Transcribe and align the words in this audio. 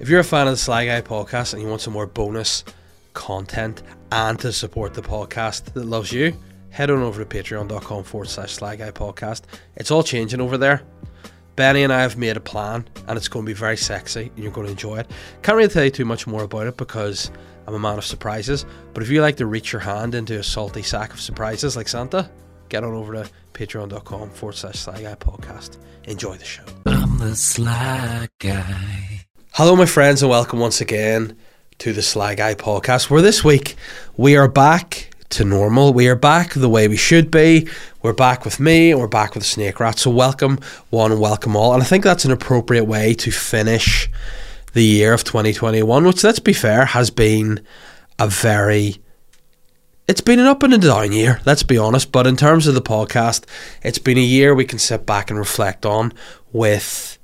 If 0.00 0.08
you're 0.08 0.20
a 0.20 0.24
fan 0.24 0.46
of 0.46 0.54
the 0.54 0.56
Sly 0.56 0.86
Guy 0.86 1.02
podcast 1.02 1.52
and 1.52 1.62
you 1.62 1.68
want 1.68 1.82
some 1.82 1.92
more 1.92 2.06
bonus 2.06 2.64
content 3.12 3.82
and 4.10 4.38
to 4.40 4.50
support 4.50 4.94
the 4.94 5.02
podcast 5.02 5.74
that 5.74 5.84
loves 5.84 6.10
you, 6.10 6.34
head 6.70 6.90
on 6.90 7.02
over 7.02 7.22
to 7.22 7.28
patreon.com 7.28 8.04
forward 8.04 8.28
slash 8.28 8.52
Sly 8.54 8.76
Guy 8.76 8.92
podcast. 8.92 9.42
It's 9.76 9.90
all 9.90 10.02
changing 10.02 10.40
over 10.40 10.56
there. 10.56 10.80
Benny 11.54 11.82
and 11.82 11.92
I 11.92 12.00
have 12.00 12.16
made 12.16 12.38
a 12.38 12.40
plan 12.40 12.88
and 13.06 13.18
it's 13.18 13.28
going 13.28 13.44
to 13.44 13.50
be 13.50 13.52
very 13.52 13.76
sexy 13.76 14.32
and 14.34 14.38
you're 14.42 14.52
going 14.52 14.66
to 14.66 14.70
enjoy 14.72 15.00
it. 15.00 15.10
Can't 15.42 15.56
really 15.56 15.68
tell 15.68 15.84
you 15.84 15.90
too 15.90 16.06
much 16.06 16.26
more 16.26 16.44
about 16.44 16.66
it 16.66 16.78
because 16.78 17.30
I'm 17.66 17.74
a 17.74 17.78
man 17.78 17.98
of 17.98 18.04
surprises. 18.06 18.64
But 18.94 19.02
if 19.02 19.10
you 19.10 19.20
like 19.20 19.36
to 19.36 19.44
reach 19.46 19.70
your 19.70 19.80
hand 19.80 20.14
into 20.14 20.38
a 20.38 20.42
salty 20.42 20.82
sack 20.82 21.12
of 21.12 21.20
surprises 21.20 21.76
like 21.76 21.88
Santa, 21.88 22.30
get 22.70 22.84
on 22.84 22.94
over 22.94 23.12
to 23.12 23.30
patreon.com 23.52 24.30
forward 24.30 24.56
slash 24.56 24.78
Sly 24.78 25.02
Guy 25.02 25.14
podcast. 25.16 25.76
Enjoy 26.04 26.36
the 26.36 26.44
show. 26.46 26.64
I'm 26.86 27.18
the 27.18 27.36
sly 27.36 28.28
guy. 28.38 29.09
Hello, 29.54 29.74
my 29.74 29.84
friends, 29.84 30.22
and 30.22 30.30
welcome 30.30 30.60
once 30.60 30.80
again 30.80 31.36
to 31.78 31.92
the 31.92 32.02
Sly 32.02 32.36
Guy 32.36 32.54
podcast. 32.54 33.10
Where 33.10 33.20
this 33.20 33.42
week 33.42 33.74
we 34.16 34.36
are 34.36 34.46
back 34.46 35.10
to 35.30 35.44
normal. 35.44 35.92
We 35.92 36.06
are 36.06 36.14
back 36.14 36.54
the 36.54 36.68
way 36.68 36.86
we 36.86 36.96
should 36.96 37.32
be. 37.32 37.68
We're 38.00 38.12
back 38.12 38.44
with 38.44 38.60
me, 38.60 38.92
and 38.92 39.00
we're 39.00 39.08
back 39.08 39.34
with 39.34 39.44
Snake 39.44 39.80
Rat. 39.80 39.98
So, 39.98 40.08
welcome 40.12 40.60
one 40.90 41.10
and 41.10 41.20
welcome 41.20 41.56
all. 41.56 41.74
And 41.74 41.82
I 41.82 41.84
think 41.84 42.04
that's 42.04 42.24
an 42.24 42.30
appropriate 42.30 42.84
way 42.84 43.12
to 43.14 43.32
finish 43.32 44.08
the 44.72 44.84
year 44.84 45.12
of 45.12 45.24
2021, 45.24 46.04
which, 46.06 46.22
let's 46.22 46.38
be 46.38 46.52
fair, 46.52 46.84
has 46.84 47.10
been 47.10 47.60
a 48.20 48.28
very 48.28 49.02
it's 50.06 50.20
been 50.20 50.38
an 50.38 50.46
up 50.46 50.62
and 50.62 50.74
a 50.74 50.78
down 50.78 51.10
year, 51.10 51.40
let's 51.44 51.64
be 51.64 51.76
honest. 51.76 52.12
But 52.12 52.28
in 52.28 52.36
terms 52.36 52.68
of 52.68 52.74
the 52.74 52.80
podcast, 52.80 53.46
it's 53.82 53.98
been 53.98 54.16
a 54.16 54.20
year 54.20 54.54
we 54.54 54.64
can 54.64 54.78
sit 54.78 55.06
back 55.06 55.28
and 55.28 55.38
reflect 55.40 55.84
on 55.84 56.12
with 56.52 57.18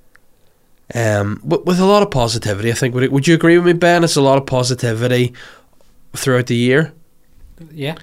um 0.95 1.41
with, 1.45 1.65
with 1.65 1.81
a 1.81 1.85
lot 1.85 2.03
of 2.03 2.11
positivity. 2.11 2.71
I 2.71 2.75
think 2.75 2.95
would 2.95 3.11
would 3.11 3.27
you 3.29 3.35
agree 3.35 3.57
with 3.59 3.67
me, 3.67 3.73
Ben? 3.73 4.05
It's 4.05 4.17
a 4.17 4.21
lot 4.23 4.39
of 4.39 4.47
positivity 4.47 5.33
throughout 6.15 6.47
the 6.47 6.57
year. 6.57 6.93
Yeah. 7.71 7.97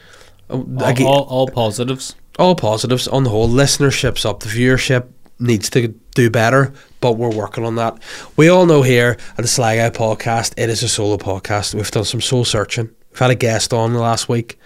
Oh, 0.49 0.59
All, 0.79 0.83
again- 0.85 1.07
all, 1.07 1.23
all 1.23 1.47
positives. 1.47 2.15
all 2.37 2.55
positives 2.55 3.07
on 3.07 3.23
the 3.23 3.29
whole. 3.29 3.47
Listenership's 3.49 4.25
up. 4.25 4.41
The 4.41 4.49
viewership 4.49 5.07
needs 5.39 5.69
to 5.71 5.87
do 6.15 6.29
better, 6.29 6.73
but 7.01 7.13
we're 7.13 7.33
working 7.33 7.65
on 7.65 7.75
that. 7.75 7.97
We 8.35 8.49
all 8.49 8.65
know 8.65 8.81
here 8.81 9.17
at 9.31 9.37
the 9.37 9.47
Sly 9.47 9.77
Guy 9.77 9.89
podcast, 9.89 10.53
it 10.57 10.69
is 10.69 10.83
a 10.83 10.89
solo 10.89 11.17
podcast. 11.17 11.73
We've 11.73 11.89
done 11.89 12.05
some 12.05 12.21
soul 12.21 12.45
searching. 12.45 12.89
We've 13.11 13.19
had 13.19 13.31
a 13.31 13.35
guest 13.35 13.73
on 13.73 13.93
last 13.93 14.27
week. 14.29 14.59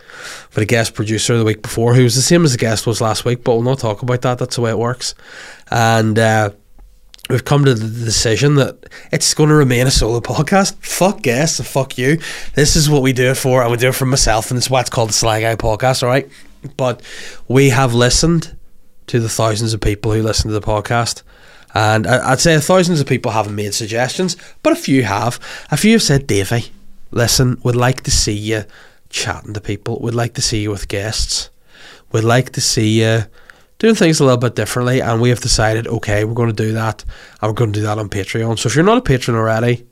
We've 0.51 0.63
a 0.63 0.65
guest 0.65 0.93
producer 0.93 1.37
the 1.37 1.43
week 1.45 1.61
before 1.61 1.93
who 1.95 2.03
was 2.03 2.15
the 2.15 2.21
same 2.21 2.43
as 2.43 2.51
the 2.53 2.57
guest 2.57 2.87
was 2.87 3.01
last 3.01 3.25
week, 3.25 3.43
but 3.43 3.53
we'll 3.53 3.61
not 3.63 3.79
talk 3.79 4.01
about 4.01 4.21
that. 4.23 4.37
That's 4.39 4.55
the 4.55 4.61
way 4.61 4.71
it 4.71 4.77
works. 4.79 5.15
And 5.69 6.17
uh, 6.17 6.51
we've 7.29 7.45
come 7.45 7.65
to 7.65 7.73
the 7.73 8.05
decision 8.05 8.55
that 8.55 8.85
it's 9.11 9.33
going 9.33 9.49
to 9.49 9.55
remain 9.55 9.87
a 9.87 9.91
solo 9.91 10.19
podcast. 10.19 10.75
Fuck 10.75 11.21
guests 11.21 11.59
fuck 11.67 11.97
you. 11.97 12.19
This 12.55 12.75
is 12.75 12.89
what 12.89 13.01
we 13.01 13.13
do 13.13 13.31
it 13.31 13.37
for, 13.37 13.61
and 13.61 13.71
we 13.71 13.77
do 13.77 13.89
it 13.89 13.95
for 13.95 14.05
myself, 14.05 14.49
and 14.49 14.57
it's 14.57 14.69
why 14.69 14.81
it's 14.81 14.89
called 14.89 15.09
the 15.09 15.13
Sly 15.13 15.41
Guy 15.41 15.55
podcast, 15.55 16.03
all 16.03 16.09
right? 16.09 16.29
But 16.75 17.01
we 17.47 17.69
have 17.69 17.93
listened 17.93 18.55
to 19.07 19.19
the 19.19 19.29
thousands 19.29 19.73
of 19.73 19.81
people 19.81 20.11
who 20.11 20.21
listen 20.21 20.49
to 20.49 20.59
the 20.59 20.65
podcast. 20.65 21.23
And 21.73 22.07
I'd 22.07 22.39
say 22.39 22.57
thousands 22.59 22.99
of 22.99 23.07
people 23.07 23.31
haven't 23.31 23.55
made 23.55 23.73
suggestions, 23.73 24.35
but 24.63 24.73
a 24.73 24.77
few 24.77 25.03
have. 25.03 25.39
A 25.69 25.77
few 25.77 25.93
have 25.93 26.03
said, 26.03 26.25
Davey, 26.27 26.71
listen, 27.11 27.59
we'd 27.63 27.75
like 27.75 28.01
to 28.03 28.11
see 28.11 28.33
you 28.33 28.63
chatting 29.09 29.53
to 29.53 29.61
people. 29.61 29.99
We'd 30.01 30.15
like 30.15 30.33
to 30.35 30.41
see 30.41 30.61
you 30.61 30.71
with 30.71 30.87
guests. 30.87 31.49
We'd 32.11 32.23
like 32.23 32.51
to 32.53 32.61
see 32.61 33.01
you 33.01 33.25
doing 33.79 33.95
things 33.95 34.19
a 34.19 34.23
little 34.23 34.39
bit 34.39 34.55
differently. 34.55 35.01
And 35.01 35.21
we 35.21 35.29
have 35.29 35.39
decided, 35.39 35.87
okay, 35.87 36.23
we're 36.23 36.33
going 36.33 36.49
to 36.49 36.63
do 36.63 36.73
that. 36.73 37.03
And 37.41 37.49
we're 37.49 37.55
going 37.55 37.73
to 37.73 37.79
do 37.79 37.85
that 37.85 37.97
on 37.97 38.09
Patreon. 38.09 38.59
So 38.59 38.67
if 38.67 38.75
you're 38.75 38.85
not 38.85 38.97
a 38.97 39.01
patron 39.01 39.37
already, 39.37 39.85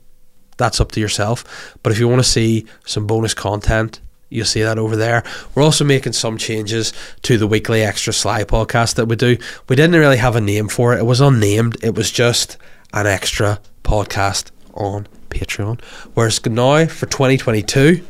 that's 0.56 0.80
up 0.80 0.92
to 0.92 1.00
yourself. 1.00 1.76
But 1.82 1.92
if 1.92 1.98
you 1.98 2.08
want 2.08 2.20
to 2.20 2.28
see 2.28 2.66
some 2.84 3.06
bonus 3.06 3.34
content, 3.34 4.00
you'll 4.28 4.46
see 4.46 4.62
that 4.62 4.78
over 4.78 4.96
there. 4.96 5.22
We're 5.54 5.62
also 5.62 5.84
making 5.84 6.14
some 6.14 6.38
changes 6.38 6.92
to 7.22 7.38
the 7.38 7.46
weekly 7.46 7.82
extra 7.82 8.12
sly 8.12 8.44
podcast 8.44 8.94
that 8.96 9.06
we 9.06 9.16
do. 9.16 9.36
We 9.68 9.76
didn't 9.76 9.98
really 9.98 10.16
have 10.16 10.36
a 10.36 10.40
name 10.40 10.68
for 10.68 10.94
it. 10.94 10.98
It 10.98 11.06
was 11.06 11.20
unnamed. 11.20 11.76
It 11.82 11.94
was 11.94 12.10
just 12.10 12.56
an 12.92 13.06
extra 13.06 13.60
podcast 13.84 14.50
on 14.74 15.06
Patreon. 15.30 15.80
Whereas 16.14 16.44
now 16.46 16.86
for 16.86 17.06
2022, 17.06 18.04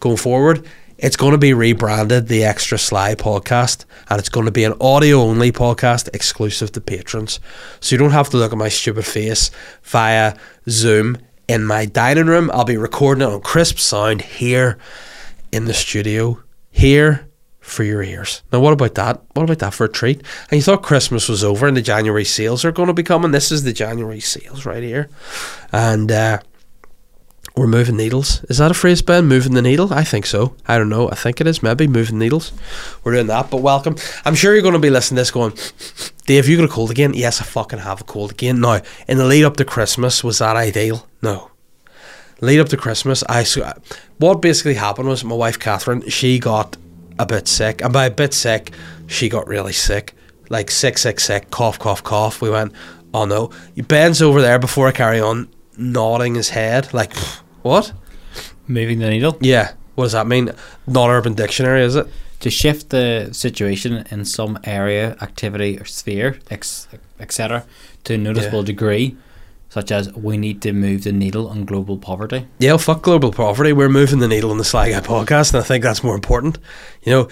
going 0.00 0.16
forward, 0.16 0.66
it's 0.98 1.16
going 1.16 1.32
to 1.32 1.38
be 1.38 1.52
rebranded 1.52 2.28
the 2.28 2.44
Extra 2.44 2.78
Sly 2.78 3.14
podcast, 3.14 3.84
and 4.08 4.18
it's 4.18 4.28
going 4.28 4.46
to 4.46 4.52
be 4.52 4.64
an 4.64 4.74
audio 4.80 5.20
only 5.20 5.52
podcast 5.52 6.08
exclusive 6.14 6.72
to 6.72 6.80
patrons. 6.80 7.38
So 7.80 7.94
you 7.94 7.98
don't 7.98 8.12
have 8.12 8.30
to 8.30 8.36
look 8.36 8.52
at 8.52 8.58
my 8.58 8.68
stupid 8.68 9.04
face 9.04 9.50
via 9.82 10.36
Zoom 10.68 11.18
in 11.48 11.64
my 11.64 11.84
dining 11.84 12.26
room. 12.26 12.50
I'll 12.52 12.64
be 12.64 12.76
recording 12.76 13.22
it 13.22 13.32
on 13.32 13.40
crisp 13.42 13.78
sound 13.78 14.22
here 14.22 14.78
in 15.52 15.66
the 15.66 15.74
studio, 15.74 16.42
here 16.70 17.28
for 17.60 17.82
your 17.82 18.02
ears. 18.02 18.42
Now, 18.52 18.60
what 18.60 18.72
about 18.72 18.94
that? 18.94 19.22
What 19.34 19.42
about 19.42 19.58
that 19.58 19.74
for 19.74 19.84
a 19.84 19.88
treat? 19.88 20.22
And 20.50 20.58
you 20.58 20.62
thought 20.62 20.82
Christmas 20.82 21.28
was 21.28 21.44
over 21.44 21.66
and 21.66 21.76
the 21.76 21.82
January 21.82 22.24
sales 22.24 22.64
are 22.64 22.72
going 22.72 22.88
to 22.88 22.94
be 22.94 23.02
coming. 23.02 23.32
This 23.32 23.52
is 23.52 23.64
the 23.64 23.72
January 23.72 24.20
sales 24.20 24.64
right 24.64 24.82
here. 24.82 25.08
And, 25.72 26.10
uh, 26.10 26.40
we're 27.56 27.66
moving 27.66 27.96
needles. 27.96 28.44
Is 28.44 28.58
that 28.58 28.70
a 28.70 28.74
phrase, 28.74 29.00
Ben? 29.00 29.26
Moving 29.26 29.54
the 29.54 29.62
needle? 29.62 29.92
I 29.92 30.04
think 30.04 30.26
so. 30.26 30.54
I 30.66 30.76
don't 30.76 30.90
know. 30.90 31.10
I 31.10 31.14
think 31.14 31.40
it 31.40 31.46
is. 31.46 31.62
Maybe 31.62 31.86
moving 31.86 32.18
needles. 32.18 32.52
We're 33.02 33.12
doing 33.14 33.28
that. 33.28 33.50
But 33.50 33.62
welcome. 33.62 33.96
I'm 34.26 34.34
sure 34.34 34.52
you're 34.52 34.62
going 34.62 34.74
to 34.74 34.78
be 34.78 34.90
listening 34.90 35.16
to 35.16 35.20
this 35.22 35.30
going, 35.30 35.54
Dave, 36.26 36.48
you 36.48 36.56
got 36.58 36.64
a 36.64 36.68
cold 36.68 36.90
again? 36.90 37.14
Yes, 37.14 37.40
I 37.40 37.44
fucking 37.44 37.78
have 37.78 38.02
a 38.02 38.04
cold 38.04 38.32
again. 38.32 38.60
Now, 38.60 38.82
in 39.08 39.16
the 39.16 39.24
lead 39.24 39.44
up 39.44 39.56
to 39.56 39.64
Christmas, 39.64 40.22
was 40.22 40.38
that 40.38 40.54
ideal? 40.56 41.08
No. 41.22 41.50
Lead 42.42 42.60
up 42.60 42.68
to 42.68 42.76
Christmas, 42.76 43.24
I 43.30 43.40
s- 43.40 43.56
uh, 43.56 43.72
what 44.18 44.42
basically 44.42 44.74
happened 44.74 45.08
was 45.08 45.24
my 45.24 45.34
wife 45.34 45.58
Catherine, 45.58 46.06
she 46.10 46.38
got 46.38 46.76
a 47.18 47.24
bit 47.24 47.48
sick, 47.48 47.80
and 47.82 47.90
by 47.94 48.04
a 48.04 48.10
bit 48.10 48.34
sick, 48.34 48.72
she 49.06 49.30
got 49.30 49.48
really 49.48 49.72
sick, 49.72 50.12
like 50.50 50.70
sick, 50.70 50.98
sick, 50.98 51.18
sick, 51.18 51.50
cough, 51.50 51.78
cough, 51.78 52.02
cough. 52.04 52.42
We 52.42 52.50
went, 52.50 52.74
oh 53.14 53.24
no. 53.24 53.50
Ben's 53.88 54.20
over 54.20 54.42
there 54.42 54.58
before 54.58 54.86
I 54.86 54.92
carry 54.92 55.18
on, 55.18 55.48
nodding 55.78 56.34
his 56.34 56.50
head, 56.50 56.92
like, 56.92 57.14
what? 57.66 57.92
Moving 58.66 58.98
the 58.98 59.10
needle. 59.10 59.36
Yeah. 59.40 59.72
What 59.94 60.04
does 60.04 60.12
that 60.12 60.26
mean? 60.26 60.52
Non 60.86 61.10
urban 61.10 61.34
dictionary, 61.34 61.82
is 61.82 61.96
it? 61.96 62.06
To 62.40 62.50
shift 62.50 62.90
the 62.90 63.30
situation 63.32 64.06
in 64.10 64.24
some 64.26 64.58
area, 64.64 65.16
activity, 65.22 65.78
or 65.78 65.86
sphere, 65.86 66.38
etc., 66.50 67.64
to 68.04 68.14
a 68.14 68.18
noticeable 68.18 68.62
degree, 68.62 69.16
such 69.70 69.90
as 69.90 70.12
we 70.12 70.36
need 70.36 70.60
to 70.62 70.74
move 70.74 71.04
the 71.04 71.12
needle 71.12 71.48
on 71.48 71.64
global 71.64 71.96
poverty. 71.96 72.46
Yeah, 72.58 72.72
well, 72.72 72.78
fuck 72.78 73.02
global 73.02 73.32
poverty. 73.32 73.72
We're 73.72 73.88
moving 73.88 74.18
the 74.18 74.28
needle 74.28 74.50
on 74.50 74.58
the 74.58 74.64
Sly 74.64 74.90
Guy 74.90 75.00
podcast, 75.00 75.54
and 75.54 75.62
I 75.62 75.64
think 75.64 75.82
that's 75.82 76.04
more 76.04 76.14
important. 76.14 76.58
You 77.02 77.12
know, 77.12 77.28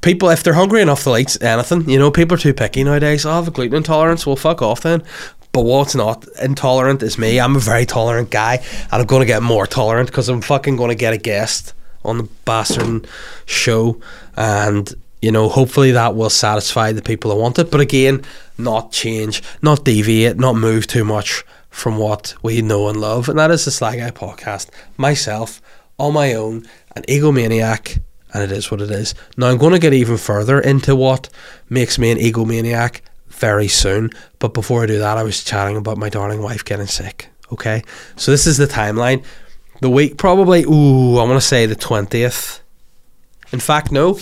people, 0.00 0.30
if 0.30 0.42
they're 0.42 0.54
hungry 0.54 0.80
enough, 0.80 1.04
they'll 1.04 1.18
eat 1.18 1.40
anything. 1.42 1.88
You 1.88 1.98
know, 1.98 2.10
people 2.10 2.36
are 2.36 2.40
too 2.40 2.54
picky 2.54 2.82
nowadays. 2.82 3.26
Oh, 3.26 3.32
I 3.32 3.36
have 3.36 3.48
a 3.48 3.50
gluten 3.50 3.76
intolerance. 3.76 4.26
Well, 4.26 4.36
fuck 4.36 4.62
off 4.62 4.80
then. 4.80 5.02
But 5.56 5.64
what's 5.64 5.94
not 5.94 6.28
intolerant 6.42 7.02
is 7.02 7.16
me. 7.16 7.40
I'm 7.40 7.56
a 7.56 7.60
very 7.60 7.86
tolerant 7.86 8.28
guy, 8.28 8.56
and 8.92 8.92
I'm 8.92 9.06
going 9.06 9.20
to 9.20 9.26
get 9.26 9.42
more 9.42 9.66
tolerant 9.66 10.10
because 10.10 10.28
I'm 10.28 10.42
fucking 10.42 10.76
going 10.76 10.90
to 10.90 10.94
get 10.94 11.14
a 11.14 11.16
guest 11.16 11.72
on 12.04 12.18
the 12.18 12.28
bastard 12.44 13.06
show, 13.46 13.98
and 14.36 14.94
you 15.22 15.32
know, 15.32 15.48
hopefully 15.48 15.92
that 15.92 16.14
will 16.14 16.28
satisfy 16.28 16.92
the 16.92 17.00
people 17.00 17.30
who 17.30 17.40
want 17.40 17.58
it. 17.58 17.70
But 17.70 17.80
again, 17.80 18.22
not 18.58 18.92
change, 18.92 19.42
not 19.62 19.82
deviate, 19.82 20.36
not 20.36 20.56
move 20.56 20.86
too 20.86 21.06
much 21.06 21.42
from 21.70 21.96
what 21.96 22.34
we 22.42 22.60
know 22.60 22.88
and 22.88 23.00
love, 23.00 23.30
and 23.30 23.38
that 23.38 23.50
is 23.50 23.64
the 23.64 23.70
Sly 23.70 23.96
Guy 23.96 24.10
podcast. 24.10 24.68
Myself, 24.98 25.62
on 25.98 26.12
my 26.12 26.34
own, 26.34 26.66
an 26.94 27.02
egomaniac, 27.04 27.98
and 28.34 28.42
it 28.42 28.52
is 28.52 28.70
what 28.70 28.82
it 28.82 28.90
is. 28.90 29.14
Now 29.38 29.46
I'm 29.46 29.56
going 29.56 29.72
to 29.72 29.78
get 29.78 29.94
even 29.94 30.18
further 30.18 30.60
into 30.60 30.94
what 30.94 31.30
makes 31.70 31.98
me 31.98 32.10
an 32.10 32.18
egomaniac 32.18 33.00
very 33.36 33.68
soon. 33.68 34.10
But 34.38 34.54
before 34.54 34.82
I 34.82 34.86
do 34.86 34.98
that, 34.98 35.18
I 35.18 35.22
was 35.22 35.42
chatting 35.44 35.76
about 35.76 35.98
my 35.98 36.08
darling 36.08 36.42
wife 36.42 36.64
getting 36.64 36.86
sick. 36.86 37.28
Okay, 37.52 37.82
so 38.16 38.30
this 38.32 38.46
is 38.46 38.56
the 38.56 38.66
timeline. 38.66 39.24
The 39.80 39.90
week 39.90 40.16
probably. 40.16 40.64
Ooh, 40.64 41.18
I 41.18 41.24
want 41.24 41.40
to 41.40 41.46
say 41.46 41.66
the 41.66 41.76
twentieth. 41.76 42.60
In 43.52 43.60
fact, 43.60 43.92
no, 43.92 44.18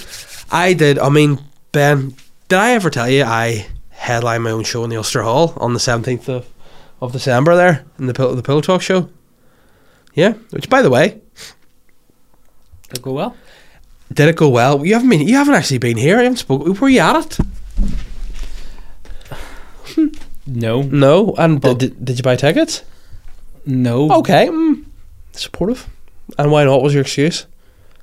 I 0.50 0.74
did. 0.74 0.98
I 0.98 1.08
mean, 1.08 1.38
Ben, 1.72 2.14
did 2.48 2.58
I 2.58 2.72
ever 2.72 2.90
tell 2.90 3.08
you 3.08 3.24
I 3.24 3.66
headline 3.90 4.42
my 4.42 4.50
own 4.50 4.64
show 4.64 4.84
in 4.84 4.90
the 4.90 4.96
Ulster 4.96 5.22
Hall 5.22 5.54
on 5.56 5.72
the 5.72 5.80
seventeenth 5.80 6.28
of, 6.28 6.46
of 7.00 7.12
December 7.12 7.56
there 7.56 7.84
in 7.98 8.06
the 8.06 8.12
Pill- 8.14 8.34
the 8.34 8.42
Pillow 8.42 8.60
Talk 8.60 8.82
show? 8.82 9.08
Yeah, 10.12 10.32
which 10.50 10.68
by 10.68 10.82
the 10.82 10.90
way, 10.90 11.20
Did 12.88 12.98
it 12.98 13.02
go 13.02 13.12
well? 13.12 13.36
did 14.12 14.28
it 14.28 14.36
go 14.36 14.48
well? 14.48 14.84
You 14.84 14.92
haven't 14.94 15.08
been. 15.08 15.26
You 15.26 15.36
haven't 15.36 15.54
actually 15.54 15.78
been 15.78 15.96
here. 15.96 16.18
I 16.18 16.24
haven't 16.24 16.36
spoken. 16.38 16.74
Were 16.74 16.88
you 16.88 17.00
at 17.00 17.24
it? 17.24 17.38
No. 20.46 20.82
No. 20.82 21.34
And 21.38 21.60
But- 21.60 21.78
did, 21.78 22.04
did 22.04 22.18
you 22.18 22.22
buy 22.22 22.36
tickets? 22.36 22.82
No. 23.64 24.12
Okay. 24.18 24.46
Mm, 24.48 24.84
supportive. 25.32 25.88
And 26.38 26.50
why 26.52 26.64
not? 26.64 26.72
What 26.72 26.82
was 26.82 26.92
your 26.94 27.00
excuse? 27.02 27.46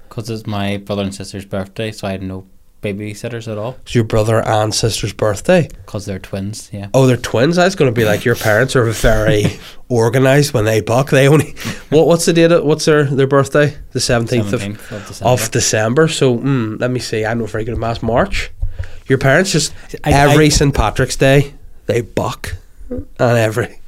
Because 0.09 0.29
it's 0.29 0.47
my 0.47 0.77
brother 0.77 1.03
and 1.03 1.13
sister's 1.13 1.45
birthday, 1.45 1.91
so 1.91 2.07
I 2.07 2.11
had 2.11 2.23
no 2.23 2.45
babysitters 2.81 3.47
at 3.49 3.59
all 3.59 3.77
It's 3.83 3.93
your 3.93 4.03
brother 4.03 4.41
and 4.43 4.73
sister's 4.73 5.13
birthday. 5.13 5.69
because 5.85 6.07
they're 6.07 6.17
twins. 6.19 6.69
Yeah. 6.73 6.87
Oh, 6.95 7.05
they're 7.05 7.15
twins. 7.15 7.59
I 7.59 7.65
was 7.65 7.75
going 7.75 7.93
to 7.93 7.97
be 7.99 8.05
like 8.05 8.25
your 8.25 8.35
parents 8.35 8.75
are 8.75 8.85
very 8.85 9.45
organised 9.91 10.51
when 10.53 10.65
they 10.65 10.81
buck. 10.81 11.11
They 11.11 11.27
only 11.27 11.53
what? 11.91 12.07
What's 12.07 12.25
the 12.25 12.33
date? 12.33 12.51
of- 12.51 12.63
What's 12.65 12.85
their 12.85 13.03
their 13.03 13.27
birthday? 13.27 13.77
The 13.91 13.99
seventeenth 13.99 14.51
of 14.51 14.61
17th 14.61 14.91
of 14.91 15.07
December. 15.07 15.29
of 15.31 15.51
December. 15.51 16.07
So 16.07 16.37
mm, 16.39 16.79
let 16.81 16.89
me 16.89 16.99
see. 16.99 17.23
I'm 17.23 17.37
not 17.39 17.49
very 17.51 17.63
good 17.65 17.73
at 17.75 17.79
maths. 17.79 18.01
March. 18.01 18.49
Your 19.07 19.19
parents 19.19 19.51
just 19.51 19.73
I- 20.03 20.11
every 20.13 20.45
I- 20.45 20.49
St 20.49 20.73
Patrick's 20.73 21.15
Day 21.15 21.53
they 21.91 22.01
buck, 22.01 22.55
and 22.89 23.05
every 23.19 23.79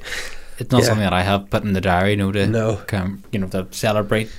It's 0.58 0.70
not 0.70 0.82
Yeah. 0.82 0.86
something 0.88 1.04
that 1.04 1.12
I 1.12 1.22
have 1.22 1.50
put 1.50 1.64
in 1.64 1.72
the 1.72 1.80
diary, 1.80 2.10
you 2.12 2.16
know, 2.16 2.30
to 2.30 2.46
No. 2.46 2.76
come, 2.86 3.24
you 3.32 3.38
know, 3.40 3.48
to 3.48 3.66
celebrate 3.72 4.30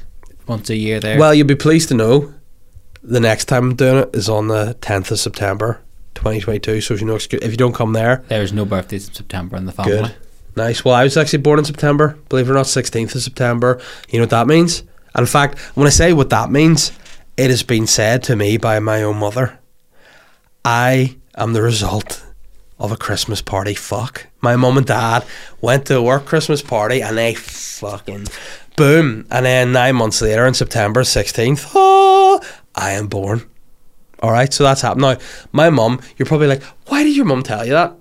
once 0.48 0.70
a 0.70 0.76
year 0.76 1.00
there. 1.02 1.20
well, 1.20 1.34
you'll 1.34 1.48
be 1.48 1.56
pleased 1.56 1.90
to 1.90 1.94
know 1.94 2.34
the 3.04 3.20
next 3.20 3.46
time 3.46 3.64
I'm 3.72 3.76
doing 3.76 3.98
it 3.98 4.10
is 4.14 4.30
on 4.30 4.48
the 4.48 4.76
tenth 4.80 5.12
of 5.12 5.20
September, 5.20 5.80
2022. 6.16 6.80
So 6.82 6.94
if 6.94 7.02
you 7.02 7.08
know 7.08 7.16
if 7.16 7.34
you 7.52 7.58
don't 7.58 7.76
come 7.76 7.92
there, 7.94 8.24
there's 8.30 8.54
no 8.54 8.64
birthdays 8.66 9.08
in 9.10 9.14
September 9.14 9.58
in 9.58 9.66
the 9.66 9.72
family. 9.74 9.92
Good. 9.98 10.16
Nice. 10.56 10.86
Well, 10.86 10.96
I 10.96 11.04
was 11.04 11.18
actually 11.18 11.40
born 11.40 11.60
in 11.60 11.66
September. 11.66 12.18
Believe 12.30 12.48
it 12.48 12.52
or 12.52 12.56
not, 12.56 12.66
16th 12.68 13.14
of 13.14 13.22
September. 13.22 13.78
You 14.10 14.20
know 14.20 14.24
what 14.24 14.30
that 14.30 14.48
means? 14.48 14.84
And 15.14 15.24
in 15.24 15.28
fact, 15.28 15.60
when 15.76 15.86
I 15.86 15.90
say 15.90 16.14
what 16.14 16.30
that 16.30 16.50
means, 16.50 16.94
it 17.36 17.50
has 17.50 17.62
been 17.62 17.88
said 17.88 18.24
to 18.24 18.38
me 18.38 18.56
by 18.58 18.80
my 18.80 19.04
own 19.04 19.18
mother. 19.18 19.60
I 20.64 21.18
am 21.38 21.52
the 21.54 21.62
result 21.62 22.24
of 22.80 22.92
a 22.92 22.98
Christmas 22.98 23.42
party 23.42 23.74
fuck. 23.74 24.28
My 24.42 24.56
mum 24.56 24.78
and 24.78 24.86
dad 24.86 25.26
went 25.62 25.86
to 25.88 25.98
a 25.98 26.02
work 26.02 26.26
Christmas 26.26 26.62
party 26.62 27.02
and 27.02 27.18
they 27.18 27.34
fucking 27.34 28.28
boom. 28.76 29.26
And 29.32 29.46
then 29.46 29.72
nine 29.72 29.96
months 29.96 30.22
later, 30.22 30.46
in 30.46 30.54
September 30.54 31.02
16th, 31.02 31.72
oh, 31.76 32.42
I 32.76 32.92
am 32.92 33.08
born. 33.08 33.44
All 34.22 34.32
right, 34.32 34.52
so 34.52 34.64
that's 34.64 34.82
happened. 34.82 35.02
Now, 35.02 35.18
my 35.52 35.70
mum, 35.70 36.02
you're 36.18 36.26
probably 36.26 36.48
like, 36.48 36.64
why 36.88 37.04
did 37.04 37.16
your 37.16 37.26
mum 37.26 37.44
tell 37.44 37.66
you 37.66 37.74
that? 37.74 37.96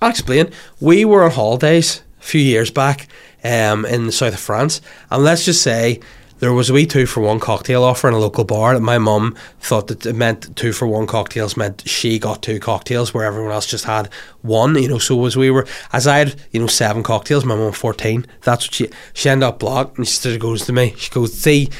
I'll 0.00 0.10
explain. 0.10 0.50
We 0.80 1.04
were 1.04 1.22
on 1.22 1.30
holidays 1.30 2.02
a 2.20 2.22
few 2.22 2.40
years 2.40 2.70
back 2.70 3.08
um, 3.44 3.84
in 3.86 4.06
the 4.06 4.12
south 4.12 4.34
of 4.34 4.40
France, 4.40 4.80
and 5.10 5.22
let's 5.22 5.44
just 5.44 5.62
say 5.62 6.00
there 6.42 6.52
was 6.52 6.68
a 6.68 6.72
wee 6.72 6.86
two 6.86 7.06
for 7.06 7.20
one 7.20 7.38
cocktail 7.38 7.84
offer 7.84 8.08
in 8.08 8.14
a 8.14 8.18
local 8.18 8.42
bar. 8.42 8.74
And 8.74 8.84
my 8.84 8.98
mum 8.98 9.36
thought 9.60 9.86
that 9.86 10.04
it 10.04 10.16
meant 10.16 10.56
two 10.56 10.72
for 10.72 10.88
one 10.88 11.06
cocktails 11.06 11.56
meant 11.56 11.88
she 11.88 12.18
got 12.18 12.42
two 12.42 12.58
cocktails 12.58 13.14
where 13.14 13.24
everyone 13.24 13.52
else 13.52 13.64
just 13.64 13.84
had 13.84 14.12
one. 14.40 14.74
You 14.74 14.88
know, 14.88 14.98
so 14.98 15.24
as 15.24 15.36
we 15.36 15.52
were, 15.52 15.68
as 15.92 16.08
I 16.08 16.18
had, 16.18 16.34
you 16.50 16.58
know, 16.58 16.66
seven 16.66 17.04
cocktails, 17.04 17.44
my 17.44 17.54
mum 17.54 17.70
fourteen. 17.70 18.26
That's 18.40 18.66
what 18.66 18.74
she 18.74 18.90
she 19.14 19.28
ended 19.28 19.44
up 19.44 19.60
blocked, 19.60 19.98
and 19.98 20.08
she 20.08 20.34
of 20.34 20.40
goes 20.40 20.66
to 20.66 20.72
me. 20.72 20.94
She 20.96 21.10
goes, 21.10 21.32
"See, 21.32 21.70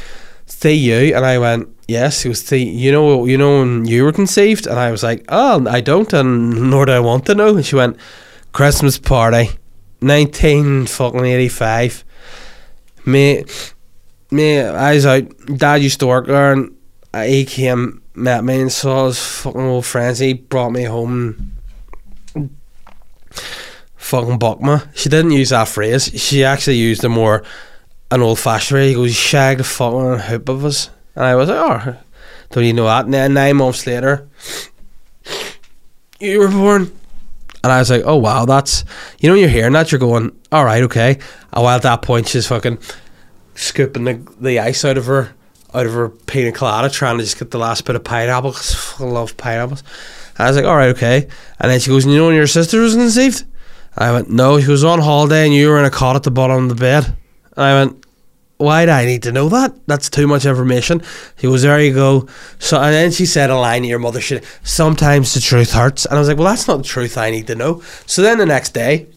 see 0.46 0.74
you," 0.74 1.16
and 1.16 1.26
I 1.26 1.38
went. 1.40 1.68
Yes, 1.88 2.22
he 2.22 2.28
was. 2.28 2.40
See, 2.40 2.62
you 2.62 2.92
know, 2.92 3.26
you 3.26 3.36
know 3.36 3.58
when 3.58 3.84
you 3.86 4.04
were 4.04 4.12
conceived, 4.12 4.68
and 4.68 4.78
I 4.78 4.92
was 4.92 5.02
like, 5.02 5.24
"Oh, 5.28 5.66
I 5.68 5.80
don't, 5.80 6.12
and 6.12 6.70
nor 6.70 6.86
do 6.86 6.92
I 6.92 7.00
want 7.00 7.26
to 7.26 7.34
know." 7.34 7.56
And 7.56 7.66
she 7.66 7.74
went, 7.74 7.96
"Christmas 8.52 8.96
party, 8.96 9.58
nineteen 10.00 10.86
fucking 10.86 11.24
eighty-five. 11.24 12.04
Me, 13.04 13.44
me, 14.32 14.60
I 14.60 14.94
was 14.94 15.06
out. 15.06 15.24
Dad 15.56 15.82
used 15.82 16.00
to 16.00 16.06
work 16.06 16.26
there, 16.26 16.52
and 16.52 16.76
he 17.14 17.44
came, 17.44 18.02
met 18.14 18.44
me, 18.44 18.60
and 18.62 18.72
saw 18.72 19.06
his 19.06 19.18
fucking 19.18 19.60
old 19.60 19.86
friends. 19.86 20.18
He 20.18 20.32
brought 20.34 20.70
me 20.70 20.84
home. 20.84 21.52
Fucking 23.96 24.38
bucked 24.38 24.62
me. 24.62 24.76
She 24.94 25.08
didn't 25.08 25.30
use 25.30 25.50
that 25.50 25.68
phrase. 25.68 26.10
She 26.20 26.44
actually 26.44 26.76
used 26.76 27.04
a 27.04 27.08
more 27.08 27.44
an 28.10 28.20
old-fashioned 28.20 28.76
phrase. 28.76 28.88
He 28.90 28.94
goes, 28.94 29.08
"You 29.08 29.14
shagged 29.14 29.60
the 29.60 29.64
fucking 29.64 30.18
hoop 30.28 30.48
of 30.48 30.64
us," 30.64 30.90
and 31.14 31.24
I 31.24 31.34
was 31.34 31.48
like, 31.48 31.58
"Oh, 31.58 31.96
don't 32.50 32.64
you 32.64 32.72
know 32.72 32.84
that?" 32.84 33.04
And 33.04 33.14
then 33.14 33.34
nine 33.34 33.56
months 33.56 33.86
later, 33.86 34.28
you 36.20 36.38
were 36.38 36.48
born. 36.48 36.92
And 37.64 37.72
I 37.72 37.78
was 37.78 37.90
like, 37.90 38.02
oh 38.04 38.16
wow, 38.16 38.44
that's 38.44 38.84
you 39.20 39.28
know 39.28 39.36
you're 39.36 39.48
hearing 39.48 39.74
that 39.74 39.92
you're 39.92 39.98
going, 40.00 40.36
all 40.50 40.64
right, 40.64 40.82
okay. 40.82 41.18
And 41.52 41.62
while 41.62 41.76
at 41.76 41.82
that 41.82 42.02
point 42.02 42.28
she's 42.28 42.46
fucking 42.46 42.78
scooping 43.54 44.04
the, 44.04 44.32
the 44.40 44.58
ice 44.58 44.84
out 44.84 44.98
of 44.98 45.06
her 45.06 45.34
out 45.74 45.86
of 45.86 45.92
her 45.94 46.10
pina 46.10 46.52
colada, 46.52 46.90
trying 46.90 47.16
to 47.16 47.24
just 47.24 47.38
get 47.38 47.50
the 47.50 47.58
last 47.58 47.84
bit 47.86 47.96
of 47.96 48.04
pineapple. 48.04 48.52
'cause 48.52 48.94
I 49.00 49.04
love 49.04 49.36
pineapples. 49.38 49.82
And 50.36 50.46
I 50.46 50.50
was 50.50 50.56
like, 50.56 50.66
all 50.66 50.76
right, 50.76 50.90
okay. 50.90 51.28
And 51.60 51.70
then 51.70 51.80
she 51.80 51.88
goes, 51.90 52.04
you 52.04 52.14
know 52.14 52.26
when 52.26 52.34
your 52.34 52.46
sister 52.46 52.80
was 52.80 52.94
conceived? 52.94 53.44
I 53.96 54.12
went, 54.12 54.28
no. 54.30 54.60
She 54.60 54.70
was 54.70 54.84
on 54.84 55.00
holiday 55.00 55.44
and 55.46 55.54
you 55.54 55.68
were 55.68 55.78
in 55.78 55.84
a 55.86 55.90
cot 55.90 56.14
at 56.16 56.24
the 56.24 56.30
bottom 56.30 56.64
of 56.64 56.68
the 56.68 56.74
bed. 56.74 57.16
And 57.56 57.64
I 57.64 57.74
went, 57.74 58.04
why 58.58 58.84
do 58.86 58.92
I 58.92 59.04
need 59.06 59.22
to 59.24 59.32
know 59.32 59.48
that? 59.48 59.74
That's 59.86 60.08
too 60.08 60.26
much 60.26 60.44
information. 60.44 61.02
He 61.36 61.46
goes, 61.48 61.62
there 61.62 61.80
you 61.80 61.92
go. 61.94 62.28
So 62.58 62.76
and 62.80 62.94
then 62.94 63.10
she 63.10 63.26
said 63.26 63.50
a 63.50 63.56
line 63.56 63.84
your 63.84 63.98
mother 63.98 64.20
should 64.20 64.44
sometimes 64.62 65.34
the 65.34 65.40
truth 65.40 65.72
hurts. 65.72 66.04
And 66.04 66.14
I 66.14 66.18
was 66.18 66.28
like, 66.28 66.36
well 66.38 66.48
that's 66.48 66.68
not 66.68 66.78
the 66.78 66.84
truth 66.84 67.18
I 67.18 67.30
need 67.30 67.46
to 67.48 67.54
know. 67.54 67.82
So 68.06 68.22
then 68.22 68.38
the 68.38 68.46
next 68.46 68.72
day, 68.74 69.08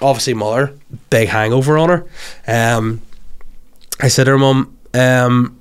obviously 0.00 0.34
mother, 0.34 0.74
big 1.10 1.28
hangover 1.28 1.78
on 1.78 1.88
her. 1.88 2.06
Um 2.46 3.00
I 4.02 4.08
said 4.08 4.24
to 4.24 4.32
her 4.32 4.38
mum, 4.38 4.76
um, 4.94 5.60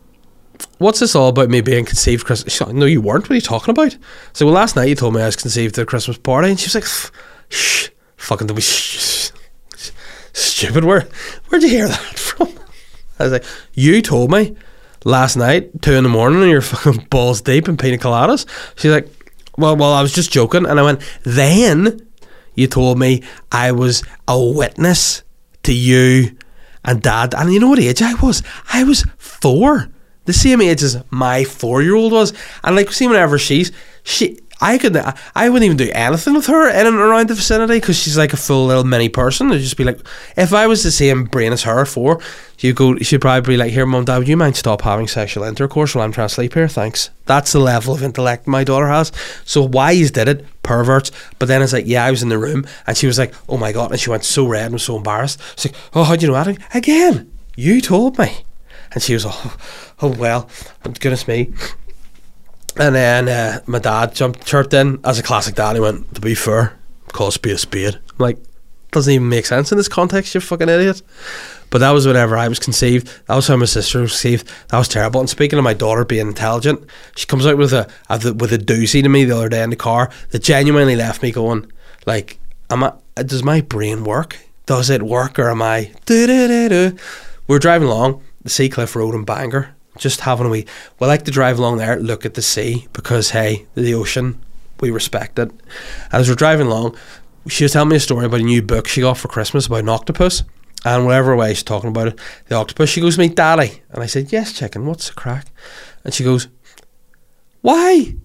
what's 0.79 0.99
this 0.99 1.15
all 1.15 1.29
about 1.29 1.49
me 1.49 1.61
being 1.61 1.85
conceived 1.85 2.25
Christmas? 2.25 2.53
She's 2.53 2.61
like, 2.61 2.75
no, 2.75 2.85
you 2.85 2.99
weren't. 2.99 3.25
What 3.25 3.31
are 3.31 3.35
you 3.35 3.41
talking 3.41 3.71
about? 3.71 3.95
So 4.33 4.45
well 4.45 4.55
last 4.55 4.75
night 4.75 4.89
you 4.89 4.95
told 4.95 5.13
me 5.13 5.21
I 5.21 5.27
was 5.27 5.35
conceived 5.35 5.77
at 5.77 5.83
a 5.83 5.85
Christmas 5.85 6.17
party 6.17 6.49
and 6.49 6.59
she 6.59 6.65
was 6.65 6.75
like, 6.75 6.85
shh, 7.49 7.89
fucking 8.17 8.47
don't 8.47 8.55
be 8.55 8.61
shh, 8.61 9.31
stupid. 10.33 10.83
Where 10.83 11.07
where'd 11.47 11.63
you 11.63 11.69
hear 11.69 11.87
that 11.87 11.99
from? 12.19 12.49
I 13.19 13.23
was 13.23 13.31
like, 13.31 13.45
you 13.73 14.01
told 14.01 14.31
me 14.31 14.55
last 15.05 15.35
night, 15.35 15.81
two 15.81 15.93
in 15.93 16.03
the 16.03 16.09
morning, 16.09 16.41
and 16.41 16.51
you're 16.51 16.61
fucking 16.61 17.07
balls 17.09 17.41
deep 17.41 17.67
in 17.67 17.77
pina 17.77 17.97
coladas. 17.97 18.47
She's 18.75 18.91
like, 18.91 19.07
well, 19.57 19.75
well, 19.75 19.93
I 19.93 20.01
was 20.01 20.13
just 20.13 20.31
joking, 20.31 20.65
and 20.65 20.79
I 20.79 20.83
went, 20.83 21.01
then 21.23 22.07
you 22.55 22.67
told 22.67 22.97
me 22.97 23.23
I 23.51 23.71
was 23.71 24.03
a 24.27 24.43
witness 24.43 25.23
to 25.63 25.73
you 25.73 26.35
and 26.83 27.01
dad, 27.01 27.33
and 27.35 27.53
you 27.53 27.59
know 27.59 27.69
what 27.69 27.79
age 27.79 28.01
I 28.01 28.13
was? 28.15 28.43
I 28.71 28.83
was 28.83 29.05
four, 29.17 29.89
the 30.25 30.33
same 30.33 30.61
age 30.61 30.83
as 30.83 31.03
my 31.09 31.43
four-year-old 31.43 32.11
was, 32.11 32.33
and 32.63 32.75
like, 32.75 32.91
see, 32.91 33.07
whenever 33.07 33.37
she's 33.37 33.71
she. 34.03 34.39
I 34.63 34.77
could, 34.77 34.95
I 34.95 35.49
wouldn't 35.49 35.65
even 35.65 35.77
do 35.77 35.91
anything 35.91 36.35
with 36.35 36.45
her 36.45 36.69
in 36.69 36.85
and 36.85 36.95
around 36.95 37.29
the 37.29 37.33
vicinity 37.33 37.79
because 37.79 37.97
she's 37.97 38.15
like 38.15 38.31
a 38.31 38.37
full 38.37 38.67
little 38.67 38.83
mini 38.83 39.09
person. 39.09 39.49
It'd 39.49 39.63
just 39.63 39.75
be 39.75 39.83
like, 39.83 39.99
if 40.37 40.53
I 40.53 40.67
was 40.67 40.83
the 40.83 40.91
same 40.91 41.23
brain 41.25 41.51
as 41.51 41.63
her 41.63 41.83
for, 41.83 42.21
you 42.59 42.71
go, 42.71 42.95
she'd 42.97 43.21
probably 43.21 43.53
be 43.53 43.57
like, 43.57 43.71
"Here, 43.71 43.87
mum, 43.87 44.05
dad, 44.05 44.19
would 44.19 44.27
you 44.27 44.37
mind 44.37 44.55
stop 44.55 44.83
having 44.83 45.07
sexual 45.07 45.43
intercourse 45.43 45.95
while 45.95 46.05
I'm 46.05 46.11
trying 46.11 46.27
to 46.27 46.33
sleep 46.33 46.53
here? 46.53 46.67
Thanks." 46.67 47.09
That's 47.25 47.53
the 47.53 47.59
level 47.59 47.95
of 47.95 48.03
intellect 48.03 48.45
my 48.45 48.63
daughter 48.63 48.87
has. 48.87 49.11
So 49.45 49.67
why 49.67 49.91
you 49.91 50.07
did 50.09 50.27
it, 50.27 50.45
perverts? 50.61 51.11
But 51.39 51.47
then 51.47 51.63
it's 51.63 51.73
like, 51.73 51.87
yeah, 51.87 52.05
I 52.05 52.11
was 52.11 52.21
in 52.21 52.29
the 52.29 52.37
room, 52.37 52.67
and 52.85 52.95
she 52.95 53.07
was 53.07 53.17
like, 53.17 53.33
"Oh 53.49 53.57
my 53.57 53.71
god," 53.71 53.89
and 53.89 53.99
she 53.99 54.11
went 54.11 54.25
so 54.25 54.45
red 54.45 54.65
and 54.65 54.73
was 54.73 54.83
so 54.83 54.97
embarrassed. 54.97 55.41
She's 55.57 55.71
like, 55.71 55.81
"Oh, 55.95 56.03
how'd 56.03 56.21
you 56.21 56.27
know 56.27 56.43
that?" 56.43 56.57
Again, 56.75 57.31
you 57.55 57.81
told 57.81 58.19
me, 58.19 58.45
and 58.93 59.01
she 59.01 59.13
was, 59.15 59.25
"Oh, 59.25 59.57
oh 60.01 60.09
well, 60.09 60.47
goodness 60.99 61.27
me." 61.27 61.51
And 62.77 62.95
then 62.95 63.27
uh, 63.27 63.61
my 63.67 63.79
dad 63.79 64.15
jumped, 64.15 64.45
chirped 64.45 64.73
in 64.73 64.99
as 65.03 65.19
a 65.19 65.23
classic 65.23 65.55
dad. 65.55 65.75
He 65.75 65.79
went, 65.81 66.13
"To 66.15 66.21
be 66.21 66.35
fair, 66.35 66.77
call 67.11 67.31
spade 67.31 67.53
a 67.53 67.57
spade." 67.57 67.95
I'm 67.95 68.17
like, 68.17 68.37
doesn't 68.91 69.13
even 69.13 69.29
make 69.29 69.45
sense 69.45 69.71
in 69.71 69.77
this 69.77 69.87
context. 69.87 70.35
You 70.35 70.41
fucking 70.41 70.69
idiot. 70.69 71.01
But 71.69 71.79
that 71.79 71.91
was 71.91 72.05
whenever 72.05 72.37
I 72.37 72.49
was 72.49 72.59
conceived. 72.59 73.07
That 73.27 73.35
was 73.35 73.47
how 73.47 73.55
my 73.55 73.65
sister 73.65 74.01
was 74.01 74.11
conceived. 74.11 74.51
That 74.67 74.77
was 74.77 74.89
terrible. 74.89 75.21
And 75.21 75.29
speaking 75.29 75.57
of 75.57 75.63
my 75.63 75.73
daughter 75.73 76.03
being 76.03 76.27
intelligent, 76.27 76.85
she 77.15 77.25
comes 77.25 77.45
out 77.45 77.57
with 77.57 77.71
a, 77.71 77.89
a 78.09 78.33
with 78.33 78.51
a 78.51 78.57
doozy 78.57 79.01
to 79.01 79.09
me 79.09 79.23
the 79.23 79.37
other 79.37 79.49
day 79.49 79.63
in 79.63 79.69
the 79.69 79.77
car 79.77 80.11
that 80.31 80.43
genuinely 80.43 80.97
left 80.97 81.23
me 81.23 81.31
going, 81.31 81.71
like, 82.05 82.39
am 82.69 82.83
I? 82.83 82.93
Does 83.15 83.43
my 83.43 83.61
brain 83.61 84.03
work? 84.03 84.37
Does 84.65 84.89
it 84.89 85.03
work, 85.03 85.39
or 85.39 85.49
am 85.49 85.61
I? 85.61 85.91
We're 87.47 87.59
driving 87.59 87.87
along 87.87 88.21
the 88.43 88.49
Seacliff 88.49 88.95
Road 88.95 89.15
in 89.15 89.23
Bangor, 89.23 89.73
just 89.97 90.21
having 90.21 90.47
a 90.47 90.49
wee. 90.49 90.65
We 90.99 91.07
like 91.07 91.23
to 91.25 91.31
drive 91.31 91.59
along 91.59 91.77
there, 91.77 91.99
look 91.99 92.25
at 92.25 92.33
the 92.33 92.41
sea 92.41 92.87
because 92.93 93.31
hey, 93.31 93.65
the 93.75 93.93
ocean, 93.93 94.41
we 94.79 94.91
respect 94.91 95.39
it. 95.39 95.51
As 96.11 96.29
we're 96.29 96.35
driving 96.35 96.67
along, 96.67 96.95
she 97.47 97.63
was 97.63 97.73
telling 97.73 97.89
me 97.89 97.95
a 97.95 97.99
story 97.99 98.25
about 98.25 98.39
a 98.39 98.43
new 98.43 98.61
book 98.61 98.87
she 98.87 99.01
got 99.01 99.17
for 99.17 99.27
Christmas 99.27 99.67
about 99.67 99.79
an 99.79 99.89
octopus. 99.89 100.43
And 100.83 101.05
whatever 101.05 101.35
way 101.35 101.53
she's 101.53 101.63
talking 101.63 101.89
about 101.89 102.07
it, 102.07 102.19
the 102.47 102.55
octopus, 102.55 102.89
she 102.89 103.01
goes 103.01 103.15
to 103.15 103.21
me, 103.21 103.29
Daddy. 103.29 103.81
And 103.91 104.01
I 104.01 104.07
said, 104.07 104.31
Yes, 104.31 104.53
chicken, 104.53 104.85
what's 104.85 105.09
the 105.09 105.13
crack? 105.13 105.47
And 106.03 106.13
she 106.13 106.23
goes, 106.23 106.47
Why 107.61 108.15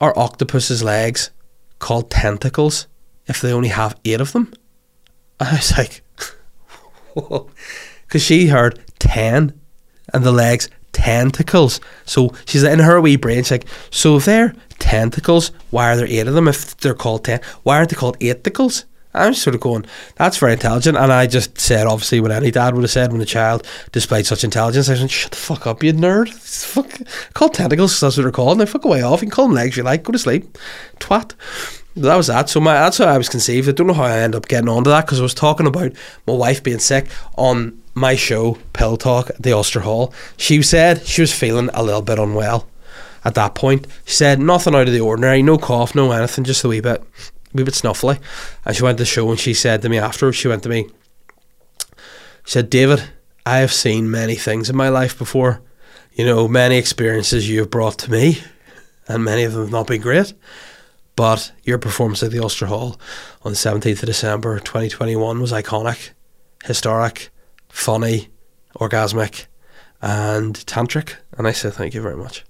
are 0.00 0.18
octopus's 0.18 0.82
legs 0.82 1.30
called 1.78 2.10
tentacles 2.10 2.88
if 3.26 3.40
they 3.40 3.52
only 3.52 3.68
have 3.68 3.98
eight 4.04 4.20
of 4.20 4.32
them? 4.32 4.52
And 5.38 5.50
I 5.50 5.52
was 5.52 5.78
like, 5.78 6.02
Because 8.06 8.22
she 8.22 8.48
heard 8.48 8.80
10 8.98 9.58
and 10.12 10.24
the 10.24 10.32
legs 10.32 10.68
tentacles. 10.92 11.80
So 12.04 12.34
she's 12.46 12.62
in 12.62 12.78
her 12.78 13.00
wee 13.00 13.16
brain, 13.16 13.38
she's 13.38 13.50
like, 13.50 13.66
So 13.90 14.16
if 14.16 14.24
they're 14.24 14.54
tentacles, 14.78 15.52
why 15.70 15.92
are 15.92 15.96
there 15.96 16.06
eight 16.06 16.26
of 16.26 16.34
them 16.34 16.48
if 16.48 16.76
they're 16.78 16.94
called 16.94 17.24
ten? 17.24 17.40
Why 17.62 17.76
aren't 17.76 17.90
they 17.90 17.96
called 17.96 18.18
eighticles? 18.20 18.84
I'm 19.12 19.34
sort 19.34 19.56
of 19.56 19.60
going, 19.60 19.86
that's 20.14 20.36
very 20.36 20.52
intelligent. 20.52 20.96
And 20.96 21.12
I 21.12 21.26
just 21.26 21.58
said, 21.58 21.88
obviously, 21.88 22.20
what 22.20 22.30
any 22.30 22.52
dad 22.52 22.74
would 22.74 22.84
have 22.84 22.92
said 22.92 23.10
when 23.10 23.20
a 23.20 23.26
child 23.26 23.66
displayed 23.90 24.24
such 24.24 24.44
intelligence. 24.44 24.88
I 24.88 24.94
said, 24.94 25.10
shut 25.10 25.32
the 25.32 25.36
fuck 25.36 25.66
up, 25.66 25.82
you 25.82 25.92
nerd. 25.92 26.32
Fuck, 26.32 27.00
call 27.34 27.48
tentacles, 27.48 27.98
that's 27.98 28.16
what 28.16 28.22
they're 28.22 28.30
called. 28.30 28.58
Now 28.58 28.66
fuck 28.66 28.84
away 28.84 29.02
off. 29.02 29.20
You 29.20 29.26
can 29.26 29.30
call 29.30 29.46
them 29.46 29.56
legs 29.56 29.72
if 29.72 29.78
you 29.78 29.82
like. 29.82 30.04
Go 30.04 30.12
to 30.12 30.18
sleep. 30.18 30.56
Twat. 31.00 31.34
That 31.96 32.14
was 32.14 32.28
that. 32.28 32.48
So 32.48 32.60
my 32.60 32.74
that's 32.74 32.98
how 32.98 33.06
I 33.06 33.18
was 33.18 33.28
conceived. 33.28 33.68
I 33.68 33.72
don't 33.72 33.88
know 33.88 33.94
how 33.94 34.04
I 34.04 34.18
ended 34.18 34.38
up 34.38 34.48
getting 34.48 34.68
onto 34.68 34.90
that 34.90 35.06
because 35.06 35.18
I 35.18 35.24
was 35.24 35.34
talking 35.34 35.66
about 35.66 35.92
my 36.26 36.32
wife 36.32 36.62
being 36.62 36.78
sick 36.78 37.08
on 37.36 37.79
my 37.94 38.14
show, 38.14 38.58
Pill 38.72 38.96
Talk, 38.96 39.30
at 39.30 39.42
the 39.42 39.52
Ulster 39.52 39.80
Hall. 39.80 40.14
She 40.36 40.62
said 40.62 41.06
she 41.06 41.20
was 41.20 41.32
feeling 41.32 41.70
a 41.74 41.82
little 41.82 42.02
bit 42.02 42.18
unwell 42.18 42.68
at 43.24 43.34
that 43.34 43.54
point. 43.54 43.86
She 44.04 44.14
said 44.14 44.40
nothing 44.40 44.74
out 44.74 44.86
of 44.88 44.92
the 44.94 45.00
ordinary, 45.00 45.42
no 45.42 45.58
cough, 45.58 45.94
no 45.94 46.12
anything, 46.12 46.44
just 46.44 46.64
a 46.64 46.68
wee 46.68 46.80
bit 46.80 47.02
wee 47.52 47.64
bit 47.64 47.74
snuffly. 47.74 48.20
And 48.64 48.76
she 48.76 48.82
went 48.82 48.98
to 48.98 49.02
the 49.02 49.06
show 49.06 49.28
and 49.30 49.38
she 49.38 49.54
said 49.54 49.82
to 49.82 49.88
me 49.88 49.98
afterwards, 49.98 50.36
she 50.36 50.48
went 50.48 50.62
to 50.62 50.68
me, 50.68 50.88
she 52.44 52.52
said, 52.52 52.70
David, 52.70 53.02
I 53.44 53.58
have 53.58 53.72
seen 53.72 54.10
many 54.10 54.34
things 54.34 54.70
in 54.70 54.76
my 54.76 54.88
life 54.88 55.18
before. 55.18 55.60
You 56.12 56.24
know, 56.24 56.48
many 56.48 56.76
experiences 56.76 57.48
you 57.48 57.60
have 57.60 57.70
brought 57.70 57.98
to 58.00 58.10
me, 58.10 58.42
and 59.08 59.24
many 59.24 59.44
of 59.44 59.52
them 59.52 59.62
have 59.62 59.72
not 59.72 59.86
been 59.86 60.00
great. 60.00 60.34
But 61.16 61.52
your 61.64 61.78
performance 61.78 62.22
at 62.22 62.30
the 62.30 62.40
Ulster 62.40 62.66
Hall 62.66 63.00
on 63.42 63.52
the 63.52 63.56
17th 63.56 64.02
of 64.02 64.06
December 64.06 64.58
2021 64.58 65.40
was 65.40 65.52
iconic, 65.52 66.10
historic, 66.64 67.30
funny, 67.70 68.28
orgasmic, 68.76 69.46
and 70.02 70.54
tantric. 70.54 71.14
And 71.38 71.48
I 71.48 71.52
said, 71.52 71.72
thank 71.72 71.94
you 71.94 72.02
very 72.02 72.16
much 72.16 72.44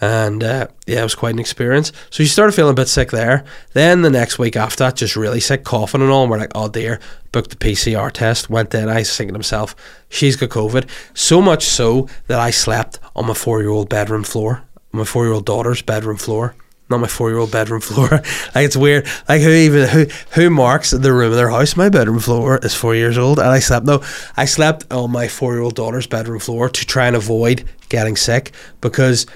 and 0.00 0.44
uh, 0.44 0.68
yeah, 0.86 1.00
it 1.00 1.04
was 1.04 1.14
quite 1.14 1.34
an 1.34 1.38
experience. 1.38 1.90
So 2.10 2.22
she 2.22 2.26
started 2.26 2.52
feeling 2.52 2.72
a 2.72 2.74
bit 2.74 2.88
sick 2.88 3.10
there. 3.10 3.44
Then 3.72 4.02
the 4.02 4.10
next 4.10 4.38
week 4.38 4.56
after 4.56 4.84
that, 4.84 4.96
just 4.96 5.16
really 5.16 5.40
sick, 5.40 5.64
coughing 5.64 6.02
and 6.02 6.10
all. 6.10 6.22
And 6.22 6.30
we're 6.30 6.38
like, 6.38 6.52
oh 6.54 6.68
dear, 6.68 7.00
booked 7.32 7.50
the 7.50 7.56
PCR 7.56 8.12
test, 8.12 8.50
went 8.50 8.74
in. 8.74 8.88
I 8.88 8.98
was 8.98 9.16
thinking 9.16 9.34
to 9.34 9.38
myself, 9.38 9.74
she's 10.08 10.36
got 10.36 10.50
COVID. 10.50 10.88
So 11.14 11.40
much 11.40 11.64
so 11.64 12.08
that 12.26 12.38
I 12.38 12.50
slept 12.50 12.98
on 13.14 13.26
my 13.26 13.34
four 13.34 13.60
year 13.60 13.70
old 13.70 13.88
bedroom 13.88 14.24
floor, 14.24 14.62
my 14.92 15.04
four 15.04 15.24
year 15.24 15.32
old 15.32 15.46
daughter's 15.46 15.82
bedroom 15.82 16.18
floor. 16.18 16.54
Not 16.88 17.00
my 17.00 17.08
four 17.08 17.30
year 17.30 17.38
old 17.38 17.50
bedroom 17.50 17.80
floor. 17.80 18.08
like 18.10 18.64
it's 18.64 18.76
weird. 18.76 19.06
Like 19.28 19.42
who 19.42 19.50
even 19.50 19.88
who 19.88 20.06
who 20.32 20.50
marks 20.50 20.92
the 20.92 21.12
room 21.12 21.32
in 21.32 21.36
their 21.36 21.50
house? 21.50 21.76
My 21.76 21.88
bedroom 21.88 22.20
floor 22.20 22.58
is 22.58 22.74
four 22.74 22.94
years 22.94 23.18
old, 23.18 23.38
and 23.38 23.48
I 23.48 23.58
slept. 23.58 23.86
No, 23.86 24.02
I 24.36 24.44
slept 24.44 24.90
on 24.92 25.10
my 25.10 25.26
four 25.28 25.54
year 25.54 25.62
old 25.62 25.74
daughter's 25.74 26.06
bedroom 26.06 26.38
floor 26.38 26.68
to 26.68 26.86
try 26.86 27.06
and 27.06 27.16
avoid 27.16 27.64
getting 27.88 28.16
sick 28.16 28.52
because 28.80 29.26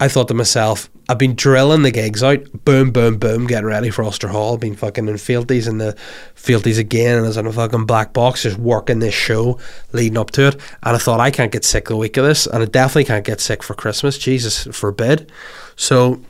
I 0.00 0.08
thought 0.08 0.28
to 0.28 0.34
myself, 0.34 0.88
I've 1.08 1.18
been 1.18 1.34
drilling 1.34 1.82
the 1.82 1.90
gigs 1.90 2.22
out, 2.22 2.40
boom, 2.64 2.92
boom, 2.92 3.16
boom, 3.18 3.48
getting 3.48 3.66
ready 3.66 3.90
for 3.90 4.04
Ulster 4.04 4.28
Hall, 4.28 4.56
been 4.56 4.76
fucking 4.76 5.08
in 5.08 5.16
Fealties 5.16 5.66
and 5.66 5.80
the 5.80 5.96
Fealties 6.34 6.78
again, 6.78 7.16
and 7.16 7.24
I 7.24 7.28
was 7.28 7.36
in 7.36 7.46
a 7.46 7.52
fucking 7.52 7.86
black 7.86 8.12
box 8.12 8.42
just 8.42 8.58
working 8.58 9.00
this 9.00 9.14
show 9.14 9.58
leading 9.92 10.18
up 10.18 10.30
to 10.32 10.48
it. 10.48 10.54
And 10.84 10.94
I 10.94 10.98
thought, 10.98 11.18
I 11.18 11.32
can't 11.32 11.50
get 11.50 11.64
sick 11.64 11.88
the 11.88 11.96
week 11.96 12.16
of 12.16 12.24
this, 12.24 12.46
and 12.46 12.62
I 12.62 12.66
definitely 12.66 13.06
can't 13.06 13.24
get 13.24 13.40
sick 13.40 13.62
for 13.62 13.74
Christmas, 13.74 14.18
Jesus 14.18 14.64
forbid. 14.66 15.32
So 15.74 16.20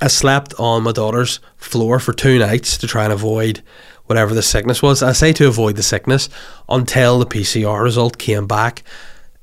I 0.00 0.08
slept 0.08 0.54
on 0.58 0.84
my 0.84 0.92
daughter's 0.92 1.40
floor 1.56 1.98
for 1.98 2.12
two 2.12 2.38
nights 2.38 2.78
to 2.78 2.86
try 2.86 3.04
and 3.04 3.12
avoid 3.12 3.62
whatever 4.06 4.34
the 4.34 4.42
sickness 4.42 4.82
was. 4.82 5.02
I 5.02 5.12
say 5.12 5.32
to 5.34 5.48
avoid 5.48 5.76
the 5.76 5.82
sickness 5.82 6.28
until 6.68 7.18
the 7.18 7.26
PCR 7.26 7.82
result 7.82 8.18
came 8.18 8.46
back 8.46 8.82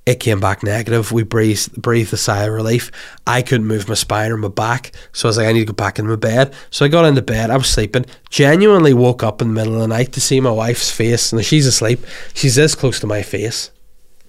it 0.06 0.20
came 0.20 0.40
back 0.40 0.62
negative. 0.62 1.12
We 1.12 1.24
breathed, 1.24 1.82
breathed 1.82 2.14
a 2.14 2.18
sigh 2.18 2.44
of 2.44 2.54
relief. 2.54 2.92
I 3.26 3.42
couldn't 3.42 3.66
move 3.66 3.90
my 3.90 3.96
spine 3.96 4.32
or 4.32 4.38
my 4.38 4.50
back, 4.50 4.92
so 5.12 5.28
I 5.28 5.30
was 5.30 5.38
like, 5.38 5.48
I 5.48 5.52
need 5.52 5.62
to 5.62 5.66
go 5.66 5.74
back 5.74 5.98
in 5.98 6.08
my 6.08 6.16
bed. 6.16 6.54
So 6.70 6.86
I 6.86 6.90
got 6.90 7.06
into 7.06 7.24
bed. 7.24 7.50
I 7.50 7.58
was 7.58 7.68
sleeping. 7.68 8.06
Genuinely 8.30 8.94
woke 8.94 9.24
up 9.24 9.42
in 9.42 9.48
the 9.48 9.54
middle 9.54 9.74
of 9.74 9.82
the 9.82 9.88
night 9.88 10.14
to 10.14 10.22
see 10.22 10.40
my 10.40 10.52
wife's 10.52 10.92
face. 10.92 11.34
And 11.34 11.44
she's 11.44 11.66
asleep. 11.66 12.06
She's 12.36 12.54
this 12.54 12.76
close 12.76 13.00
to 13.00 13.08
my 13.08 13.24
face, 13.24 13.72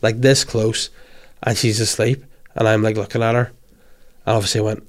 like 0.01 0.23
this 0.23 0.45
close, 0.45 0.89
and 1.43 1.59
she's 1.59 1.79
asleep. 1.79 2.25
And 2.55 2.67
I'm 2.67 2.83
like 2.83 2.97
looking 2.97 3.23
at 3.23 3.35
her, 3.35 3.53
and 4.25 4.35
obviously 4.37 4.61
I 4.61 4.65
went, 4.65 4.89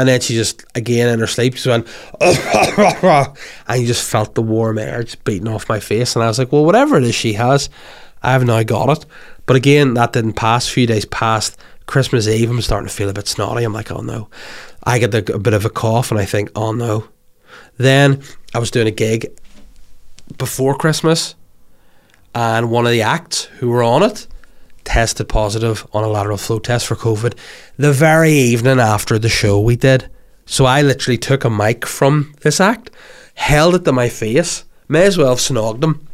And 0.00 0.08
then 0.08 0.18
she 0.22 0.32
just, 0.32 0.64
again 0.74 1.10
in 1.10 1.20
her 1.20 1.26
sleep, 1.26 1.56
she 1.56 1.68
went, 1.68 1.86
and 2.22 3.80
you 3.82 3.86
just 3.86 4.10
felt 4.10 4.34
the 4.34 4.40
warm 4.40 4.78
air 4.78 5.02
just 5.02 5.22
beating 5.24 5.46
off 5.46 5.68
my 5.68 5.78
face. 5.78 6.16
And 6.16 6.24
I 6.24 6.28
was 6.28 6.38
like, 6.38 6.52
well, 6.52 6.64
whatever 6.64 6.96
it 6.96 7.04
is 7.04 7.14
she 7.14 7.34
has, 7.34 7.68
I 8.22 8.32
have 8.32 8.46
now 8.46 8.62
got 8.62 8.96
it. 8.96 9.04
But 9.44 9.56
again, 9.56 9.92
that 9.92 10.14
didn't 10.14 10.36
pass. 10.36 10.66
A 10.66 10.72
few 10.72 10.86
days 10.86 11.04
past 11.04 11.60
Christmas 11.84 12.26
Eve, 12.26 12.48
I'm 12.48 12.62
starting 12.62 12.88
to 12.88 12.94
feel 12.94 13.10
a 13.10 13.12
bit 13.12 13.28
snotty. 13.28 13.62
I'm 13.62 13.74
like, 13.74 13.92
oh 13.92 14.00
no. 14.00 14.30
I 14.84 14.98
get 14.98 15.14
a 15.14 15.38
bit 15.38 15.52
of 15.52 15.66
a 15.66 15.70
cough 15.70 16.10
and 16.10 16.18
I 16.18 16.24
think, 16.24 16.50
oh 16.56 16.72
no. 16.72 17.06
Then 17.76 18.22
I 18.54 18.58
was 18.58 18.70
doing 18.70 18.86
a 18.86 18.92
gig 18.92 19.38
before 20.38 20.74
Christmas, 20.78 21.34
and 22.34 22.70
one 22.70 22.86
of 22.86 22.92
the 22.92 23.02
acts 23.02 23.44
who 23.58 23.68
were 23.68 23.82
on 23.82 24.02
it 24.02 24.26
tested 24.90 25.28
positive 25.28 25.86
on 25.92 26.02
a 26.02 26.08
lateral 26.08 26.36
flow 26.36 26.58
test 26.58 26.86
for 26.88 26.96
COVID 26.96 27.34
the 27.76 27.92
very 27.92 28.32
evening 28.32 28.80
after 28.80 29.20
the 29.20 29.28
show 29.28 29.60
we 29.60 29.76
did. 29.76 30.10
So 30.46 30.64
I 30.64 30.82
literally 30.82 31.16
took 31.16 31.44
a 31.44 31.50
mic 31.50 31.86
from 31.86 32.34
this 32.40 32.60
act, 32.60 32.90
held 33.34 33.76
it 33.76 33.84
to 33.84 33.92
my 33.92 34.08
face, 34.08 34.64
may 34.88 35.06
as 35.06 35.16
well 35.16 35.28
have 35.28 35.38
snogged 35.38 35.84
him. 35.84 36.08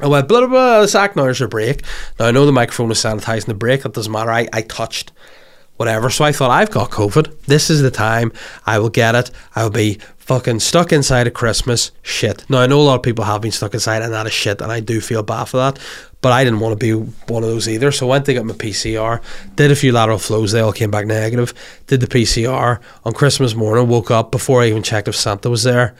I 0.00 0.06
went, 0.06 0.28
blah, 0.28 0.40
blah, 0.40 0.48
blah, 0.48 0.80
this 0.82 0.94
act 0.94 1.16
now 1.16 1.24
is 1.24 1.40
a 1.40 1.48
break. 1.48 1.82
Now 2.20 2.26
I 2.26 2.30
know 2.30 2.46
the 2.46 2.52
microphone 2.52 2.92
is 2.92 2.98
sanitizing 2.98 3.46
the 3.46 3.54
break, 3.54 3.82
that 3.82 3.94
doesn't 3.94 4.12
matter. 4.12 4.30
I, 4.30 4.48
I 4.52 4.62
touched 4.62 5.10
whatever. 5.76 6.08
So 6.08 6.24
I 6.24 6.30
thought, 6.30 6.52
I've 6.52 6.70
got 6.70 6.90
COVID. 6.90 7.46
This 7.46 7.68
is 7.68 7.82
the 7.82 7.90
time 7.90 8.32
I 8.64 8.78
will 8.78 8.90
get 8.90 9.16
it. 9.16 9.32
I 9.56 9.64
will 9.64 9.70
be 9.70 9.98
fucking 10.18 10.60
stuck 10.60 10.92
inside 10.92 11.26
of 11.26 11.34
Christmas. 11.34 11.90
Shit. 12.02 12.48
Now 12.48 12.60
I 12.60 12.68
know 12.68 12.80
a 12.80 12.82
lot 12.82 12.94
of 12.94 13.02
people 13.02 13.24
have 13.24 13.40
been 13.40 13.50
stuck 13.50 13.74
inside 13.74 14.02
and 14.02 14.12
that 14.12 14.26
is 14.26 14.32
shit, 14.32 14.60
and 14.60 14.70
I 14.70 14.78
do 14.78 15.00
feel 15.00 15.24
bad 15.24 15.46
for 15.46 15.56
that. 15.56 15.80
But 16.22 16.32
I 16.32 16.44
didn't 16.44 16.60
want 16.60 16.72
to 16.72 16.76
be 16.76 16.92
one 17.26 17.42
of 17.42 17.50
those 17.50 17.68
either. 17.68 17.92
So 17.92 18.06
I 18.06 18.10
went 18.10 18.26
to 18.26 18.32
get 18.32 18.46
my 18.46 18.54
PCR, 18.54 19.20
did 19.56 19.70
a 19.70 19.76
few 19.76 19.92
lateral 19.92 20.18
flows, 20.18 20.52
they 20.52 20.60
all 20.60 20.72
came 20.72 20.90
back 20.90 21.04
negative. 21.06 21.52
Did 21.88 22.00
the 22.00 22.06
PCR 22.06 22.80
on 23.04 23.12
Christmas 23.12 23.54
morning, 23.54 23.88
woke 23.88 24.10
up 24.10 24.30
before 24.30 24.62
I 24.62 24.68
even 24.68 24.82
checked 24.82 25.08
if 25.08 25.16
Santa 25.16 25.50
was 25.50 25.64
there. 25.64 25.94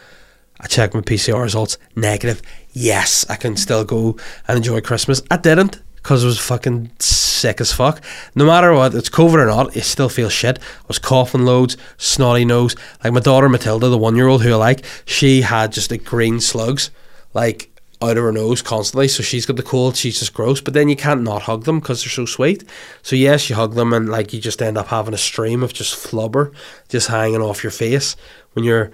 I 0.61 0.69
checked 0.69 0.95
my 0.95 1.00
PCR 1.00 1.43
results, 1.43 1.76
negative. 1.97 2.41
Yes, 2.71 3.26
I 3.29 3.35
can 3.35 3.57
still 3.57 3.85
go 3.85 4.17
and 4.47 4.57
enjoy 4.57 4.81
Christmas. 4.81 5.21
I 5.29 5.37
didn't 5.37 5.83
because 5.97 6.25
I 6.25 6.29
was 6.29 6.38
fucking 6.38 6.93
sick 7.00 7.61
as 7.61 7.73
fuck. 7.73 8.00
No 8.37 8.47
matter 8.47 8.73
what, 8.73 8.95
it's 8.95 9.11
COVID 9.11 9.35
or 9.35 9.47
not, 9.47 9.75
you 9.75 9.83
still 9.83 10.09
feel 10.09 10.29
shit. 10.29 10.59
I 10.59 10.87
was 10.87 11.00
coughing 11.00 11.45
loads, 11.45 11.76
snotty 11.97 12.45
nose. 12.45 12.76
Like 13.02 13.12
my 13.12 13.21
daughter 13.21 13.49
Matilda, 13.49 13.88
the 13.88 13.99
one 13.99 14.14
year 14.14 14.29
old 14.29 14.43
who 14.43 14.52
I 14.52 14.57
like, 14.57 14.85
she 15.05 15.43
had 15.43 15.73
just 15.73 15.91
like 15.91 16.05
green 16.05 16.41
slugs, 16.41 16.93
like 17.35 17.72
out 18.02 18.16
of 18.16 18.25
her 18.25 18.32
nose 18.32 18.62
constantly. 18.62 19.09
So 19.09 19.23
she's 19.23 19.47
got 19.47 19.56
the 19.56 19.62
cold, 19.62 19.97
she's 19.97 20.18
just 20.18 20.35
gross. 20.35 20.61
But 20.61 20.75
then 20.75 20.88
you 20.88 20.97
can't 20.97 21.23
not 21.23 21.42
hug 21.42 21.64
them 21.64 21.80
because 21.80 22.02
they're 22.02 22.11
so 22.11 22.26
sweet. 22.26 22.64
So 23.02 23.16
yes, 23.16 23.49
you 23.49 23.56
hug 23.56 23.75
them 23.75 23.92
and 23.92 24.09
like 24.09 24.32
you 24.32 24.40
just 24.40 24.61
end 24.61 24.76
up 24.76 24.88
having 24.88 25.14
a 25.14 25.18
stream 25.18 25.62
of 25.62 25.73
just 25.73 25.94
flubber 25.94 26.52
just 26.88 27.09
hanging 27.09 27.40
off 27.40 27.62
your 27.62 27.71
face 27.71 28.16
when 28.52 28.64
you're, 28.64 28.90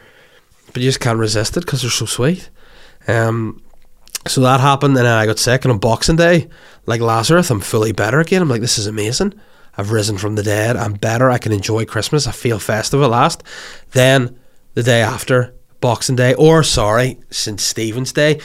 but 0.67 0.83
you 0.83 0.89
just 0.89 1.01
can't 1.01 1.19
resist 1.19 1.57
it 1.57 1.65
because 1.65 1.83
they're 1.83 1.91
so 1.91 2.07
sweet. 2.07 2.51
Um, 3.07 3.63
so 4.27 4.43
that 4.43 4.61
happened, 4.61 4.97
and 4.97 5.07
I 5.07 5.27
got 5.27 5.39
sick. 5.39 5.65
And 5.65 5.73
on 5.73 5.79
Boxing 5.79 6.17
Day, 6.17 6.49
like 6.87 7.01
Lazarus, 7.01 7.51
I'm 7.51 7.61
fully 7.61 7.93
better 7.93 8.21
again. 8.21 8.43
I'm 8.43 8.49
like, 8.49 8.61
this 8.61 8.79
is 8.79 8.87
amazing. 8.87 9.35
I've 9.77 9.93
risen 9.93 10.19
from 10.19 10.35
the 10.35 10.43
dead. 10.43 10.77
I'm 10.77 10.95
better. 10.95 11.31
I 11.31 11.39
can 11.39 11.53
enjoy 11.53 11.85
Christmas. 11.85 12.27
I 12.27 12.33
feel 12.33 12.59
festive 12.59 13.01
at 13.01 13.11
last. 13.11 13.43
Then 13.93 14.39
the 14.75 14.83
day 14.83 15.01
after 15.01 15.55
Boxing 15.81 16.17
Day, 16.17 16.35
or 16.35 16.63
sorry, 16.63 17.19
St. 17.31 17.61
Stephen's 17.61 18.13
Day. 18.13 18.41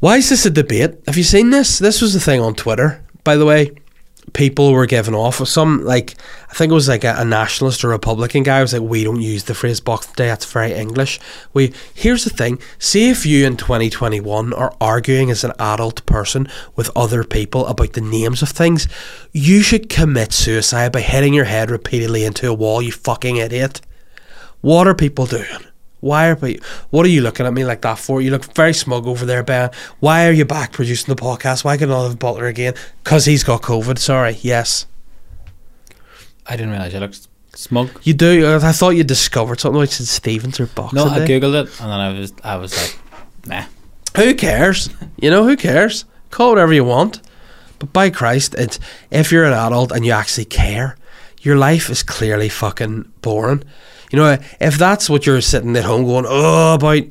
Why 0.00 0.16
is 0.16 0.28
this 0.28 0.46
a 0.46 0.50
debate? 0.50 0.94
Have 1.06 1.16
you 1.16 1.24
seen 1.24 1.50
this? 1.50 1.78
This 1.78 2.00
was 2.00 2.14
the 2.14 2.20
thing 2.20 2.40
on 2.40 2.54
Twitter, 2.54 3.04
by 3.24 3.36
the 3.36 3.46
way 3.46 3.72
people 4.32 4.72
were 4.72 4.86
giving 4.86 5.14
off 5.14 5.40
of 5.40 5.48
some 5.48 5.84
like 5.84 6.14
I 6.50 6.54
think 6.54 6.70
it 6.70 6.74
was 6.74 6.88
like 6.88 7.04
a, 7.04 7.14
a, 7.18 7.24
nationalist 7.24 7.84
or 7.84 7.88
Republican 7.88 8.42
guy 8.42 8.60
was 8.60 8.72
like 8.72 8.82
we 8.82 9.04
don't 9.04 9.20
use 9.20 9.44
the 9.44 9.54
phrase 9.54 9.80
Boxing 9.80 10.14
Day 10.14 10.26
that's 10.26 10.50
very 10.50 10.72
English. 10.72 11.20
We 11.52 11.72
here's 11.94 12.24
the 12.24 12.30
thing. 12.30 12.58
See 12.78 13.10
if 13.10 13.24
you 13.26 13.46
in 13.46 13.56
2021 13.56 14.52
are 14.52 14.74
arguing 14.80 15.30
as 15.30 15.44
an 15.44 15.52
adult 15.58 16.04
person 16.06 16.48
with 16.76 16.90
other 16.96 17.24
people 17.24 17.66
about 17.66 17.94
the 17.94 18.00
names 18.00 18.42
of 18.42 18.50
things 18.50 18.88
you 19.32 19.62
should 19.62 19.88
commit 19.88 20.32
suicide 20.32 20.92
by 20.92 21.00
hitting 21.00 21.34
your 21.34 21.44
head 21.44 21.70
repeatedly 21.70 22.24
into 22.24 22.48
a 22.48 22.54
wall 22.54 22.82
you 22.82 22.92
fucking 22.92 23.36
idiot. 23.36 23.80
What 24.60 24.86
are 24.86 24.94
people 24.94 25.26
doing 25.26 25.67
why 26.00 26.28
are 26.28 26.36
we, 26.36 26.60
what 26.90 27.04
are 27.06 27.08
you 27.08 27.20
looking 27.22 27.44
at 27.46 27.52
me 27.52 27.64
like 27.64 27.82
that 27.82 27.98
for? 27.98 28.20
You 28.20 28.30
look 28.30 28.44
very 28.54 28.72
smug 28.72 29.06
over 29.06 29.24
there, 29.26 29.42
Ben. 29.42 29.70
Why 30.00 30.26
are 30.28 30.32
you 30.32 30.44
back 30.44 30.72
producing 30.72 31.14
the 31.14 31.20
podcast? 31.20 31.64
Why 31.64 31.76
can 31.76 31.90
I 31.90 32.02
have 32.04 32.18
Butler 32.18 32.46
again? 32.46 32.74
Because 33.02 33.24
he's 33.24 33.42
got 33.44 33.62
COVID. 33.62 33.98
Sorry. 33.98 34.36
Yes. 34.42 34.86
I 36.46 36.56
didn't 36.56 36.70
realise 36.70 36.92
you 36.94 37.00
looked 37.00 37.26
smug. 37.54 37.90
You 38.04 38.14
do. 38.14 38.56
I 38.56 38.72
thought 38.72 38.90
you 38.90 39.04
discovered 39.04 39.60
something 39.60 39.78
like 39.80 39.90
St. 39.92 40.08
Stephen's 40.08 40.58
or 40.60 40.66
Boxing 40.66 40.96
No, 40.96 41.06
I 41.06 41.24
Day. 41.26 41.40
googled 41.40 41.64
it 41.64 41.80
and 41.80 41.90
then 41.90 42.00
I 42.00 42.18
was 42.18 42.32
I 42.44 42.56
was 42.56 42.76
like, 42.76 42.98
nah. 43.46 43.64
Who 44.16 44.34
cares? 44.34 44.88
You 45.20 45.30
know, 45.30 45.44
who 45.44 45.56
cares? 45.56 46.04
Call 46.30 46.50
whatever 46.50 46.72
you 46.72 46.84
want. 46.84 47.20
But 47.78 47.92
by 47.92 48.10
Christ, 48.10 48.54
it's 48.56 48.80
if 49.10 49.30
you're 49.30 49.44
an 49.44 49.52
adult 49.52 49.92
and 49.92 50.04
you 50.06 50.12
actually 50.12 50.46
care, 50.46 50.96
your 51.42 51.56
life 51.56 51.90
is 51.90 52.02
clearly 52.02 52.48
fucking 52.48 53.12
boring. 53.22 53.62
You 54.10 54.18
know, 54.18 54.38
if 54.60 54.78
that's 54.78 55.10
what 55.10 55.26
you're 55.26 55.40
sitting 55.40 55.76
at 55.76 55.84
home 55.84 56.04
going, 56.04 56.24
oh, 56.26 56.74
about 56.74 57.04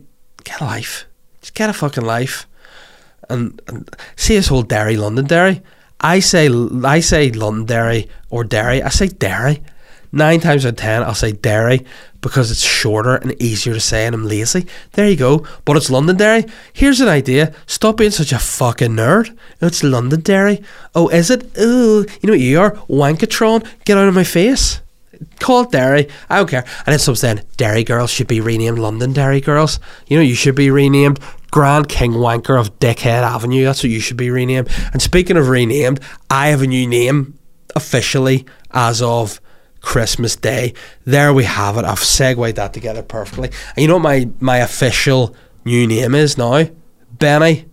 get 0.44 0.62
a 0.62 0.66
life, 0.66 1.06
just 1.42 1.54
get 1.54 1.70
a 1.70 1.74
fucking 1.74 2.06
life, 2.06 2.48
and, 3.30 3.62
and 3.68 3.90
see 4.16 4.36
this 4.36 4.48
whole 4.48 4.64
Derry 4.64 4.98
Londonderry. 4.98 5.62
I 6.00 6.20
say 6.20 6.50
I 6.84 7.00
say 7.00 7.32
Londonderry 7.32 8.08
or 8.30 8.44
Derry. 8.44 8.82
I 8.82 8.90
say 8.90 9.08
Derry. 9.08 9.64
Nine 10.12 10.40
times 10.40 10.66
out 10.66 10.70
of 10.70 10.76
ten, 10.78 11.04
I'll 11.04 11.14
say 11.14 11.34
Derry 11.34 11.86
because 12.22 12.50
it's 12.50 12.64
shorter 12.64 13.16
and 13.16 13.40
easier 13.42 13.74
to 13.74 13.80
say, 13.80 14.06
and 14.06 14.16
I'm 14.16 14.26
lazy. 14.26 14.66
There 14.94 15.08
you 15.08 15.18
go. 15.18 15.46
But 15.66 15.78
it's 15.78 15.90
Londonderry. 15.90 16.46
Here's 16.74 17.02
an 17.02 17.10
idea. 17.10 17.54
Stop 17.66 17.98
being 17.98 18.12
such 18.12 18.32
a 18.32 18.40
fucking 18.40 18.92
nerd. 18.92 19.38
It's 19.62 19.84
Londonderry. 19.84 20.64
Oh, 20.96 21.10
is 21.10 21.30
it? 21.30 21.58
Ooh, 21.60 22.06
you 22.22 22.28
know 22.28 22.34
what 22.34 22.40
you 22.40 22.60
are? 22.60 22.72
Wankatron. 22.88 23.68
Get 23.86 23.98
out 23.98 24.08
of 24.08 24.16
my 24.16 24.24
face. 24.24 24.82
Call 25.40 25.64
it 25.64 25.72
Derry. 25.72 26.08
I 26.30 26.38
don't 26.38 26.50
care. 26.50 26.66
And 26.86 26.94
then 26.94 27.00
some 27.00 27.16
saying 27.16 27.42
Derry 27.58 27.84
Girls 27.84 28.10
should 28.10 28.28
be 28.28 28.42
renamed 28.42 28.80
Londonderry 28.80 29.42
Girls. 29.42 29.80
You 30.08 30.18
know, 30.18 30.24
you 30.24 30.36
should 30.36 30.56
be 30.56 30.70
renamed 30.72 31.20
Grand 31.52 31.90
King 31.90 32.14
Wanker 32.14 32.60
of 32.60 32.78
Dickhead 32.80 33.24
Avenue. 33.24 33.64
That's 33.64 33.84
what 33.84 33.92
you 33.92 34.00
should 34.00 34.18
be 34.18 34.30
renamed. 34.30 34.70
And 34.94 35.02
speaking 35.02 35.38
of 35.38 35.50
renamed, 35.50 36.00
I 36.30 36.50
have 36.50 36.62
a 36.62 36.68
new 36.68 36.88
name 36.88 37.38
officially 37.76 38.46
as 38.72 39.02
of 39.02 39.40
Christmas 39.82 40.36
Day. 40.36 40.74
There 41.06 41.34
we 41.34 41.46
have 41.46 41.78
it. 41.78 41.86
I've 41.86 42.00
segued 42.00 42.56
that 42.56 42.74
together 42.74 43.04
perfectly. 43.04 43.50
And 43.76 43.82
you 43.82 43.88
know 43.88 43.96
what 43.96 44.04
my, 44.04 44.30
my 44.40 44.58
official 44.58 45.36
new 45.64 45.88
name 45.88 46.16
is 46.16 46.38
now? 46.38 46.66
Benny. 47.12 47.66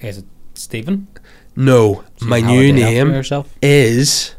Is 0.00 0.18
it 0.18 0.24
Stephen? 0.54 1.06
No, 1.54 2.04
So 2.16 2.26
my 2.26 2.40
new 2.40 2.60
a 2.60 2.72
day 2.72 2.98
after 2.98 3.22
name 3.22 3.44
is 3.60 4.34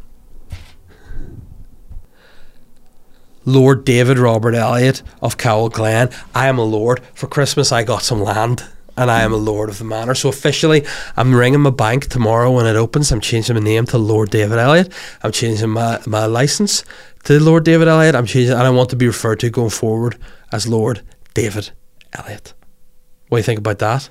Lord 3.45 3.85
David 3.85 4.17
Robert 4.17 4.55
Elliot 4.55 5.03
of 5.21 5.37
Cowell 5.37 5.69
Glen. 5.69 6.09
I 6.33 6.47
am 6.47 6.57
a 6.57 6.63
lord. 6.63 7.01
For 7.13 7.27
Christmas, 7.27 7.71
I 7.71 7.83
got 7.83 8.01
some 8.01 8.21
land. 8.21 8.63
And 8.95 9.09
I 9.09 9.21
am 9.21 9.33
a 9.33 9.37
lord 9.37 9.69
of 9.69 9.79
the 9.79 9.85
manor. 9.85 10.13
So 10.13 10.29
officially, 10.29 10.85
I'm 11.17 11.33
ringing 11.33 11.61
my 11.61 11.71
bank 11.71 12.09
tomorrow 12.09 12.51
when 12.51 12.67
it 12.67 12.75
opens. 12.75 13.11
I'm 13.11 13.21
changing 13.21 13.55
my 13.55 13.61
name 13.61 13.87
to 13.87 13.97
Lord 13.97 14.29
David 14.29 14.59
Elliot. 14.59 14.93
I'm 15.23 15.31
changing 15.31 15.71
my, 15.71 15.99
my 16.05 16.27
license 16.27 16.83
to 17.23 17.39
Lord 17.39 17.65
David 17.65 17.87
Elliot. 17.87 18.13
I'm 18.13 18.27
changing, 18.27 18.53
and 18.53 18.61
I 18.61 18.69
want 18.69 18.91
to 18.91 18.95
be 18.95 19.07
referred 19.07 19.39
to 19.39 19.49
going 19.49 19.71
forward 19.71 20.19
as 20.51 20.67
Lord 20.67 21.01
David 21.33 21.71
Elliot. 22.13 22.53
What 23.29 23.37
do 23.37 23.39
you 23.39 23.43
think 23.43 23.57
about 23.57 23.79
that? 23.79 24.09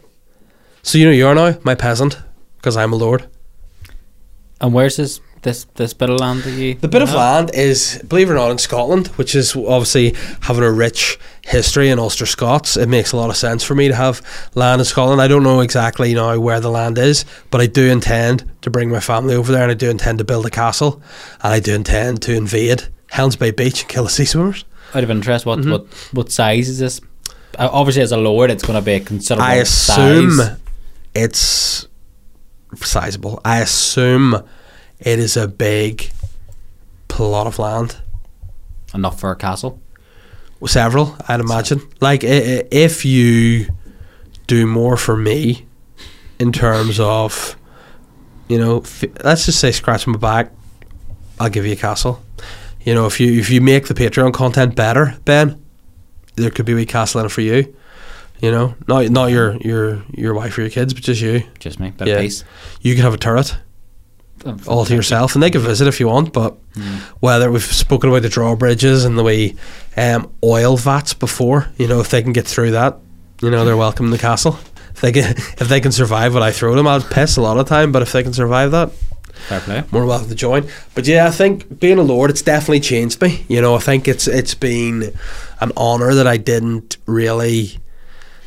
So 0.83 0.99
you 0.99 1.05
know 1.05 1.13
you're 1.13 1.33
now 1.33 1.57
my 1.63 1.77
peasant 1.77 2.19
because 2.63 2.77
I'm 2.77 2.93
a 2.93 2.97
lord. 2.97 3.27
And 4.61 4.73
where's 4.73 4.97
this 4.97 5.21
this 5.43 5.65
this 5.75 5.93
bit 5.93 6.09
of 6.09 6.21
land 6.21 6.45
that 6.45 6.53
you? 6.53 6.75
The 6.77 6.87
bit 6.87 7.03
of 7.03 7.13
land 7.13 7.51
is, 7.53 8.01
believe 8.07 8.31
it 8.31 8.35
or 8.35 8.37
not, 8.37 8.53
in 8.53 8.59
Scotland, 8.59 9.09
which 9.19 9.35
is 9.35 9.57
obviously 9.57 10.15
having 10.43 10.63
a 10.63 10.71
rich 10.71 11.19
history 11.45 11.89
in 11.91 11.99
Ulster 11.99 12.27
Scots. 12.27 12.77
It 12.77 12.89
makes 12.89 13.11
a 13.11 13.17
lot 13.17 13.29
of 13.29 13.37
sense 13.37 13.65
for 13.65 13.75
me 13.75 13.89
to 13.89 13.95
have 13.97 14.23
land 14.55 14.81
in 14.81 14.85
Scotland. 14.85 15.21
I 15.21 15.27
don't 15.27 15.43
know 15.43 15.59
exactly 15.61 16.15
now 16.15 16.39
where 16.39 16.61
the 16.61 16.71
land 16.71 16.97
is, 16.97 17.25
but 17.51 17.61
I 17.61 17.67
do 17.67 17.91
intend 17.91 18.49
to 18.63 18.71
bring 18.71 18.89
my 18.89 19.01
family 19.01 19.35
over 19.35 19.51
there, 19.51 19.63
and 19.63 19.73
I 19.73 19.75
do 19.75 19.91
intend 19.91 20.19
to 20.19 20.25
build 20.25 20.47
a 20.47 20.51
castle, 20.51 21.03
and 21.43 21.53
I 21.53 21.59
do 21.59 21.75
intend 21.75 22.23
to 22.23 22.37
invade 22.37 22.87
Helens 23.11 23.35
Bay 23.35 23.51
Beach 23.51 23.81
and 23.81 23.89
kill 23.89 24.05
the 24.05 24.11
sea 24.11 24.25
swimmers. 24.25 24.65
Out 24.95 25.03
of 25.03 25.11
interest, 25.11 25.45
what 25.45 25.59
Mhm. 25.59 25.73
what 25.73 25.87
what 26.13 26.31
size 26.31 26.69
is 26.69 26.79
this? 26.79 27.01
Uh, 27.59 27.69
Obviously, 27.73 28.03
as 28.03 28.13
a 28.13 28.17
lord, 28.17 28.49
it's 28.49 28.63
going 28.63 28.79
to 28.79 28.85
be 28.85 28.93
a 28.93 29.01
considerable. 29.01 29.51
I 29.51 29.55
assume 29.57 30.37
size. 30.37 30.57
it's 31.15 31.89
sizable. 32.77 33.41
I 33.45 33.61
assume 33.61 34.35
it 35.01 35.19
is 35.19 35.37
a 35.37 35.49
big 35.49 36.11
plot 37.09 37.47
of 37.47 37.59
land. 37.59 37.97
enough 38.95 39.19
for 39.19 39.31
a 39.31 39.37
castle. 39.37 39.81
Several, 40.67 41.17
I'd 41.27 41.41
imagine. 41.41 41.81
Like, 42.03 42.25
i- 42.25 42.27
i- 42.59 42.65
if 42.71 43.07
you 43.07 43.67
do 44.47 44.67
more 44.67 44.99
for 44.99 45.17
me 45.17 45.65
in 46.39 46.53
terms 46.53 47.01
of, 47.01 47.57
you 48.49 48.59
know, 48.59 48.83
let's 49.25 49.47
just 49.47 49.59
say 49.61 49.73
scratch 49.73 50.07
my 50.07 50.19
back, 50.19 50.53
I'll 51.41 51.49
give 51.49 51.65
you 51.65 51.73
a 51.73 51.77
castle. 51.77 52.23
You 52.85 52.95
know, 52.95 53.07
if 53.07 53.19
you 53.19 53.33
if 53.41 53.49
you 53.49 53.63
make 53.63 53.87
the 53.89 53.95
Patreon 53.95 54.35
content 54.35 54.77
better, 54.77 55.17
Ben, 55.25 55.59
there 56.37 56.51
could 56.51 56.67
be 56.67 56.73
a 56.73 56.77
wee 56.77 56.85
castle 56.87 57.21
in 57.21 57.27
it 57.27 57.31
for 57.33 57.41
you. 57.41 57.75
You 58.43 58.51
know, 58.51 58.75
not 58.89 59.09
not 59.09 59.31
your 59.31 59.57
your 59.59 60.03
your 60.13 60.35
wife 60.35 60.59
or 60.59 60.63
your 60.63 60.71
kids, 60.71 60.93
but 60.93 61.03
just 61.05 61.21
you. 61.23 61.45
Just 61.61 61.79
me, 61.81 61.91
bit 61.97 62.09
Yeah. 62.09 62.21
peace. 62.21 62.43
You 62.81 62.95
can 62.95 63.05
have 63.05 63.15
a 63.15 63.19
turret 63.19 63.57
all 64.67 64.85
to 64.85 64.93
yourself, 64.95 65.35
and 65.35 65.43
they 65.43 65.51
can 65.51 65.61
visit 65.61 65.87
if 65.87 66.01
you 66.01 66.09
want. 66.09 66.33
But 66.33 66.57
Mm. 66.75 66.99
whether 67.21 67.51
we've 67.53 67.63
spoken 67.63 68.11
about 68.11 68.23
the 68.23 68.29
drawbridges 68.29 69.05
and 69.05 69.17
the 69.17 69.23
way 69.23 69.55
um, 69.97 70.29
oil 70.43 70.77
vats 70.77 71.15
before, 71.15 71.69
you 71.79 71.87
know, 71.87 72.01
if 72.01 72.09
they 72.11 72.23
can 72.23 72.33
get 72.33 72.47
through 72.47 72.73
that, 72.73 72.99
you 73.43 73.51
know, 73.51 73.65
they're 73.65 73.77
welcome 73.77 74.07
in 74.07 74.11
the 74.13 74.19
castle. 74.19 74.59
If 74.95 75.01
they 75.01 75.13
can, 75.13 75.31
if 75.37 75.69
they 75.69 75.81
can 75.81 75.93
survive 75.93 76.35
what 76.35 76.43
I 76.43 76.51
throw 76.51 76.75
them, 76.75 76.87
I'll 76.89 77.01
piss 77.01 77.37
a 77.37 77.41
lot 77.43 77.59
of 77.59 77.67
time. 77.69 77.93
But 77.93 78.03
if 78.03 78.11
they 78.13 78.23
can 78.25 78.33
survive 78.33 78.73
that, 78.73 78.91
Fair 79.49 79.61
play. 79.61 79.85
more 79.93 80.05
welcome 80.07 80.29
to 80.29 80.35
join. 80.35 80.67
But 80.95 81.07
yeah, 81.07 81.27
I 81.27 81.31
think 81.31 81.79
being 81.79 81.99
a 81.99 82.03
lord, 82.03 82.31
it's 82.31 82.43
definitely 82.43 82.81
changed 82.81 83.21
me. 83.23 83.45
You 83.49 83.61
know, 83.61 83.75
I 83.77 83.79
think 83.79 84.09
it's 84.09 84.27
it's 84.27 84.55
been 84.55 85.13
an 85.61 85.71
honor 85.77 86.15
that 86.15 86.27
I 86.27 86.37
didn't 86.39 86.97
really 87.07 87.79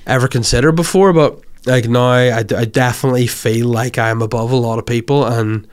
ever 0.06 0.28
considered 0.28 0.74
before. 0.74 1.13
But 1.13 1.39
like 1.65 1.88
now, 1.88 2.10
I, 2.10 2.44
definitely 2.44 3.28
feel 3.28 3.68
like 3.68 3.98
I'm 3.98 4.22
above 4.22 4.52
a 4.52 4.56
lot 4.56 4.80
of 4.80 4.86
people, 4.86 5.26
and 5.26 5.68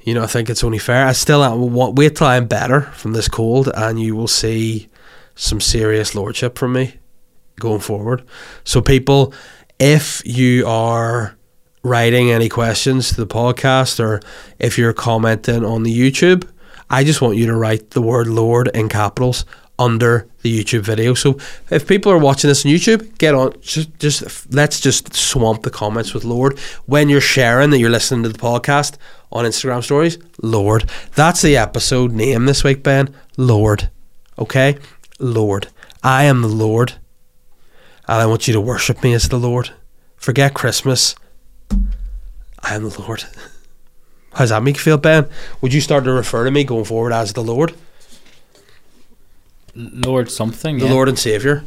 you 0.00 0.14
know, 0.14 0.22
I 0.22 0.26
think 0.26 0.50
it's 0.50 0.64
only 0.64 0.78
fair. 0.78 1.06
I 1.06 1.12
still 1.12 1.44
am, 1.44 1.72
wa- 1.72 1.90
wait 1.90 2.16
till 2.16 2.26
I'm 2.26 2.46
better 2.46 2.82
from 2.82 3.12
this 3.12 3.28
cold, 3.28 3.68
and 3.74 4.00
you 4.00 4.14
will 4.16 4.28
see 4.28 4.88
some 5.34 5.60
serious 5.60 6.14
lordship 6.14 6.58
from 6.58 6.72
me 6.74 6.94
going 7.58 7.80
forward. 7.80 8.24
So 8.64 8.80
people, 8.80 9.32
if 9.78 10.22
you 10.24 10.66
are 10.66 11.36
writing 11.82 12.30
any 12.30 12.48
questions 12.48 13.08
to 13.08 13.16
the 13.16 13.26
podcast 13.26 13.98
or 13.98 14.20
if 14.58 14.78
you're 14.78 14.92
commenting 14.92 15.64
on 15.64 15.82
the 15.82 15.96
YouTube, 15.96 16.48
I 16.88 17.04
just 17.04 17.20
want 17.20 17.36
you 17.36 17.46
to 17.46 17.56
write 17.56 17.90
the 17.90 18.02
word 18.02 18.26
Lord 18.26 18.68
in 18.74 18.88
capitals 18.88 19.44
under 19.78 20.26
the 20.42 20.62
YouTube 20.62 20.82
video. 20.82 21.14
So 21.14 21.38
if 21.70 21.86
people 21.86 22.12
are 22.12 22.18
watching 22.18 22.48
this 22.48 22.64
on 22.64 22.72
YouTube, 22.72 23.18
get 23.18 23.34
on 23.34 23.54
just 23.60 23.98
just 23.98 24.52
let's 24.52 24.80
just 24.80 25.14
swamp 25.14 25.62
the 25.62 25.70
comments 25.70 26.14
with 26.14 26.24
Lord. 26.24 26.58
When 26.86 27.08
you're 27.08 27.20
sharing 27.20 27.70
that 27.70 27.78
you're 27.78 27.90
listening 27.90 28.22
to 28.24 28.28
the 28.28 28.38
podcast 28.38 28.96
on 29.32 29.44
Instagram 29.44 29.82
stories, 29.82 30.18
Lord. 30.42 30.88
That's 31.14 31.42
the 31.42 31.56
episode 31.56 32.12
name 32.12 32.46
this 32.46 32.62
week, 32.62 32.82
Ben. 32.82 33.14
Lord. 33.36 33.90
Okay? 34.38 34.78
Lord. 35.18 35.68
I 36.02 36.24
am 36.24 36.42
the 36.42 36.48
Lord. 36.48 36.94
And 38.08 38.20
I 38.20 38.26
want 38.26 38.46
you 38.46 38.54
to 38.54 38.60
worship 38.60 39.02
me 39.02 39.14
as 39.14 39.28
the 39.28 39.38
Lord. 39.38 39.70
Forget 40.16 40.54
Christmas. 40.54 41.14
I 42.60 42.74
am 42.74 42.88
the 42.88 43.00
Lord. 43.00 43.24
How's 44.34 44.50
that 44.50 44.62
make 44.62 44.76
you 44.76 44.82
feel, 44.82 44.98
Ben? 44.98 45.28
Would 45.60 45.74
you 45.74 45.80
start 45.80 46.04
to 46.04 46.12
refer 46.12 46.44
to 46.44 46.50
me 46.50 46.64
going 46.64 46.84
forward 46.84 47.12
as 47.12 47.32
the 47.32 47.42
Lord? 47.42 47.74
Lord 49.74 50.30
something. 50.30 50.78
The 50.78 50.86
yeah. 50.86 50.92
Lord 50.92 51.08
and 51.08 51.18
Saviour? 51.18 51.64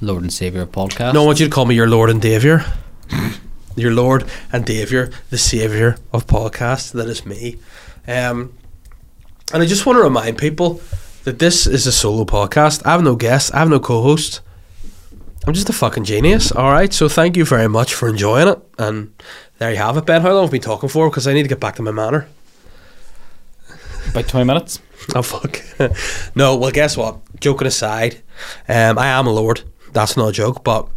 Lord 0.00 0.22
and 0.22 0.32
Savior 0.32 0.66
podcast. 0.66 1.14
No, 1.14 1.22
I 1.22 1.26
want 1.26 1.40
you 1.40 1.46
to 1.46 1.52
call 1.52 1.64
me 1.64 1.74
your 1.74 1.88
Lord 1.88 2.10
and 2.10 2.22
Saviour. 2.22 2.64
your 3.76 3.92
Lord 3.92 4.24
and 4.52 4.66
Saviour, 4.66 5.10
the 5.30 5.38
Saviour 5.38 5.96
of 6.12 6.26
podcasts. 6.26 6.92
That 6.92 7.08
is 7.08 7.24
me. 7.24 7.56
Um, 8.06 8.52
and 9.52 9.62
I 9.62 9.66
just 9.66 9.86
want 9.86 9.98
to 9.98 10.02
remind 10.02 10.38
people 10.38 10.80
that 11.24 11.38
this 11.38 11.66
is 11.66 11.86
a 11.86 11.92
solo 11.92 12.24
podcast. 12.24 12.84
I 12.86 12.92
have 12.92 13.02
no 13.02 13.16
guests. 13.16 13.50
I 13.52 13.60
have 13.60 13.70
no 13.70 13.80
co-host. 13.80 14.40
I'm 15.46 15.54
just 15.54 15.68
a 15.68 15.72
fucking 15.72 16.04
genius. 16.04 16.52
All 16.52 16.70
right. 16.70 16.92
So 16.92 17.08
thank 17.08 17.36
you 17.36 17.44
very 17.44 17.68
much 17.68 17.94
for 17.94 18.08
enjoying 18.08 18.48
it. 18.48 18.58
And 18.78 19.14
there 19.58 19.70
you 19.70 19.76
have 19.76 19.96
it, 19.96 20.06
Ben. 20.06 20.22
How 20.22 20.32
long 20.32 20.44
have 20.44 20.52
we 20.52 20.58
been 20.58 20.64
talking 20.64 20.88
for? 20.88 21.08
Because 21.08 21.26
I 21.26 21.32
need 21.32 21.42
to 21.42 21.48
get 21.48 21.60
back 21.60 21.76
to 21.76 21.82
my 21.82 21.90
manor. 21.90 22.28
About 24.10 24.28
twenty 24.28 24.46
minutes. 24.46 24.80
Oh 25.14 25.22
fuck. 25.22 25.60
no, 26.34 26.56
well 26.56 26.70
guess 26.70 26.96
what? 26.96 27.18
Joking 27.38 27.66
aside, 27.66 28.22
um, 28.68 28.98
I 28.98 29.08
am 29.08 29.26
a 29.26 29.32
lord. 29.32 29.62
That's 29.92 30.16
not 30.16 30.28
a 30.28 30.32
joke, 30.32 30.64
but 30.64 30.88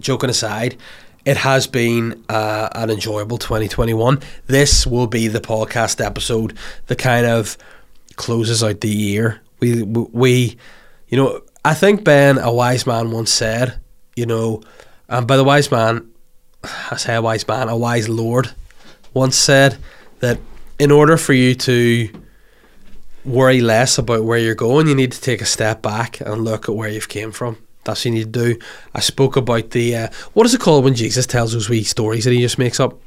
joking 0.00 0.30
aside, 0.30 0.76
it 1.24 1.36
has 1.36 1.66
been 1.66 2.24
uh, 2.28 2.68
an 2.72 2.90
enjoyable 2.90 3.38
2021. 3.38 4.20
This 4.46 4.86
will 4.86 5.06
be 5.06 5.28
the 5.28 5.40
podcast 5.40 6.04
episode 6.04 6.56
that 6.86 6.98
kind 6.98 7.24
of 7.24 7.56
closes 8.16 8.62
out 8.64 8.80
the 8.80 8.88
year. 8.88 9.40
We 9.60 9.82
we 9.82 10.56
you 11.08 11.16
know, 11.16 11.42
I 11.64 11.74
think 11.74 12.04
Ben, 12.04 12.38
a 12.38 12.52
wise 12.52 12.86
man 12.86 13.10
once 13.10 13.30
said, 13.30 13.78
you 14.16 14.26
know, 14.26 14.62
and 15.08 15.26
by 15.26 15.36
the 15.36 15.44
wise 15.44 15.70
man, 15.70 16.10
I 16.90 16.96
say 16.96 17.14
a 17.14 17.22
wise 17.22 17.46
man, 17.46 17.68
a 17.68 17.76
wise 17.76 18.08
lord 18.08 18.50
once 19.12 19.36
said 19.36 19.78
that 20.18 20.40
in 20.78 20.90
order 20.90 21.16
for 21.16 21.32
you 21.32 21.54
to 21.54 22.08
worry 23.24 23.60
less 23.60 23.98
about 23.98 24.24
where 24.24 24.38
you're 24.38 24.54
going, 24.54 24.88
you 24.88 24.94
need 24.94 25.12
to 25.12 25.20
take 25.20 25.40
a 25.40 25.46
step 25.46 25.82
back 25.82 26.20
and 26.20 26.44
look 26.44 26.68
at 26.68 26.74
where 26.74 26.88
you've 26.88 27.08
came 27.08 27.32
from. 27.32 27.58
That's 27.84 28.00
what 28.00 28.04
you 28.06 28.10
need 28.12 28.32
to 28.32 28.54
do. 28.54 28.58
I 28.94 29.00
spoke 29.00 29.36
about 29.36 29.70
the 29.70 29.96
uh, 29.96 30.08
what 30.32 30.46
is 30.46 30.54
it 30.54 30.60
called 30.60 30.84
when 30.84 30.94
Jesus 30.94 31.26
tells 31.26 31.52
those 31.52 31.68
wee 31.68 31.84
stories 31.84 32.24
that 32.24 32.32
he 32.32 32.40
just 32.40 32.58
makes 32.58 32.80
up? 32.80 32.98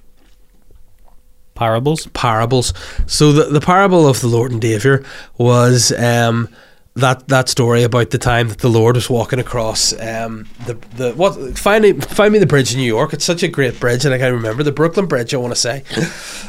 Parables. 1.56 2.06
parables. 2.14 2.74
So 3.08 3.32
the 3.32 3.46
the 3.46 3.62
parable 3.62 4.08
of 4.08 4.22
the 4.22 4.28
Lord 4.28 4.52
and 4.52 4.62
Savior 4.62 5.04
was 5.40 5.92
um, 5.94 6.50
that 6.98 7.28
that 7.28 7.48
story 7.50 7.84
about 7.84 8.10
the 8.10 8.18
time 8.18 8.50
that 8.50 8.58
the 8.60 8.70
Lord 8.70 8.96
was 8.96 9.10
walking 9.10 9.40
across 9.40 9.94
um, 9.94 10.48
the 10.66 10.74
the 10.96 11.14
what 11.14 11.58
find 11.58 11.84
me 11.84 11.94
find 11.94 12.34
me 12.34 12.40
the 12.40 12.46
bridge 12.46 12.74
in 12.74 12.80
New 12.80 12.86
York. 12.86 13.14
It's 13.14 13.26
such 13.26 13.44
a 13.44 13.48
great 13.48 13.80
bridge, 13.80 14.04
and 14.06 14.14
I 14.14 14.18
can't 14.18 14.34
remember 14.34 14.64
the 14.64 14.72
Brooklyn 14.72 15.06
Bridge. 15.06 15.34
I 15.34 15.38
want 15.38 15.54
to 15.54 15.60
say, 15.60 15.84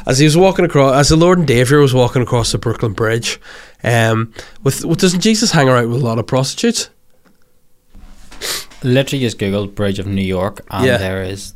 as 0.05 0.19
he 0.19 0.25
was 0.25 0.35
walking 0.35 0.65
across, 0.65 0.95
as 0.95 1.09
the 1.09 1.15
Lord 1.15 1.39
and 1.39 1.47
Savior 1.47 1.79
was 1.79 1.93
walking 1.93 2.21
across 2.21 2.51
the 2.51 2.57
Brooklyn 2.57 2.93
Bridge, 2.93 3.39
um, 3.83 4.33
with, 4.63 4.83
with 4.83 4.99
doesn't 4.99 5.21
Jesus 5.21 5.51
hang 5.51 5.69
around 5.69 5.89
with 5.91 6.01
a 6.01 6.05
lot 6.05 6.19
of 6.19 6.27
prostitutes? 6.27 6.89
Literally 8.83 9.23
just 9.23 9.37
Google 9.37 9.67
Bridge 9.67 9.99
of 9.99 10.07
New 10.07 10.21
York, 10.21 10.65
and 10.71 10.85
Yeah. 10.85 10.97
there 10.97 11.21
is 11.23 11.53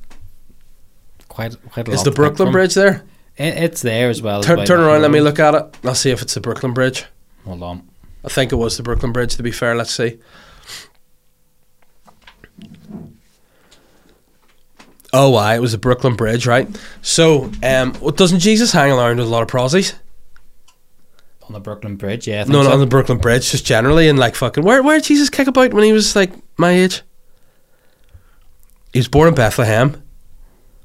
quite 1.30 1.56
quite 1.72 1.88
a 1.88 1.92
lot. 1.92 1.96
Is 1.96 2.04
the 2.04 2.12
Brooklyn. 2.12 2.52
Bridge 2.52 2.74
there? 2.76 3.04
It, 3.38 3.58
it's 3.64 3.82
there 3.82 4.10
as 4.10 4.22
well. 4.22 4.44
turn 4.44 4.60
around, 4.80 5.02
let 5.02 5.10
me 5.12 5.22
look 5.22 5.40
at 5.40 5.56
it. 5.56 5.78
I'll 5.84 5.96
see 5.96 6.12
if 6.12 6.22
it's 6.22 6.34
the 6.36 6.42
Brooklyn 6.42 6.74
Bridge. 6.74 7.06
Hold 7.46 7.64
on. 7.64 7.90
I 8.24 8.30
think 8.30 8.52
it 8.52 8.56
was 8.56 8.78
the 8.78 8.84
Brooklyn 8.84 9.12
Bridge. 9.12 9.36
To 9.36 9.44
be 9.44 9.52
fair, 9.52 9.76
let's 9.76 9.94
see. 9.94 10.20
Oh, 15.16 15.30
why 15.30 15.56
it 15.56 15.60
was 15.60 15.74
the 15.74 15.78
Brooklyn 15.78 16.16
Bridge, 16.16 16.48
right? 16.48 16.68
So, 17.04 17.52
um, 17.62 17.92
doesn't 18.16 18.40
Jesus 18.40 18.72
hang 18.72 18.92
around 18.92 19.18
with 19.18 19.28
a 19.28 19.30
lot 19.30 19.44
of 19.44 19.48
prosies? 19.50 19.94
On 21.44 21.54
the 21.54 21.60
Brooklyn 21.60 21.98
Bridge, 21.98 22.28
yeah. 22.28 22.42
I 22.42 22.44
think 22.46 22.54
No, 22.54 22.64
not 22.64 22.70
so. 22.70 22.74
on 22.74 22.80
the 22.80 22.88
Brooklyn 22.88 23.20
Bridge, 23.20 23.52
just 23.52 23.66
generally, 23.66 24.08
and 24.08 24.18
like 24.18 24.34
fucking 24.34 24.64
where 24.64 24.82
where 24.82 24.96
did 24.98 25.04
Jesus 25.06 25.30
kick 25.30 25.48
about 25.48 25.74
when 25.74 25.84
he 25.84 25.92
was 25.92 26.16
like 26.16 26.32
my 26.58 26.72
age? 26.72 27.02
He 28.92 29.00
was 29.00 29.08
born 29.08 29.28
in 29.28 29.36
Bethlehem, 29.36 30.03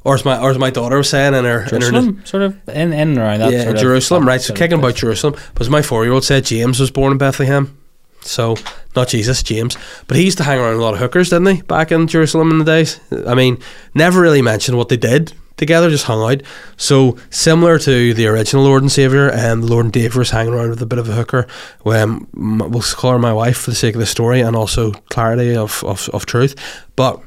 or 0.09 0.15
as 0.15 0.25
my 0.25 0.41
or 0.41 0.51
as 0.51 0.59
my 0.59 0.71
daughter 0.71 0.97
was 0.97 1.11
saying 1.11 1.35
in 1.35 1.45
her 1.45 1.67
in 1.71 1.83
her 1.83 2.27
sort 2.27 2.43
of 2.43 2.69
in, 2.69 2.93
in 2.93 3.11
and 3.11 3.19
around 3.19 3.41
that. 3.41 3.53
yeah, 3.53 3.71
of- 3.71 3.77
Jerusalem, 3.77 4.25
that 4.25 4.31
right? 4.31 4.41
So 4.41 4.55
kicking 4.55 4.79
about. 4.79 4.95
Jerusalem. 4.95 5.35
But 5.53 5.61
as 5.61 5.71
my 5.71 5.83
four 5.83 6.05
year 6.05 6.15
old 6.15 6.25
said, 6.25 6.47
James 6.47 6.81
was 6.81 6.91
born 6.91 7.13
in 7.13 7.19
Bethlehem. 7.19 7.77
So 8.23 8.57
not 8.97 9.09
Jesus, 9.09 9.43
James. 9.43 9.77
But 10.07 10.17
he 10.17 10.25
used 10.25 10.39
to 10.39 10.45
hang 10.45 10.59
around 10.59 10.75
a 10.75 10.83
lot 10.83 10.95
of 10.95 11.01
hookers, 11.01 11.29
didn't 11.29 11.55
he? 11.55 11.63
Back 11.63 11.93
in 11.93 12.07
Jerusalem 12.07 12.51
in 12.51 12.59
the 12.59 12.65
days. 12.65 12.99
I 13.27 13.35
mean, 13.35 13.59
never 13.95 14.21
really 14.21 14.43
mentioned 14.43 14.79
what 14.79 14.89
they 14.89 14.97
did 14.97 15.35
together, 15.59 15.91
just 15.91 16.07
hung 16.07 16.23
out. 16.33 16.43
So 16.79 17.19
similar 17.29 17.79
to 17.81 18.15
the 18.15 18.27
original 18.29 18.65
Lord 18.65 18.83
and 18.83 18.91
Savior, 18.91 19.29
and 19.29 19.63
the 19.63 19.67
Lord 19.67 19.85
and 19.85 19.95
Savior 19.95 20.19
was 20.19 20.31
hanging 20.31 20.55
around 20.55 20.71
with 20.71 20.81
a 20.81 20.87
bit 20.87 20.99
of 20.99 21.09
a 21.09 21.13
hooker. 21.13 21.47
Um, 21.85 22.29
we'll 22.35 22.83
call 22.83 23.13
her 23.13 23.19
my 23.19 23.33
wife 23.33 23.59
for 23.59 23.71
the 23.71 23.77
sake 23.77 23.95
of 23.95 24.01
the 24.01 24.07
story 24.07 24.41
and 24.41 24.57
also 24.57 24.93
clarity 25.11 25.55
of, 25.55 25.85
of, 25.85 26.09
of 26.11 26.25
truth. 26.25 26.55
But 26.97 27.21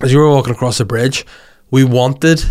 as 0.00 0.12
you 0.12 0.18
were 0.18 0.28
walking 0.28 0.52
across 0.52 0.78
the 0.78 0.84
bridge, 0.84 1.24
we 1.72 1.82
wanted 1.82 2.44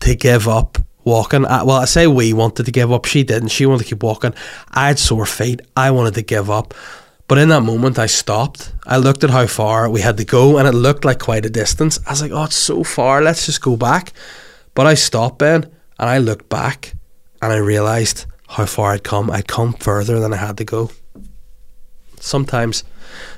to 0.00 0.14
give 0.14 0.46
up 0.46 0.76
walking. 1.04 1.46
Uh, 1.46 1.62
well, 1.64 1.76
I 1.76 1.84
say 1.86 2.06
we 2.06 2.34
wanted 2.34 2.66
to 2.66 2.72
give 2.72 2.92
up. 2.92 3.06
She 3.06 3.22
didn't. 3.22 3.48
She 3.48 3.64
wanted 3.64 3.84
to 3.84 3.88
keep 3.90 4.02
walking. 4.02 4.34
I 4.72 4.88
had 4.88 4.98
sore 4.98 5.24
feet. 5.24 5.62
I 5.76 5.92
wanted 5.92 6.14
to 6.14 6.22
give 6.22 6.50
up. 6.50 6.74
But 7.28 7.38
in 7.38 7.48
that 7.48 7.62
moment, 7.62 7.98
I 7.98 8.06
stopped. 8.06 8.74
I 8.84 8.98
looked 8.98 9.24
at 9.24 9.30
how 9.30 9.46
far 9.46 9.88
we 9.88 10.02
had 10.02 10.18
to 10.18 10.24
go, 10.24 10.58
and 10.58 10.68
it 10.68 10.72
looked 10.72 11.06
like 11.06 11.20
quite 11.20 11.46
a 11.46 11.50
distance. 11.50 11.98
I 12.06 12.10
was 12.10 12.20
like, 12.20 12.32
oh, 12.32 12.44
it's 12.44 12.56
so 12.56 12.84
far. 12.84 13.22
Let's 13.22 13.46
just 13.46 13.62
go 13.62 13.76
back. 13.76 14.12
But 14.74 14.86
I 14.86 14.94
stopped, 14.94 15.38
Ben, 15.38 15.64
and 15.98 16.10
I 16.10 16.18
looked 16.18 16.48
back, 16.48 16.92
and 17.40 17.52
I 17.52 17.56
realised 17.56 18.26
how 18.48 18.66
far 18.66 18.92
I'd 18.92 19.04
come. 19.04 19.30
I'd 19.30 19.48
come 19.48 19.72
further 19.74 20.18
than 20.20 20.34
I 20.34 20.38
had 20.38 20.58
to 20.58 20.64
go. 20.64 20.90
Sometimes 22.20 22.82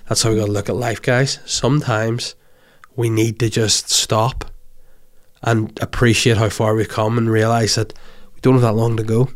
that's 0.08 0.22
how 0.22 0.30
we 0.30 0.36
got 0.36 0.46
to 0.46 0.52
look 0.52 0.68
at 0.68 0.76
life, 0.76 1.02
guys. 1.02 1.38
Sometimes 1.44 2.34
we 2.96 3.10
need 3.10 3.38
to 3.40 3.50
just 3.50 3.90
stop 3.90 4.50
and 5.46 5.78
appreciate 5.80 6.36
how 6.36 6.48
far 6.48 6.74
we've 6.74 6.88
come 6.88 7.16
and 7.16 7.30
realize 7.30 7.76
that 7.76 7.94
we 8.34 8.40
don't 8.42 8.54
have 8.54 8.62
that 8.62 8.74
long 8.74 8.96
to 8.96 9.04
go. 9.04 9.30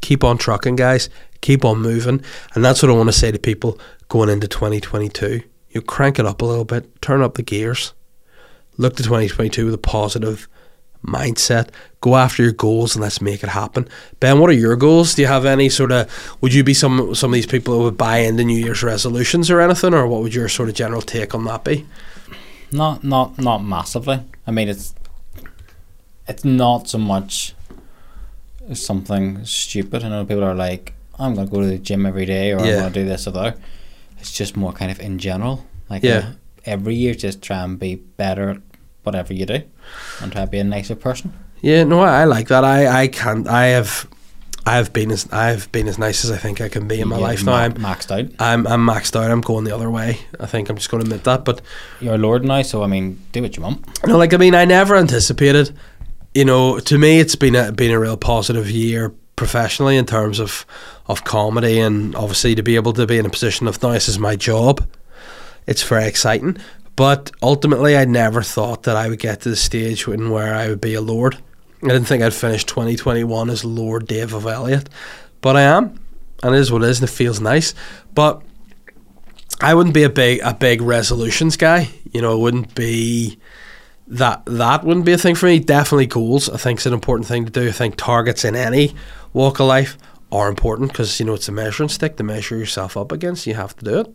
Keep 0.00 0.24
on 0.24 0.38
trucking, 0.38 0.76
guys. 0.76 1.10
Keep 1.42 1.64
on 1.64 1.80
moving. 1.80 2.22
And 2.54 2.64
that's 2.64 2.82
what 2.82 2.90
I 2.90 2.94
want 2.94 3.08
to 3.08 3.12
say 3.12 3.32
to 3.32 3.38
people 3.38 3.78
going 4.08 4.28
into 4.28 4.48
2022. 4.48 5.42
You 5.70 5.80
crank 5.82 6.18
it 6.18 6.26
up 6.26 6.42
a 6.42 6.44
little 6.44 6.64
bit, 6.64 7.02
turn 7.02 7.22
up 7.22 7.34
the 7.34 7.42
gears. 7.42 7.92
Look 8.78 8.96
to 8.96 9.02
2022 9.02 9.66
with 9.66 9.74
a 9.74 9.78
positive 9.78 10.48
mindset. 11.04 11.70
Go 12.00 12.16
after 12.16 12.42
your 12.42 12.52
goals 12.52 12.94
and 12.94 13.02
let's 13.02 13.20
make 13.20 13.42
it 13.42 13.48
happen. 13.50 13.88
Ben, 14.20 14.38
what 14.38 14.50
are 14.50 14.54
your 14.54 14.76
goals? 14.76 15.14
Do 15.14 15.22
you 15.22 15.28
have 15.28 15.44
any 15.44 15.68
sort 15.68 15.92
of 15.92 16.36
would 16.40 16.54
you 16.54 16.64
be 16.64 16.74
some 16.74 17.14
some 17.14 17.30
of 17.30 17.34
these 17.34 17.46
people 17.46 17.74
who 17.74 17.84
would 17.84 17.98
buy 17.98 18.18
into 18.18 18.44
New 18.44 18.58
Year's 18.58 18.82
resolutions 18.82 19.50
or 19.50 19.60
anything 19.60 19.94
or 19.94 20.06
what 20.06 20.22
would 20.22 20.34
your 20.34 20.48
sort 20.48 20.68
of 20.68 20.74
general 20.74 21.02
take 21.02 21.34
on 21.34 21.44
that 21.44 21.64
be? 21.64 21.86
Not 22.70 23.04
not 23.04 23.38
not 23.38 23.58
massively. 23.58 24.20
I 24.46 24.50
mean, 24.50 24.68
it's 24.68 24.94
it's 26.28 26.44
not 26.44 26.88
so 26.88 26.98
much 26.98 27.54
something 28.74 29.44
stupid. 29.44 30.04
I 30.04 30.08
know 30.08 30.24
people 30.24 30.44
are 30.44 30.54
like, 30.54 30.94
I'm 31.18 31.34
gonna 31.34 31.48
go 31.50 31.60
to 31.60 31.66
the 31.66 31.78
gym 31.78 32.06
every 32.06 32.26
day, 32.26 32.52
or 32.52 32.64
Yeah. 32.64 32.72
I'm 32.74 32.78
gonna 32.78 32.90
do 32.90 33.04
this 33.04 33.26
or 33.26 33.32
that. 33.32 33.58
It's 34.18 34.32
just 34.32 34.56
more 34.56 34.72
kind 34.72 34.90
of 34.90 35.00
in 35.00 35.18
general. 35.18 35.64
Like 35.90 36.02
Yeah. 36.02 36.18
uh, 36.18 36.32
every 36.64 36.94
year, 36.94 37.14
just 37.14 37.42
try 37.42 37.62
and 37.62 37.78
be 37.78 37.96
better 37.96 38.50
at 38.50 38.58
whatever 39.02 39.34
you 39.34 39.46
do, 39.46 39.62
and 40.20 40.32
try 40.32 40.44
to 40.44 40.50
be 40.50 40.58
a 40.58 40.64
nicer 40.64 40.94
person. 40.94 41.32
Yeah, 41.60 41.84
no, 41.84 42.00
I, 42.00 42.22
I 42.22 42.24
like 42.24 42.48
that. 42.48 42.64
I, 42.64 43.02
I 43.02 43.08
can't. 43.08 43.46
I 43.48 43.66
have, 43.66 44.06
I 44.66 44.76
have 44.76 44.92
been 44.92 45.10
as 45.12 45.28
I 45.32 45.48
have 45.48 45.70
been 45.72 45.86
as 45.88 45.98
nice 45.98 46.24
as 46.24 46.30
I 46.30 46.36
think 46.36 46.60
I 46.60 46.68
can 46.68 46.88
be 46.88 47.00
in 47.00 47.08
my 47.08 47.16
get 47.16 47.22
life 47.22 47.44
now. 47.44 47.52
ma- 47.52 47.58
I'm, 47.58 47.74
maxed 47.74 48.10
out. 48.10 48.30
I'm, 48.40 48.66
I'm 48.66 48.84
maxed 48.86 49.14
out. 49.16 49.30
I'm 49.30 49.40
going 49.40 49.64
the 49.64 49.74
other 49.74 49.90
way. 49.90 50.18
I 50.40 50.46
think 50.46 50.68
I'm 50.70 50.76
just 50.76 50.88
going 50.90 51.02
to 51.02 51.06
admit 51.08 51.24
that. 51.24 51.44
But 51.44 51.60
You're 52.00 52.14
a 52.14 52.18
lord 52.18 52.44
now, 52.44 52.62
so 52.62 52.82
I 52.82 52.86
mean, 52.86 53.18
do 53.32 53.42
what 53.42 53.56
you 53.56 53.62
want. 53.62 53.84
no, 54.06 54.16
like 54.16 54.32
I 54.34 54.38
mean, 54.38 54.54
I 54.54 54.64
never 54.64 54.96
anticipated. 54.96 55.76
You 56.34 56.44
know, 56.46 56.80
to 56.80 56.98
me, 56.98 57.20
it's 57.20 57.36
been 57.36 57.54
a 57.54 57.72
been 57.72 57.90
a 57.90 58.00
real 58.00 58.16
positive 58.16 58.70
year 58.70 59.12
professionally 59.36 59.96
in 59.96 60.06
terms 60.06 60.38
of 60.38 60.64
of 61.06 61.24
comedy, 61.24 61.78
and 61.78 62.14
obviously 62.14 62.54
to 62.54 62.62
be 62.62 62.76
able 62.76 62.92
to 62.94 63.06
be 63.06 63.18
in 63.18 63.26
a 63.26 63.30
position 63.30 63.68
of 63.68 63.82
now 63.82 63.90
this 63.90 64.08
is 64.08 64.18
my 64.18 64.36
job. 64.36 64.86
It's 65.66 65.82
very 65.82 66.06
exciting. 66.06 66.56
But 66.96 67.30
ultimately, 67.42 67.96
I 67.96 68.04
never 68.04 68.42
thought 68.42 68.82
that 68.84 68.96
I 68.96 69.08
would 69.08 69.18
get 69.18 69.40
to 69.42 69.48
the 69.50 69.56
stage 69.56 70.06
when 70.06 70.30
where 70.30 70.54
I 70.54 70.68
would 70.68 70.80
be 70.80 70.94
a 70.94 71.00
lord. 71.00 71.38
I 71.82 71.88
didn't 71.88 72.04
think 72.04 72.22
I'd 72.22 72.34
finish 72.34 72.64
2021 72.64 73.50
as 73.50 73.64
Lord 73.64 74.06
Dave 74.06 74.34
of 74.34 74.46
Elliot, 74.46 74.88
but 75.40 75.56
I 75.56 75.62
am, 75.62 75.98
and 76.42 76.54
it 76.54 76.58
is 76.58 76.70
what 76.70 76.82
it 76.82 76.90
is, 76.90 77.00
and 77.00 77.08
it 77.08 77.12
feels 77.12 77.40
nice. 77.40 77.74
But 78.14 78.42
I 79.60 79.74
wouldn't 79.74 79.94
be 79.94 80.02
a 80.02 80.10
big 80.10 80.40
a 80.42 80.54
big 80.54 80.80
resolutions 80.80 81.56
guy. 81.56 81.90
You 82.12 82.20
know, 82.22 82.34
it 82.34 82.40
wouldn't 82.40 82.74
be 82.74 83.38
that 84.12 84.42
that 84.44 84.84
wouldn't 84.84 85.06
be 85.06 85.12
a 85.12 85.18
thing 85.18 85.34
for 85.34 85.46
me. 85.46 85.58
Definitely 85.58 86.06
goals. 86.06 86.48
I 86.50 86.58
think 86.58 86.78
it's 86.78 86.86
an 86.86 86.92
important 86.92 87.26
thing 87.26 87.46
to 87.46 87.50
do. 87.50 87.68
I 87.68 87.72
think 87.72 87.96
targets 87.96 88.44
in 88.44 88.54
any 88.54 88.94
walk 89.32 89.58
of 89.58 89.66
life 89.66 89.96
are 90.30 90.48
important 90.48 90.92
because 90.92 91.18
you 91.18 91.26
know 91.26 91.34
it's 91.34 91.48
a 91.48 91.52
measuring 91.52 91.88
stick 91.88 92.16
to 92.16 92.22
measure 92.22 92.56
yourself 92.56 92.96
up 92.96 93.10
against. 93.10 93.46
You 93.46 93.54
have 93.54 93.74
to 93.76 93.84
do 93.84 94.00
it. 94.00 94.14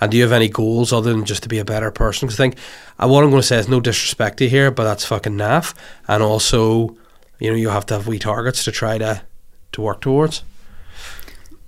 And 0.00 0.10
do 0.10 0.16
you 0.16 0.22
have 0.22 0.32
any 0.32 0.48
goals 0.48 0.90
other 0.90 1.12
than 1.12 1.26
just 1.26 1.42
to 1.42 1.50
be 1.50 1.58
a 1.58 1.66
better 1.66 1.90
person? 1.90 2.26
Because 2.26 2.40
I 2.40 2.44
think 2.44 2.58
uh, 2.98 3.08
what 3.08 3.22
I'm 3.22 3.28
going 3.28 3.42
to 3.42 3.46
say 3.46 3.58
is 3.58 3.68
no 3.68 3.78
disrespect 3.78 4.38
to 4.38 4.44
you 4.44 4.50
here, 4.50 4.70
but 4.70 4.84
that's 4.84 5.04
fucking 5.04 5.34
naff. 5.34 5.74
And 6.08 6.22
also, 6.22 6.96
you 7.38 7.50
know, 7.50 7.56
you 7.56 7.68
have 7.68 7.84
to 7.86 7.94
have 7.94 8.06
wee 8.06 8.18
targets 8.18 8.64
to 8.64 8.72
try 8.72 8.96
to 8.96 9.22
to 9.72 9.80
work 9.82 10.00
towards. 10.00 10.42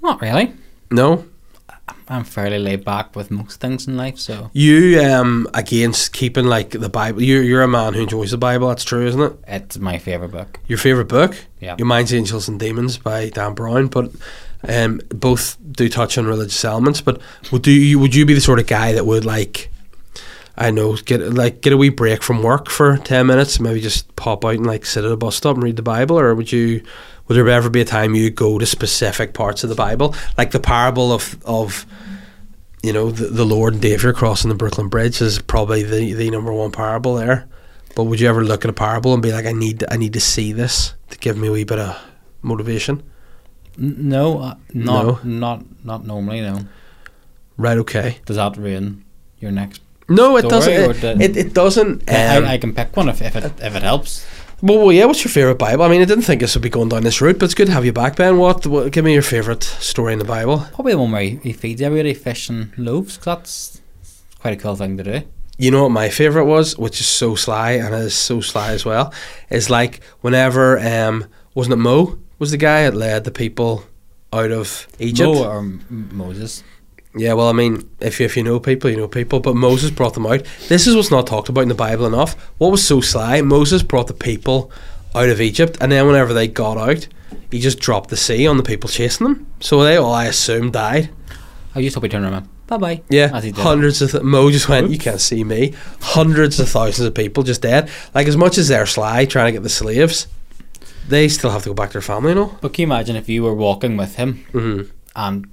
Not 0.01 0.23
really. 0.23 0.55
No, 0.91 1.27
I'm 2.09 2.25
fairly 2.25 2.59
laid 2.59 2.85
back 2.85 3.17
with 3.17 3.31
most 3.31 3.61
things 3.61 3.87
in 3.89 3.97
life, 3.97 4.19
so 4.19 4.51
you 4.53 5.01
um 5.01 5.49
against 5.55 6.13
keeping 6.13 6.47
like 6.47 6.71
the 6.71 6.89
Bible. 6.89 7.23
You're 7.23 7.43
you're 7.43 7.63
a 7.63 7.69
man 7.69 7.95
who 7.95 8.03
enjoys 8.03 8.31
the 8.31 8.39
Bible. 8.39 8.69
That's 8.69 8.85
true, 8.85 9.07
isn't 9.07 9.21
it? 9.21 9.33
it's 9.47 9.79
my 9.79 9.99
favorite 9.99 10.31
book. 10.31 10.61
Your 10.67 10.79
favorite 10.79 11.09
book? 11.09 11.37
Yeah. 11.61 11.77
Your 11.79 11.87
Mind's 11.87 12.13
Angels 12.15 12.49
and 12.49 12.59
Demons 12.61 12.99
by 12.99 13.31
Dan 13.31 13.55
Brown, 13.55 13.89
but 13.89 14.11
um, 14.69 15.01
both 15.09 15.57
do 15.73 15.89
touch 15.89 16.19
on 16.19 16.27
religious 16.27 16.65
elements. 16.65 17.01
But 17.01 17.21
would 17.51 17.63
do 17.63 17.73
you 17.73 17.99
would 17.99 18.15
you 18.15 18.27
be 18.27 18.35
the 18.35 18.41
sort 18.41 18.61
of 18.61 18.67
guy 18.67 18.93
that 18.93 19.07
would 19.07 19.25
like, 19.25 19.71
I 20.57 20.71
know, 20.71 20.97
get 20.97 21.21
like 21.35 21.63
get 21.63 21.73
a 21.73 21.77
wee 21.77 21.89
break 21.89 22.23
from 22.23 22.43
work 22.43 22.69
for 22.69 22.97
ten 22.99 23.27
minutes, 23.27 23.59
maybe 23.59 23.81
just 23.81 24.15
pop 24.17 24.45
out 24.45 24.55
and 24.55 24.67
like 24.67 24.87
sit 24.87 25.05
at 25.05 25.11
a 25.11 25.17
bus 25.17 25.37
stop 25.37 25.57
and 25.57 25.65
read 25.65 25.77
the 25.77 25.83
Bible, 25.83 26.19
or 26.19 26.35
would 26.35 26.53
you? 26.53 26.83
Would 27.33 27.39
there 27.39 27.49
ever 27.49 27.71
be 27.71 27.81
a 27.81 27.87
time 27.87 28.15
you 28.15 28.29
go 28.29 28.59
to 28.59 28.67
specific 28.67 29.33
parts 29.33 29.65
of 29.65 29.71
the 29.71 29.75
Bible, 29.75 30.15
like 30.37 30.51
the 30.51 30.61
parable 30.61 31.11
of 31.13 31.39
of 31.47 31.87
you 32.83 32.93
know 32.93 33.11
the, 33.11 33.29
the 33.29 33.47
Lord 33.47 33.73
and 33.73 33.83
Savior 33.83 34.13
crossing 34.13 34.51
the 34.51 34.55
Brooklyn 34.55 34.89
Bridge 34.89 35.23
is 35.23 35.39
probably 35.39 35.83
the 35.83 36.13
the 36.13 36.31
number 36.31 36.53
one 36.53 36.73
parable 36.73 37.15
there. 37.15 37.49
But 37.97 38.05
would 38.05 38.21
you 38.21 38.29
ever 38.29 38.45
look 38.45 38.67
at 38.67 38.69
a 38.71 38.75
parable 38.75 39.15
and 39.15 39.23
be 39.23 39.33
like, 39.33 39.47
I 39.47 39.53
need 39.53 39.83
I 39.91 39.97
need 39.97 40.13
to 40.13 40.21
see 40.21 40.53
this 40.53 40.93
to 41.09 41.17
give 41.17 41.39
me 41.39 41.49
a 41.49 41.53
wee 41.53 41.65
bit 41.65 41.79
of 41.79 41.99
motivation? 42.43 43.03
No, 43.79 44.39
uh, 44.41 44.55
not 44.75 45.07
No? 45.07 45.19
not 45.25 45.65
not 45.87 46.07
normally. 46.07 46.43
No. 46.43 46.67
Right, 47.57 47.79
okay. 47.79 48.19
Does 48.27 48.37
that 48.37 48.59
ruin 48.59 49.07
your 49.39 49.53
next? 49.53 49.81
No, 50.07 50.37
it 50.37 50.51
doesn't. 50.51 51.03
It, 51.03 51.23
it, 51.23 51.37
it 51.39 51.55
doesn't. 51.55 52.11
I, 52.11 52.37
Um, 52.37 52.45
I 52.45 52.59
can 52.59 52.75
pick 52.75 52.95
one 52.95 53.09
if, 53.09 53.23
if 53.23 53.35
it 53.37 53.45
if 53.63 53.75
it 53.75 53.83
helps. 53.83 54.27
Well, 54.63 54.79
well, 54.79 54.93
yeah. 54.93 55.05
What's 55.05 55.25
your 55.25 55.31
favorite 55.33 55.59
Bible? 55.59 55.83
I 55.85 55.89
mean, 55.89 56.01
I 56.01 56.05
didn't 56.05 56.25
think 56.25 56.41
this 56.41 56.55
would 56.55 56.63
be 56.63 56.71
going 56.71 56.89
down 56.89 57.03
this 57.03 57.21
route, 57.21 57.39
but 57.39 57.47
it's 57.47 57.55
good 57.55 57.67
to 57.67 57.73
have 57.73 57.85
you 57.85 57.93
back, 57.93 58.17
Ben. 58.17 58.39
What? 58.39 58.67
what 58.67 58.93
give 58.93 59.05
me 59.05 59.13
your 59.13 59.23
favorite 59.23 59.63
story 59.63 60.13
in 60.13 60.19
the 60.19 60.25
Bible. 60.25 60.67
Probably 60.75 60.93
the 60.93 60.99
one 60.99 61.11
where 61.13 61.23
he, 61.23 61.37
he 61.43 61.53
feeds 61.53 61.83
everybody 61.83 62.15
fish 62.15 62.49
and 62.49 62.73
loaves. 62.79 63.17
'cause 63.19 63.25
that's 63.25 63.81
quite 64.41 64.55
a 64.55 64.57
cool 64.57 64.77
thing 64.77 64.97
to 64.97 65.03
do. 65.05 65.23
you 65.59 65.71
know 65.71 65.83
what 65.85 65.91
my 65.93 66.09
favorite 66.09 66.47
was, 66.47 66.77
which 66.79 67.01
is 67.01 67.07
so 67.07 67.35
sly 67.35 67.73
and 67.73 67.95
is 67.95 68.15
so 68.15 68.41
sly 68.41 68.73
as 68.73 68.85
well, 68.85 69.13
is 69.51 69.69
like 69.71 70.01
whenever 70.21 70.79
um 70.81 71.27
wasn't 71.55 71.73
it 71.73 71.77
Mo 71.77 72.19
was 72.39 72.51
the 72.51 72.57
guy 72.57 72.83
that 72.85 72.95
led 72.97 73.25
the 73.25 73.31
people 73.31 73.85
out 74.33 74.51
of 74.51 74.89
Egypt. 74.99 75.29
Mo 75.29 75.45
or 75.45 75.59
M- 75.59 76.09
Moses. 76.13 76.65
Yeah, 77.15 77.35
well, 77.35 77.49
I 77.49 77.53
mean, 77.53 77.89
if 78.01 78.19
you, 78.21 78.27
if 78.27 78.37
you 78.37 78.43
know 78.43 78.59
people, 78.59 78.89
you 78.91 78.97
know 78.97 79.09
people. 79.09 79.39
But 79.41 79.55
Moses 79.55 79.91
brought 79.91 80.15
them 80.15 80.27
out. 80.27 80.45
This 80.69 80.87
is 80.87 80.97
what's 80.97 81.11
not 81.11 81.27
talked 81.27 81.49
about 81.51 81.61
in 81.63 81.69
the 81.69 81.75
Bible 81.75 82.07
enough. 82.07 82.35
What 82.59 82.71
was 82.71 82.87
so 82.87 83.01
sly? 83.03 83.43
Moses 83.43 83.83
brought 83.83 84.07
the 84.07 84.15
people 84.15 84.71
out 85.15 85.29
of 85.29 85.41
Egypt, 85.41 85.77
and 85.81 85.93
then 85.93 86.07
whenever 86.07 86.33
they 86.33 86.49
got 86.49 86.79
out, 86.79 87.07
he 87.51 87.61
just 87.61 87.81
dropped 87.81 88.09
the 88.09 88.17
sea 88.17 88.47
on 88.47 88.57
the 88.57 88.63
people 88.63 88.89
chasing 88.89 89.27
them. 89.27 89.47
So 89.61 89.83
they 89.83 89.97
all, 89.97 90.13
I 90.15 90.25
assume, 90.25 90.71
died. 90.71 91.11
I 91.75 91.83
just 91.83 91.95
hope 91.95 92.05
he 92.05 92.09
turned 92.09 92.25
around. 92.25 92.49
Bye 92.67 92.77
bye. 92.79 93.03
Yeah, 93.11 93.31
As 93.35 93.45
he 93.45 93.53
did. 93.53 93.61
hundreds 93.61 94.01
of 94.01 94.13
th- 94.13 94.23
Mo 94.23 94.51
just 94.51 94.69
went. 94.71 94.89
You 94.91 94.97
can't 94.99 95.21
see 95.21 95.45
me. 95.45 95.75
Hundreds 96.01 96.59
of 96.61 96.69
thousands 96.71 97.07
of 97.07 97.15
people 97.15 97.43
just 97.43 97.61
dead. 97.61 97.91
Like 98.15 98.27
as 98.27 98.37
much 98.39 98.57
as 98.57 98.69
they're 98.69 98.87
sly 98.87 99.27
trying 99.27 99.47
to 99.49 99.53
get 99.53 99.63
the 99.63 99.69
slaves, 99.69 100.29
they 101.09 101.29
still 101.29 101.51
have 101.51 101.63
to 101.65 101.71
go 101.71 101.75
back 101.75 101.91
to 101.91 101.95
their 101.95 102.01
family. 102.03 102.31
You 102.31 102.37
know. 102.37 102.59
But 102.63 102.73
can 102.73 102.83
you 102.83 102.87
imagine 102.87 103.17
if 103.17 103.29
you 103.29 103.43
were 103.43 103.55
walking 103.55 103.99
with 103.99 104.17
him 104.17 104.47
Mm-hmm. 104.53 104.91
and 105.17 105.47
as 105.47 105.51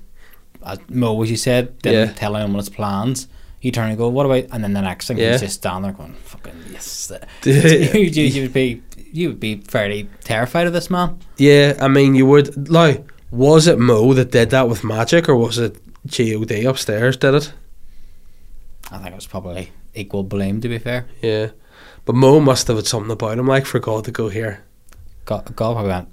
Mo, 0.90 1.22
as 1.24 1.32
you 1.32 1.38
said, 1.38 1.80
didn't 1.82 2.08
Yeah. 2.10 2.14
tell 2.14 2.36
anyone 2.36 2.56
his 2.56 2.70
plans. 2.70 3.28
You 3.62 3.72
turn 3.72 3.90
and 3.90 3.98
go, 3.98 4.08
"What 4.08 4.26
about?" 4.26 4.46
And 4.52 4.64
then 4.64 4.74
the 4.74 4.82
next 4.82 5.08
thing, 5.08 5.18
Yeah. 5.18 5.32
he's 5.34 5.42
just 5.42 5.56
standing 5.56 5.84
there 5.84 5.92
going, 5.92 6.14
"Fucking 6.24 6.54
yes." 6.72 7.12
you, 7.46 7.52
you, 7.54 8.24
you 8.24 8.42
would 8.44 8.54
be, 8.54 8.82
you 9.12 9.30
would 9.30 9.40
be 9.40 9.58
fairly 9.68 10.10
terrified 10.24 10.68
of 10.68 10.74
this 10.74 10.90
man. 10.90 11.20
Yeah, 11.38 11.76
I 11.82 11.88
mean, 11.90 12.16
you 12.16 12.26
would. 12.26 12.70
Now, 12.72 12.96
was 13.32 13.68
it 13.68 13.78
Mo 13.80 14.14
that 14.14 14.32
did 14.32 14.50
that 14.52 14.70
with 14.70 14.84
magic, 14.86 15.28
or 15.28 15.36
was 15.36 15.58
it 15.58 15.76
God 16.08 16.66
upstairs 16.66 17.18
did 17.18 17.34
it? 17.36 17.52
I 18.92 18.98
think 18.98 19.10
it 19.12 19.16
was 19.16 19.28
probably 19.28 19.72
equal 19.94 20.24
blame. 20.24 20.62
To 20.62 20.70
be 20.70 20.78
fair, 20.80 21.06
Yeah, 21.22 21.50
but 22.06 22.16
Mo 22.16 22.40
must 22.40 22.68
have 22.68 22.78
had 22.78 22.88
something 22.88 23.12
about 23.12 23.38
him, 23.40 23.48
like 23.48 23.66
for 23.66 23.80
God 23.80 24.06
to 24.06 24.12
go 24.12 24.30
here. 24.30 24.64
God, 25.26 25.54
God 25.56 25.74
probably 25.74 25.92
went, 25.92 26.10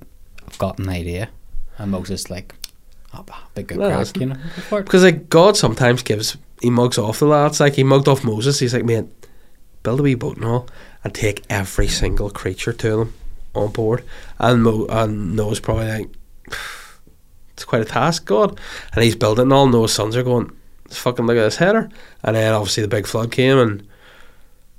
"I've 0.49 0.59
got 0.59 0.79
an 0.81 0.89
idea," 0.89 1.29
and 1.79 1.93
Moses 1.93 2.29
like, 2.29 2.55
"Oh, 2.55 2.59
bah, 2.59 2.66
big 3.55 3.69
good 3.69 3.79
No, 3.79 3.89
crack," 3.89 4.17
you 4.17 4.27
know. 4.27 4.35
go 4.35 4.63
for 4.63 4.79
it." 4.81 4.85
Because 4.85 5.03
like 5.03 5.29
God 5.29 5.57
sometimes 5.57 6.03
gives, 6.03 6.37
he 6.61 6.71
mugs 6.71 6.99
off 6.99 7.19
the 7.19 7.27
lads. 7.27 7.61
Like 7.61 7.75
he 7.75 7.85
mugged 7.85 8.09
off 8.09 8.25
Moses. 8.25 8.59
He's 8.59 8.75
like, 8.75 8.85
mate, 8.85 9.07
build 9.83 10.01
a 10.01 10.03
wee 10.03 10.15
boat 10.15 10.37
and 10.37 10.45
all, 10.45 10.69
and 11.05 11.15
take 11.15 11.45
every 11.49 11.89
single 11.89 12.31
creature 12.31 12.73
to 12.73 12.97
them 12.97 13.15
on 13.55 13.73
board. 13.73 14.05
And 14.39 14.63
Mo 14.63 14.87
and 14.89 15.37
Noah's 15.37 15.61
probably 15.61 15.89
like, 15.89 16.09
it's 17.55 17.65
quite 17.65 17.83
a 17.83 17.87
task, 17.87 18.25
God. 18.27 18.59
And 18.93 19.03
he's 19.05 19.17
building 19.17 19.45
and 19.45 19.53
all. 19.53 19.67
Noah's 19.67 19.93
sons 19.93 20.17
are 20.17 20.23
going, 20.23 20.51
fucking 20.91 21.27
look 21.27 21.37
at 21.37 21.43
this 21.45 21.57
header. 21.57 21.89
And 22.23 22.37
then 22.37 22.53
obviously 22.53 22.83
the 22.83 22.89
big 22.89 23.07
flood 23.07 23.33
came. 23.33 23.59
And 23.59 23.87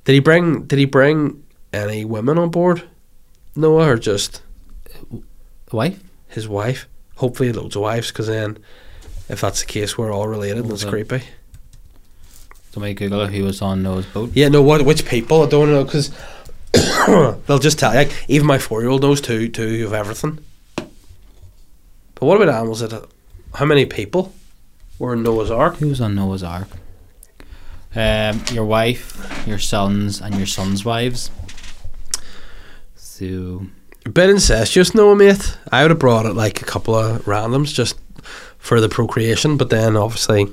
did 0.06 0.14
he 0.14 0.20
bring? 0.20 0.64
Did 0.64 0.80
he 0.80 0.86
bring 0.86 1.44
any 1.74 2.06
women 2.06 2.38
on 2.38 2.50
board? 2.50 2.84
Noah 3.56 3.90
or 3.90 3.98
just 3.98 4.42
Wife? 5.72 6.02
his 6.28 6.48
wife? 6.48 6.88
Hopefully 7.18 7.52
loads 7.52 7.76
of 7.76 7.82
wives, 7.84 8.12
because 8.12 8.28
then. 8.28 8.58
If 9.30 9.42
that's 9.42 9.60
the 9.62 9.68
case, 9.68 9.98
we're 9.98 10.12
all 10.14 10.28
related. 10.28 10.60
and 10.60 10.70
That's 10.72 10.84
Well, 10.84 10.94
creepy. 10.94 11.24
Somebody 12.72 12.94
Google 12.94 13.22
it. 13.22 13.32
Who 13.34 13.44
was 13.44 13.62
on 13.62 13.84
Noah's 13.84 14.06
boat? 14.06 14.32
Yeah, 14.34 14.48
no, 14.50 14.62
what? 14.62 14.84
Which 14.84 15.06
people? 15.06 15.44
I 15.44 15.50
don't 15.50 15.70
know 15.70 15.84
because 15.84 16.12
they'll 17.48 17.60
just 17.60 17.80
tell. 17.80 17.92
You. 17.92 17.98
Like 18.00 18.26
even 18.30 18.48
my 18.48 18.58
four-year-old 18.60 19.02
knows 19.02 19.20
two, 19.20 19.50
two 19.50 19.86
of 19.86 19.94
everything. 19.94 20.40
But 20.76 22.26
what 22.26 22.42
about 22.42 22.54
animals? 22.56 22.80
That 22.80 23.06
how 23.56 23.66
many 23.66 23.86
people 23.86 24.34
were 25.00 25.14
in 25.14 25.24
Noah's 25.24 25.52
Ark? 25.52 25.78
Who 25.78 25.90
was 25.90 26.00
on 26.02 26.16
Noah's 26.16 26.44
Ark? 26.44 26.68
Um, 27.96 28.44
your 28.52 28.66
wife, 28.66 29.44
your 29.48 29.60
sons, 29.60 30.22
and 30.22 30.36
your 30.36 30.46
sons' 30.46 30.86
wives. 30.86 31.32
So 32.96 33.66
A 34.08 34.10
bit 34.10 34.30
incestuous, 34.30 34.96
no, 34.96 35.14
mate. 35.14 35.58
I 35.70 35.82
would 35.82 35.92
have 35.92 36.00
brought 36.00 36.26
it 36.26 36.34
like 36.34 36.62
a 36.62 36.66
couple 36.66 36.96
of 36.96 37.26
randoms 37.26 37.74
just 37.74 38.00
for 38.58 38.80
the 38.80 38.88
procreation, 38.88 39.58
but 39.58 39.70
then 39.70 39.98
obviously 39.98 40.48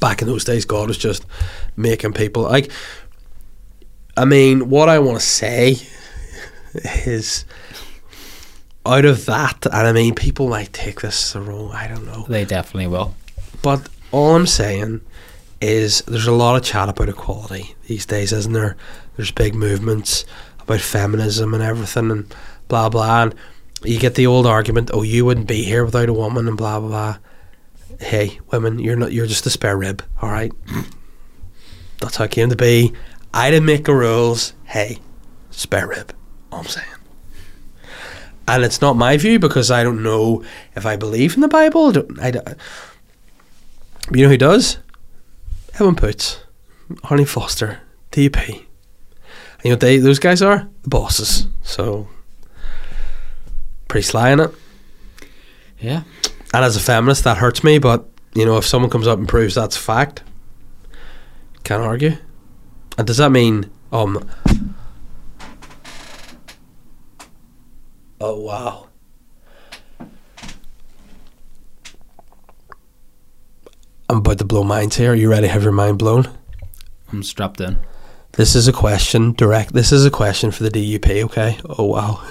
back 0.00 0.22
in 0.22 0.28
those 0.28 0.42
days, 0.42 0.64
God 0.64 0.88
was 0.88 0.96
just 0.96 1.26
making 1.76 2.14
people 2.14 2.44
like. 2.44 2.72
I 4.16 4.24
mean, 4.24 4.70
what 4.70 4.88
I 4.88 5.00
want 5.00 5.20
to 5.20 5.26
say 5.26 5.76
is 7.04 7.44
out 8.86 9.04
of 9.04 9.26
that, 9.26 9.66
and 9.66 9.86
I 9.86 9.92
mean, 9.92 10.14
people 10.14 10.48
might 10.48 10.72
take 10.72 11.02
this 11.02 11.34
the 11.34 11.42
wrong. 11.42 11.72
I 11.72 11.88
don't 11.88 12.06
know. 12.06 12.24
they 12.26 12.46
definitely 12.46 12.86
will. 12.86 13.14
But 13.60 13.86
all 14.12 14.34
I'm 14.34 14.46
saying 14.46 15.02
is 15.60 16.00
there's 16.06 16.26
a 16.26 16.32
lot 16.32 16.56
of 16.56 16.62
chat 16.62 16.88
about 16.88 17.10
equality 17.10 17.74
these 17.86 18.06
days, 18.06 18.32
isn't 18.32 18.54
there? 18.54 18.78
There's 19.16 19.30
big 19.30 19.54
movements 19.54 20.24
about 20.64 20.80
feminism 20.80 21.54
and 21.54 21.62
everything 21.62 22.10
and 22.10 22.34
blah 22.68 22.88
blah 22.88 23.22
and 23.22 23.34
you 23.84 23.98
get 23.98 24.14
the 24.14 24.26
old 24.26 24.46
argument, 24.46 24.90
oh 24.92 25.02
you 25.02 25.24
wouldn't 25.24 25.46
be 25.46 25.62
here 25.62 25.84
without 25.84 26.08
a 26.08 26.12
woman 26.12 26.48
and 26.48 26.56
blah 26.56 26.80
blah 26.80 26.88
blah. 26.88 27.18
Hey, 28.00 28.40
women, 28.50 28.78
you're 28.78 28.96
not 28.96 29.12
you're 29.12 29.26
just 29.26 29.46
a 29.46 29.50
spare 29.50 29.76
rib, 29.76 30.02
alright? 30.22 30.52
That's 32.00 32.16
how 32.16 32.24
it 32.24 32.30
came 32.30 32.50
to 32.50 32.56
be. 32.56 32.92
I 33.32 33.50
didn't 33.50 33.66
make 33.66 33.84
the 33.84 33.94
rules. 33.94 34.54
Hey, 34.64 34.98
spare 35.50 35.86
rib. 35.86 36.14
All 36.50 36.60
I'm 36.60 36.66
saying. 36.66 36.86
And 38.46 38.62
it's 38.62 38.80
not 38.80 38.96
my 38.96 39.16
view 39.16 39.38
because 39.38 39.70
I 39.70 39.82
don't 39.82 40.02
know 40.02 40.44
if 40.76 40.84
I 40.84 40.96
believe 40.96 41.34
in 41.34 41.40
the 41.40 41.48
Bible. 41.48 41.88
I 41.88 41.92
don't, 41.92 42.20
I 42.20 42.30
don't, 42.30 42.58
you 44.12 44.22
know 44.22 44.28
who 44.28 44.36
does? 44.36 44.78
Edwin 45.74 45.96
Poots, 45.96 46.40
Arlene 47.04 47.26
Foster, 47.26 47.80
DP. 48.12 48.66
You 49.64 49.70
know 49.70 49.74
what 49.74 49.80
they 49.80 49.96
those 49.96 50.18
guys 50.18 50.42
are? 50.42 50.68
The 50.82 50.90
bosses. 50.90 51.48
So 51.62 52.06
pretty 53.88 54.04
sly 54.04 54.30
in 54.30 54.40
it. 54.40 54.50
Yeah. 55.80 56.02
And 56.52 56.64
as 56.64 56.76
a 56.76 56.80
feminist, 56.80 57.24
that 57.24 57.38
hurts 57.38 57.64
me. 57.64 57.78
But 57.78 58.06
you 58.34 58.44
know, 58.44 58.58
if 58.58 58.66
someone 58.66 58.90
comes 58.90 59.06
up 59.06 59.18
and 59.18 59.26
proves 59.26 59.54
that's 59.54 59.76
a 59.76 59.80
fact, 59.80 60.22
can't 61.64 61.82
argue. 61.82 62.18
And 62.98 63.06
does 63.06 63.16
that 63.16 63.30
mean 63.30 63.70
um? 63.90 64.28
Oh 68.20 68.40
wow. 68.40 68.88
I'm 74.10 74.18
about 74.18 74.36
to 74.38 74.44
blow 74.44 74.62
minds 74.62 74.96
here. 74.96 75.12
Are 75.12 75.14
you 75.14 75.30
ready 75.30 75.46
to 75.46 75.52
have 75.52 75.62
your 75.62 75.72
mind 75.72 75.98
blown? 75.98 76.28
I'm 77.10 77.22
strapped 77.22 77.62
in. 77.62 77.78
This 78.36 78.56
is 78.56 78.66
a 78.66 78.72
question 78.72 79.32
direct. 79.32 79.72
This 79.72 79.92
is 79.92 80.04
a 80.04 80.10
question 80.10 80.50
for 80.50 80.64
the 80.64 80.70
DUP. 80.70 81.24
Okay. 81.24 81.58
Oh 81.68 81.84
wow. 81.84 82.22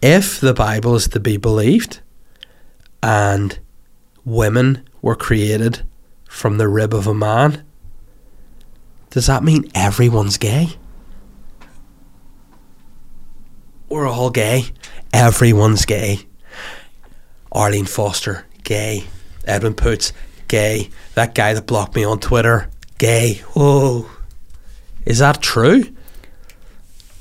If 0.00 0.40
the 0.40 0.54
Bible 0.54 0.94
is 0.94 1.06
to 1.08 1.20
be 1.20 1.36
believed, 1.36 2.00
and 3.02 3.58
women 4.24 4.88
were 5.02 5.16
created 5.16 5.86
from 6.26 6.56
the 6.56 6.68
rib 6.68 6.94
of 6.94 7.06
a 7.06 7.14
man, 7.14 7.64
does 9.10 9.26
that 9.26 9.44
mean 9.44 9.70
everyone's 9.74 10.38
gay? 10.38 10.68
We're 13.90 14.08
all 14.08 14.30
gay. 14.30 14.64
Everyone's 15.12 15.84
gay. 15.84 16.20
Arlene 17.52 17.84
Foster, 17.84 18.46
gay. 18.64 19.04
Edwin 19.44 19.74
Poots, 19.74 20.12
gay. 20.48 20.88
That 21.14 21.34
guy 21.34 21.52
that 21.52 21.66
blocked 21.66 21.94
me 21.94 22.04
on 22.04 22.18
Twitter, 22.18 22.70
gay. 22.98 23.34
Whoa. 23.54 24.06
Is 25.04 25.18
that 25.18 25.42
true? 25.42 25.84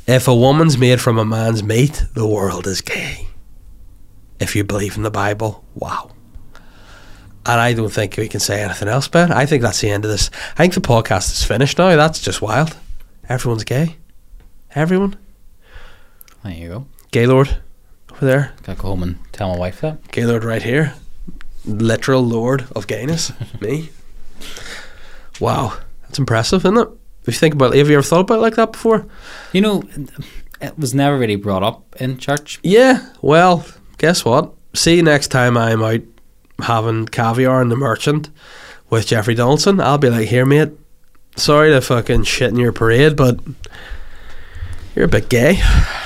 If 0.07 0.27
a 0.27 0.35
woman's 0.35 0.77
made 0.77 0.99
from 0.99 1.17
a 1.17 1.25
man's 1.25 1.63
meat, 1.63 2.03
the 2.13 2.27
world 2.27 2.67
is 2.67 2.81
gay. 2.81 3.27
If 4.39 4.55
you 4.55 4.63
believe 4.63 4.97
in 4.97 5.03
the 5.03 5.11
Bible, 5.11 5.63
wow. 5.75 6.11
And 7.45 7.59
I 7.59 7.73
don't 7.73 7.91
think 7.91 8.17
we 8.17 8.27
can 8.27 8.39
say 8.39 8.61
anything 8.61 8.87
else, 8.87 9.07
Ben. 9.07 9.31
I 9.31 9.45
think 9.45 9.61
that's 9.61 9.81
the 9.81 9.89
end 9.89 10.05
of 10.05 10.11
this. 10.11 10.29
I 10.53 10.63
think 10.63 10.73
the 10.73 10.81
podcast 10.81 11.31
is 11.31 11.43
finished 11.43 11.77
now. 11.77 11.95
That's 11.95 12.19
just 12.19 12.41
wild. 12.41 12.75
Everyone's 13.29 13.63
gay. 13.63 13.97
Everyone. 14.75 15.17
There 16.43 16.53
you 16.53 16.67
go. 16.69 16.85
Gaylord 17.11 17.61
over 18.11 18.25
there. 18.25 18.53
Gotta 18.63 18.81
go 18.81 18.89
home 18.89 19.03
and 19.03 19.19
tell 19.33 19.53
my 19.53 19.57
wife 19.57 19.81
that. 19.81 20.11
Gaylord 20.11 20.43
right 20.43 20.63
here. 20.63 20.95
Literal 21.65 22.21
lord 22.21 22.67
of 22.75 22.87
gayness. 22.87 23.31
Me. 23.61 23.89
Wow. 25.39 25.77
That's 26.03 26.19
impressive, 26.19 26.65
isn't 26.65 26.77
it? 26.77 26.89
If 27.25 27.33
you 27.35 27.39
think 27.39 27.53
about 27.53 27.73
it, 27.73 27.77
have 27.79 27.89
you 27.89 27.95
ever 27.95 28.03
thought 28.03 28.21
about 28.21 28.39
it 28.39 28.41
like 28.41 28.55
that 28.55 28.73
before? 28.73 29.05
You 29.53 29.61
know, 29.61 29.83
it 30.61 30.77
was 30.77 30.93
never 30.93 31.17
really 31.17 31.35
brought 31.37 31.63
up 31.63 31.95
in 31.99 32.17
church. 32.17 32.59
Yeah, 32.63 33.09
well, 33.21 33.65
guess 33.97 34.25
what? 34.25 34.51
See 34.73 34.95
you 34.97 35.03
next 35.03 35.27
time 35.29 35.55
I'm 35.57 35.81
out 35.83 36.01
having 36.59 37.05
caviar 37.07 37.61
in 37.61 37.69
the 37.69 37.75
merchant 37.75 38.29
with 38.89 39.07
Jeffrey 39.07 39.35
Donaldson. 39.35 39.79
I'll 39.79 39.97
be 39.97 40.09
like, 40.09 40.27
here, 40.27 40.45
mate, 40.45 40.71
sorry 41.37 41.71
to 41.71 41.79
fucking 41.81 42.23
shit 42.23 42.49
in 42.49 42.57
your 42.57 42.71
parade, 42.73 43.15
but 43.15 43.39
you're 44.95 45.05
a 45.05 45.09
bit 45.09 45.29
gay. 45.29 45.61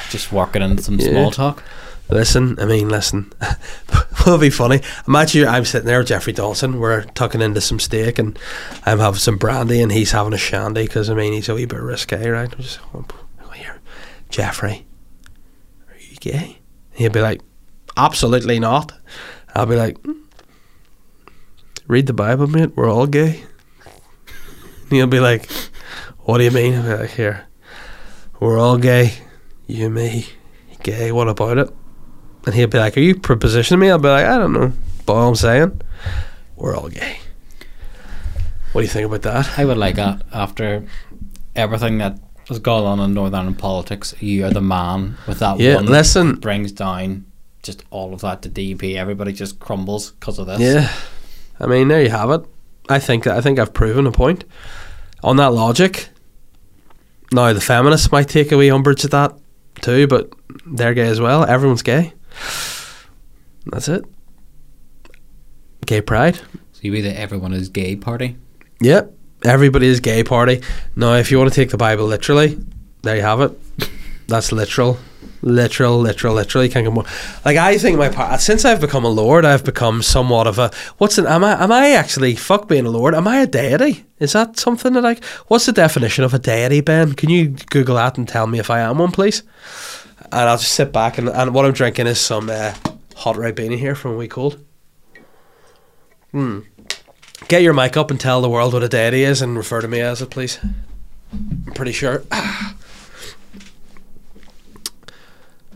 Just 0.10 0.32
working 0.32 0.62
in 0.62 0.78
some 0.78 1.00
Yeah. 1.00 1.10
small 1.10 1.32
talk. 1.32 1.64
Listen, 2.10 2.58
I 2.60 2.66
mean, 2.66 2.88
listen. 2.90 3.32
It'll 4.22 4.38
be 4.38 4.50
funny. 4.50 4.82
Imagine 5.08 5.48
I'm 5.48 5.66
sitting 5.66 5.88
there, 5.88 6.00
with 6.00 6.08
Jeffrey 6.08 6.34
Dawson. 6.34 6.80
We're 6.80 7.04
tucking 7.04 7.42
into 7.42 7.62
some 7.62 7.80
steak, 7.80 8.18
and 8.18 8.38
I'm 8.86 9.00
having 9.00 9.20
some 9.20 9.38
brandy, 9.38 9.82
and 9.82 9.92
he's 9.92 10.12
having 10.12 10.34
a 10.34 10.38
shandy 10.38 10.84
because 10.84 11.10
I 11.10 11.14
mean 11.16 11.34
he's 11.34 11.50
a 11.50 11.56
wee 11.56 11.66
bit 11.66 11.80
risque, 11.82 12.30
right? 12.30 12.52
I'm 12.52 12.62
just 12.62 12.80
oh, 12.94 13.06
here, 13.54 13.80
Jeffrey, 14.30 14.86
are 15.90 15.98
you 16.00 16.16
gay? 16.18 16.60
He'll 16.94 17.12
be 17.12 17.22
like, 17.22 17.42
absolutely 17.98 18.60
not. 18.60 18.94
I'll 19.54 19.66
be 19.66 19.76
like, 19.76 19.98
"Hmm. 20.02 20.22
read 21.88 22.08
the 22.08 22.14
Bible, 22.14 22.48
mate. 22.48 22.76
We're 22.76 22.90
all 22.90 23.08
gay. 23.08 23.44
And 24.84 24.92
he'll 24.92 25.08
be 25.08 25.20
like, 25.20 25.50
what 26.20 26.38
do 26.38 26.46
you 26.46 26.52
mean? 26.52 26.76
I'll 26.76 26.84
be 26.84 26.94
like, 27.02 27.10
here, 27.12 27.48
we're 28.40 28.60
all 28.60 28.78
gay. 28.78 29.14
You, 29.68 29.90
me, 29.90 30.28
gay. 30.84 31.12
What 31.12 31.28
about 31.28 31.58
it? 31.58 31.70
And 32.48 32.56
he'll 32.56 32.68
be 32.68 32.78
like, 32.80 32.96
Are 32.96 33.02
you 33.02 33.14
propositioning 33.14 33.78
me? 33.80 33.90
I'll 33.90 34.00
be 34.00 34.08
like, 34.08 34.26
I 34.26 34.38
don't 34.38 34.54
know. 34.54 34.72
But 35.06 35.14
all 35.14 35.28
I'm 35.28 35.36
saying, 35.36 35.82
we're 36.56 36.76
all 36.76 36.88
gay. 36.90 37.20
What 38.72 38.82
do 38.82 38.86
you 38.86 38.92
think 38.92 39.06
about 39.06 39.22
that? 39.24 39.60
I 39.60 39.66
would 39.66 39.78
like 39.78 39.96
that 39.96 40.22
after 40.32 40.86
everything 41.56 41.98
that 41.98 42.18
has 42.48 42.60
gone 42.60 42.86
on 42.86 43.00
in 43.02 43.14
Northern 43.14 43.36
Ireland 43.36 43.60
politics. 43.60 44.14
You 44.22 44.46
are 44.46 44.52
the 44.52 44.62
man 44.62 45.18
with 45.28 45.40
that 45.40 45.60
Yeah, 45.60 45.76
one 45.76 45.88
listen. 45.88 46.28
that 46.32 46.42
brings 46.42 46.72
down 46.72 47.26
just 47.64 47.84
all 47.90 48.14
of 48.14 48.22
that 48.22 48.42
to 48.44 48.50
DP. 48.50 48.96
Everybody 48.96 49.34
just 49.34 49.60
crumbles 49.60 50.12
because 50.12 50.40
of 50.40 50.48
this. 50.48 50.60
Yeah. 50.62 50.90
I 51.60 51.68
mean, 51.68 51.90
there 51.90 52.02
you 52.02 52.10
have 52.10 52.30
it. 52.32 52.42
I 52.88 53.00
think 53.00 53.28
I 53.28 53.42
think 53.42 53.60
I've 53.60 53.74
proven 53.74 54.08
a 54.08 54.12
point. 54.14 54.46
On 55.22 55.36
that 55.36 55.52
logic, 55.52 56.08
now 57.34 57.52
the 57.52 57.60
feminists 57.60 58.10
might 58.12 58.30
take 58.30 58.54
a 58.54 58.58
wee 58.58 58.72
umbrage 58.72 59.04
at 59.04 59.12
that 59.12 59.34
too, 59.82 60.08
but 60.08 60.32
they're 60.66 60.94
gay 60.94 61.08
as 61.08 61.20
well. 61.20 61.44
Everyone's 61.44 61.82
gay. 61.82 62.14
That's 63.66 63.88
it. 63.88 64.06
Gay 65.86 66.02
pride. 66.02 66.36
So 66.36 66.82
you 66.82 66.92
be 66.92 67.02
the 67.02 67.18
everyone 67.18 67.54
is 67.54 67.70
gay 67.70 67.96
party. 67.96 68.38
Yep. 68.82 69.14
Everybody 69.46 69.88
is 69.88 70.00
gay 70.00 70.24
party. 70.24 70.62
Now, 70.96 71.14
if 71.14 71.32
you 71.32 71.38
want 71.38 71.52
to 71.52 71.56
take 71.56 71.70
the 71.70 71.78
Bible 71.78 72.06
literally, 72.06 72.60
there 73.04 73.16
you 73.16 73.22
have 73.22 73.42
it. 73.42 73.52
That's 74.28 74.52
literal. 74.52 74.98
Literal, 75.42 76.00
literal, 76.00 76.34
literal. 76.34 76.64
You 76.64 76.70
can't 76.70 76.86
get 76.86 76.94
more. 76.94 77.06
Like 77.46 77.58
I 77.58 77.78
think 77.78 77.98
my 77.98 78.10
part 78.10 78.42
since 78.42 78.66
I've 78.66 78.82
become 78.82 79.06
a 79.06 79.10
lord, 79.10 79.46
I've 79.46 79.64
become 79.64 80.02
somewhat 80.02 80.48
of 80.48 80.58
a 80.60 80.72
what's 80.98 81.18
an 81.18 81.28
am 81.28 81.44
I 81.44 81.64
am 81.64 81.72
I 81.72 81.92
actually 81.92 82.36
fuck 82.36 82.68
being 82.68 82.86
a 82.86 82.90
lord? 82.90 83.14
Am 83.14 83.28
I 83.28 83.42
a 83.42 83.48
deity? 83.48 84.06
Is 84.20 84.34
that 84.34 84.58
something 84.58 84.94
that 84.94 85.06
I 85.06 85.18
what's 85.48 85.68
the 85.68 85.72
definition 85.72 86.24
of 86.24 86.34
a 86.34 86.40
deity, 86.40 86.82
Ben? 86.82 87.14
Can 87.14 87.30
you 87.30 87.50
Google 87.70 87.96
that 87.96 88.18
and 88.18 88.28
tell 88.28 88.48
me 88.48 88.60
if 88.60 88.70
I 88.70 88.80
am 88.80 88.98
one, 88.98 89.12
please? 89.12 89.44
And 90.32 90.50
I'll 90.50 90.58
just 90.58 90.74
sit 90.74 90.92
back 90.92 91.18
and, 91.18 91.30
and 91.30 91.54
what 91.54 91.66
I'm 91.66 91.74
drinking 91.74 92.08
is 92.08 92.20
some 92.20 92.50
uh, 92.50 92.74
hot 93.16 93.36
Ribena 93.36 93.78
here 93.78 93.96
from 93.96 94.12
a 94.14 94.18
wee 94.18 94.28
cold. 94.28 94.64
Hmm. 96.32 96.60
Get 97.48 97.62
your 97.62 97.74
mic 97.74 97.96
up 97.96 98.12
and 98.12 98.20
tell 98.20 98.42
the 98.42 98.50
world 98.50 98.74
what 98.74 98.84
a 98.84 98.90
deity 98.90 99.24
is 99.24 99.42
and 99.42 99.56
refer 99.56 99.82
to 99.82 99.88
me 99.88 100.02
as 100.02 100.22
it, 100.22 100.30
please. 100.30 100.60
I'm 101.32 101.74
pretty 101.76 101.94
sure. 101.94 102.24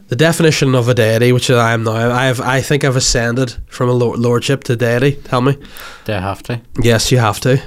The 0.07 0.17
definition 0.17 0.75
of 0.75 0.89
a 0.89 0.93
deity, 0.93 1.31
which 1.31 1.49
I 1.49 1.71
am 1.71 1.85
now, 1.85 2.11
I 2.11 2.25
have, 2.25 2.41
I 2.41 2.59
think 2.59 2.83
I've 2.83 2.97
ascended 2.97 3.55
from 3.67 3.87
a 3.87 3.93
lordship 3.93 4.65
to 4.65 4.75
deity. 4.75 5.13
Tell 5.13 5.39
me. 5.39 5.57
They 6.03 6.19
have 6.19 6.43
to. 6.43 6.59
Yes, 6.81 7.13
you 7.13 7.19
have 7.19 7.39
to. 7.39 7.63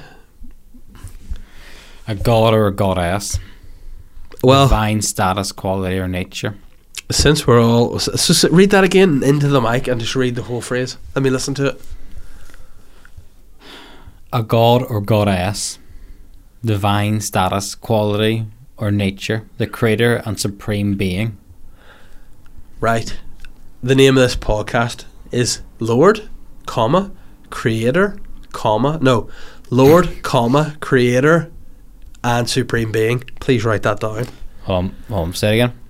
A 2.07 2.13
god 2.13 2.53
or 2.53 2.67
a 2.67 2.71
goddess. 2.71 3.39
Well, 4.43 4.67
Divine 4.67 5.01
status, 5.01 5.51
quality, 5.51 5.97
or 5.97 6.07
nature. 6.07 6.55
Since 7.11 7.45
we're 7.45 7.61
all, 7.61 7.99
so, 7.99 8.49
read 8.49 8.71
that 8.71 8.83
again 8.83 9.21
into 9.23 9.47
the 9.47 9.61
mic 9.61 9.87
and 9.87 9.99
just 10.01 10.15
read 10.15 10.35
the 10.35 10.43
whole 10.43 10.61
phrase. 10.61 10.97
Let 11.13 11.23
me 11.23 11.29
listen 11.29 11.53
to 11.55 11.67
it. 11.67 11.81
A 14.33 14.43
god 14.43 14.83
or 14.89 15.01
goddess. 15.01 15.79
Divine 16.63 17.21
status, 17.21 17.75
quality, 17.75 18.47
or 18.77 18.91
nature. 18.91 19.47
The 19.57 19.67
creator 19.67 20.21
and 20.25 20.39
supreme 20.39 20.95
being. 20.95 21.37
Right. 22.79 23.17
The 23.83 23.95
name 23.95 24.17
of 24.17 24.23
this 24.23 24.35
podcast 24.35 25.05
is 25.31 25.61
Lord, 25.79 26.27
comma, 26.65 27.11
Creator, 27.49 28.17
comma, 28.51 28.97
no, 29.01 29.29
Lord, 29.69 30.09
comma, 30.23 30.75
Creator, 30.79 31.51
and 32.23 32.49
Supreme 32.49 32.91
Being. 32.91 33.19
Please 33.39 33.63
write 33.63 33.83
that 33.83 33.99
down. 33.99 34.27
Hold 34.63 34.91
on, 35.09 35.33
say 35.33 35.49
it 35.49 35.53
again. 35.53 35.84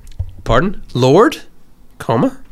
Pardon? 0.46 0.84
Lord, 0.94 1.42
comma, 1.98 2.44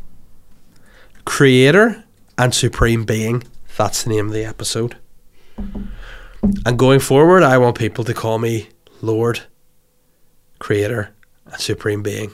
Creator, 1.26 2.04
and 2.40 2.54
Supreme 2.54 3.06
Being. 3.06 3.44
That's 3.78 4.04
the 4.04 4.10
name 4.10 4.28
of 4.28 4.34
the 4.34 4.44
episode. 4.44 4.98
And 6.66 6.78
going 6.78 7.00
forward, 7.00 7.44
I 7.44 7.60
want 7.60 7.78
people 7.78 8.04
to 8.04 8.14
call 8.14 8.40
me 8.40 8.70
Lord, 9.04 9.42
Creator, 10.58 11.14
and 11.46 11.62
Supreme 11.62 12.02
Being. 12.02 12.34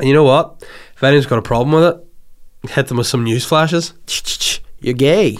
And 0.00 0.08
you 0.08 0.14
know 0.14 0.24
what? 0.24 0.64
If 0.96 1.04
anyone's 1.04 1.26
got 1.26 1.38
a 1.38 1.42
problem 1.42 1.72
with 1.72 1.84
it, 1.84 2.70
hit 2.72 2.88
them 2.88 2.96
with 2.96 3.06
some 3.06 3.22
news 3.22 3.44
flashes. 3.44 3.94
You're 4.80 4.94
gay. 4.94 5.38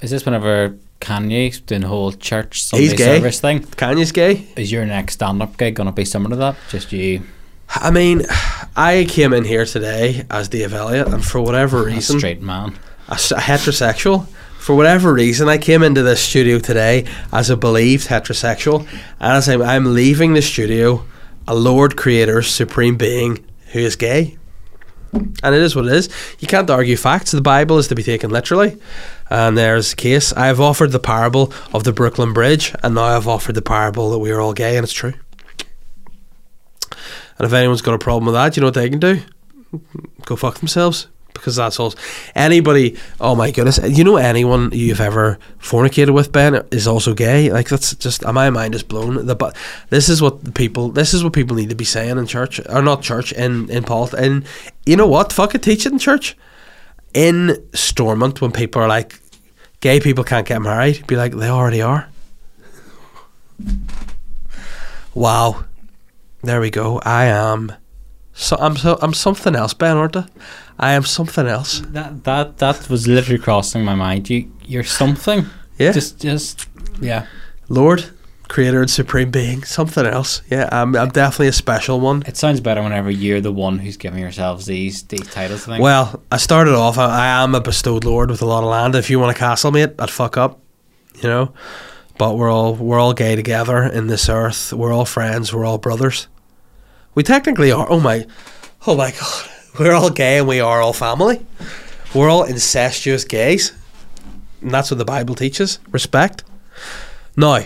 Is 0.00 0.10
this 0.10 0.26
whenever 0.26 0.76
Kanye's 1.04 1.60
doing 1.60 1.82
the 1.82 1.88
whole 1.88 2.12
church 2.12 2.62
Sunday 2.62 2.84
He's 2.84 2.94
gay. 2.94 3.16
service 3.18 3.40
thing? 3.40 3.60
Kanye's 3.60 4.12
gay. 4.12 4.46
Is 4.56 4.72
your 4.72 4.84
next 4.86 5.14
stand 5.14 5.42
up 5.42 5.56
gig 5.56 5.74
going 5.76 5.86
to 5.86 5.92
be 5.92 6.04
similar 6.04 6.30
to 6.30 6.36
that? 6.36 6.56
Just 6.70 6.92
you 6.92 7.22
I 7.68 7.90
mean, 7.90 8.22
I 8.76 9.06
came 9.08 9.32
in 9.32 9.44
here 9.44 9.64
today 9.64 10.24
as 10.30 10.48
Dave 10.48 10.72
Elliott, 10.74 11.08
and 11.08 11.24
for 11.24 11.40
whatever 11.40 11.82
a 11.82 11.86
reason, 11.86 12.18
straight 12.18 12.40
man. 12.42 12.78
a, 13.08 13.14
s- 13.14 13.32
a 13.32 13.36
heterosexual. 13.36 14.28
For 14.58 14.74
whatever 14.74 15.12
reason, 15.12 15.48
I 15.48 15.58
came 15.58 15.82
into 15.82 16.02
this 16.02 16.20
studio 16.22 16.58
today 16.58 17.04
as 17.32 17.50
a 17.50 17.56
believed 17.56 18.08
heterosexual, 18.08 18.80
and 19.20 19.32
as 19.38 19.48
I'm, 19.48 19.60
I'm 19.62 19.92
leaving 19.94 20.34
the 20.34 20.42
studio, 20.42 21.04
a 21.48 21.54
Lord 21.54 21.96
Creator, 21.96 22.42
Supreme 22.42 22.96
Being 22.96 23.44
who 23.72 23.80
is 23.80 23.96
gay. 23.96 24.38
And 25.14 25.54
it 25.54 25.62
is 25.62 25.76
what 25.76 25.86
it 25.86 25.92
is. 25.92 26.08
You 26.38 26.48
can't 26.48 26.70
argue 26.70 26.96
facts. 26.96 27.30
The 27.30 27.40
Bible 27.40 27.78
is 27.78 27.88
to 27.88 27.94
be 27.94 28.02
taken 28.02 28.30
literally. 28.30 28.78
And 29.30 29.56
there's 29.56 29.90
the 29.90 29.96
case. 29.96 30.32
I've 30.32 30.60
offered 30.60 30.92
the 30.92 30.98
parable 30.98 31.52
of 31.72 31.84
the 31.84 31.92
Brooklyn 31.92 32.32
Bridge, 32.32 32.74
and 32.82 32.94
now 32.94 33.04
I've 33.04 33.28
offered 33.28 33.54
the 33.54 33.62
parable 33.62 34.10
that 34.10 34.18
we 34.18 34.30
are 34.30 34.40
all 34.40 34.52
gay, 34.52 34.76
and 34.76 34.84
it's 34.84 34.92
true. 34.92 35.14
And 37.38 37.46
if 37.46 37.52
anyone's 37.52 37.82
got 37.82 37.94
a 37.94 37.98
problem 37.98 38.26
with 38.26 38.34
that, 38.34 38.56
you 38.56 38.60
know 38.60 38.68
what 38.68 38.74
they 38.74 38.90
can 38.90 39.00
do? 39.00 39.20
Go 40.24 40.36
fuck 40.36 40.58
themselves. 40.58 41.08
Because 41.34 41.56
that's 41.56 41.78
all. 41.78 41.92
Anybody, 42.34 42.96
oh 43.20 43.34
my 43.34 43.50
goodness, 43.50 43.78
you 43.84 44.02
know 44.02 44.16
anyone 44.16 44.70
you've 44.72 45.00
ever 45.00 45.38
fornicated 45.58 46.14
with, 46.14 46.32
Ben, 46.32 46.64
is 46.70 46.86
also 46.86 47.12
gay. 47.12 47.50
Like 47.50 47.68
that's 47.68 47.94
just, 47.96 48.24
uh, 48.24 48.32
my 48.32 48.48
mind 48.50 48.74
is 48.74 48.82
blown. 48.82 49.26
The 49.26 49.34
but 49.34 49.54
this 49.90 50.08
is 50.08 50.22
what 50.22 50.54
people, 50.54 50.88
this 50.88 51.12
is 51.12 51.22
what 51.22 51.32
people 51.32 51.56
need 51.56 51.68
to 51.68 51.74
be 51.74 51.84
saying 51.84 52.16
in 52.16 52.26
church, 52.26 52.60
or 52.68 52.80
not 52.80 53.02
church, 53.02 53.32
in 53.32 53.68
in 53.68 53.84
politics. 53.84 54.22
And 54.22 54.46
you 54.86 54.96
know 54.96 55.08
what? 55.08 55.32
Fuck 55.32 55.54
it, 55.54 55.62
teach 55.62 55.84
it 55.84 55.92
in 55.92 55.98
church. 55.98 56.36
In 57.12 57.62
Stormont, 57.74 58.40
when 58.40 58.50
people 58.50 58.80
are 58.80 58.88
like, 58.88 59.20
gay 59.80 60.00
people 60.00 60.24
can't 60.24 60.46
get 60.46 60.62
married, 60.62 61.06
be 61.06 61.16
like, 61.16 61.32
they 61.32 61.48
already 61.48 61.82
are. 61.82 62.08
Wow. 65.14 65.64
There 66.42 66.60
we 66.60 66.70
go. 66.70 67.00
I 67.04 67.26
am. 67.26 67.72
So 68.32 68.56
I'm 68.58 68.76
so 68.76 68.98
I'm 69.00 69.14
something 69.14 69.54
else, 69.54 69.74
Ben, 69.74 69.96
aren't 69.96 70.16
I? 70.16 70.26
I 70.78 70.92
am 70.92 71.04
something 71.04 71.46
else. 71.46 71.80
That 71.86 72.24
that 72.24 72.58
that 72.58 72.88
was 72.88 73.06
literally 73.06 73.38
crossing 73.38 73.84
my 73.84 73.94
mind. 73.94 74.28
You 74.30 74.50
you're 74.64 74.84
something. 74.84 75.46
Yeah. 75.76 75.90
Just 75.90 76.20
just 76.20 76.68
yeah. 77.00 77.26
Lord, 77.68 78.04
Creator 78.46 78.82
and 78.82 78.88
Supreme 78.90 79.32
Being, 79.32 79.64
something 79.64 80.06
else. 80.06 80.40
Yeah, 80.48 80.68
I'm 80.70 80.94
I'm 80.94 81.08
definitely 81.08 81.48
a 81.48 81.52
special 81.52 81.98
one. 81.98 82.22
It 82.26 82.36
sounds 82.36 82.60
better 82.60 82.80
whenever 82.80 83.10
you're 83.10 83.40
the 83.40 83.50
one 83.50 83.80
who's 83.80 83.96
giving 83.96 84.20
yourselves 84.20 84.66
these 84.66 85.02
these 85.02 85.28
titles. 85.28 85.68
I. 85.68 85.80
Well, 85.80 86.22
I 86.30 86.36
started 86.36 86.74
off. 86.74 86.96
I, 86.96 87.06
I 87.06 87.42
am 87.42 87.56
a 87.56 87.60
bestowed 87.60 88.04
lord 88.04 88.30
with 88.30 88.40
a 88.40 88.46
lot 88.46 88.62
of 88.62 88.70
land. 88.70 88.94
If 88.94 89.10
you 89.10 89.18
want 89.18 89.36
a 89.36 89.38
castle, 89.38 89.72
mate, 89.72 89.94
I'd 89.98 90.10
fuck 90.10 90.36
up. 90.36 90.60
You 91.16 91.28
know, 91.28 91.54
but 92.18 92.36
we're 92.36 92.52
all 92.52 92.76
we're 92.76 93.00
all 93.00 93.14
gay 93.14 93.34
together 93.34 93.82
in 93.82 94.06
this 94.06 94.28
earth. 94.28 94.72
We're 94.72 94.92
all 94.92 95.06
friends. 95.06 95.52
We're 95.52 95.64
all 95.64 95.78
brothers. 95.78 96.28
We 97.16 97.24
technically 97.24 97.72
are. 97.72 97.86
Oh 97.90 97.98
my, 97.98 98.26
oh 98.86 98.96
my 98.96 99.10
god. 99.10 99.50
We're 99.78 99.92
all 99.92 100.10
gay 100.10 100.38
and 100.38 100.46
we 100.46 100.60
are 100.60 100.80
all 100.80 100.92
family. 100.92 101.44
We're 102.14 102.30
all 102.30 102.44
incestuous 102.44 103.24
gays. 103.24 103.72
And 104.60 104.70
that's 104.70 104.90
what 104.90 104.98
the 104.98 105.04
Bible 105.04 105.34
teaches. 105.34 105.80
Respect. 105.90 106.44
Now, 107.36 107.64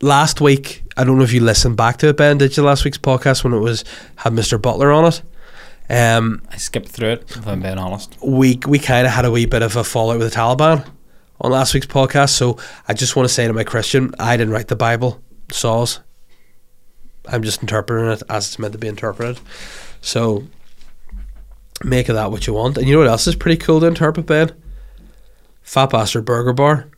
last 0.00 0.40
week, 0.40 0.84
I 0.96 1.02
don't 1.02 1.18
know 1.18 1.24
if 1.24 1.32
you 1.32 1.40
listened 1.40 1.76
back 1.76 1.96
to 1.98 2.08
it, 2.08 2.16
Ben. 2.16 2.38
Did 2.38 2.56
you 2.56 2.62
last 2.62 2.84
week's 2.84 2.98
podcast 2.98 3.42
when 3.42 3.52
it 3.52 3.58
was 3.58 3.84
had 4.16 4.32
Mr. 4.32 4.60
Butler 4.60 4.92
on 4.92 5.06
it? 5.06 5.22
Um, 5.90 6.42
I 6.52 6.56
skipped 6.56 6.88
through 6.88 7.10
it. 7.10 7.36
If 7.36 7.48
I'm 7.48 7.62
being 7.62 7.78
honest. 7.78 8.16
we 8.22 8.60
we 8.66 8.78
kind 8.78 9.06
of 9.06 9.12
had 9.12 9.24
a 9.24 9.30
wee 9.30 9.46
bit 9.46 9.62
of 9.62 9.74
a 9.74 9.82
fallout 9.82 10.18
with 10.18 10.30
the 10.30 10.36
Taliban 10.36 10.88
on 11.40 11.50
last 11.50 11.74
week's 11.74 11.86
podcast. 11.86 12.30
So 12.30 12.58
I 12.86 12.94
just 12.94 13.16
want 13.16 13.28
to 13.28 13.34
say 13.34 13.46
to 13.46 13.52
my 13.52 13.64
Christian, 13.64 14.14
I 14.20 14.36
didn't 14.36 14.52
write 14.52 14.68
the 14.68 14.76
Bible, 14.76 15.20
Saws. 15.50 16.00
I'm 17.26 17.42
just 17.42 17.60
interpreting 17.62 18.10
it 18.10 18.22
as 18.28 18.46
it's 18.46 18.58
meant 18.58 18.72
to 18.72 18.78
be 18.78 18.86
interpreted. 18.88 19.40
So 20.00 20.44
Make 21.84 22.08
of 22.08 22.16
that 22.16 22.30
what 22.30 22.46
you 22.46 22.54
want. 22.54 22.76
And 22.76 22.86
you 22.86 22.94
know 22.94 23.00
what 23.00 23.08
else 23.08 23.26
is 23.26 23.36
pretty 23.36 23.56
cool 23.56 23.80
to 23.80 23.86
interpret, 23.86 24.26
Ben? 24.26 24.52
Fat 25.62 25.90
Bastard 25.90 26.24
Burger 26.24 26.52
Bar. 26.52 26.88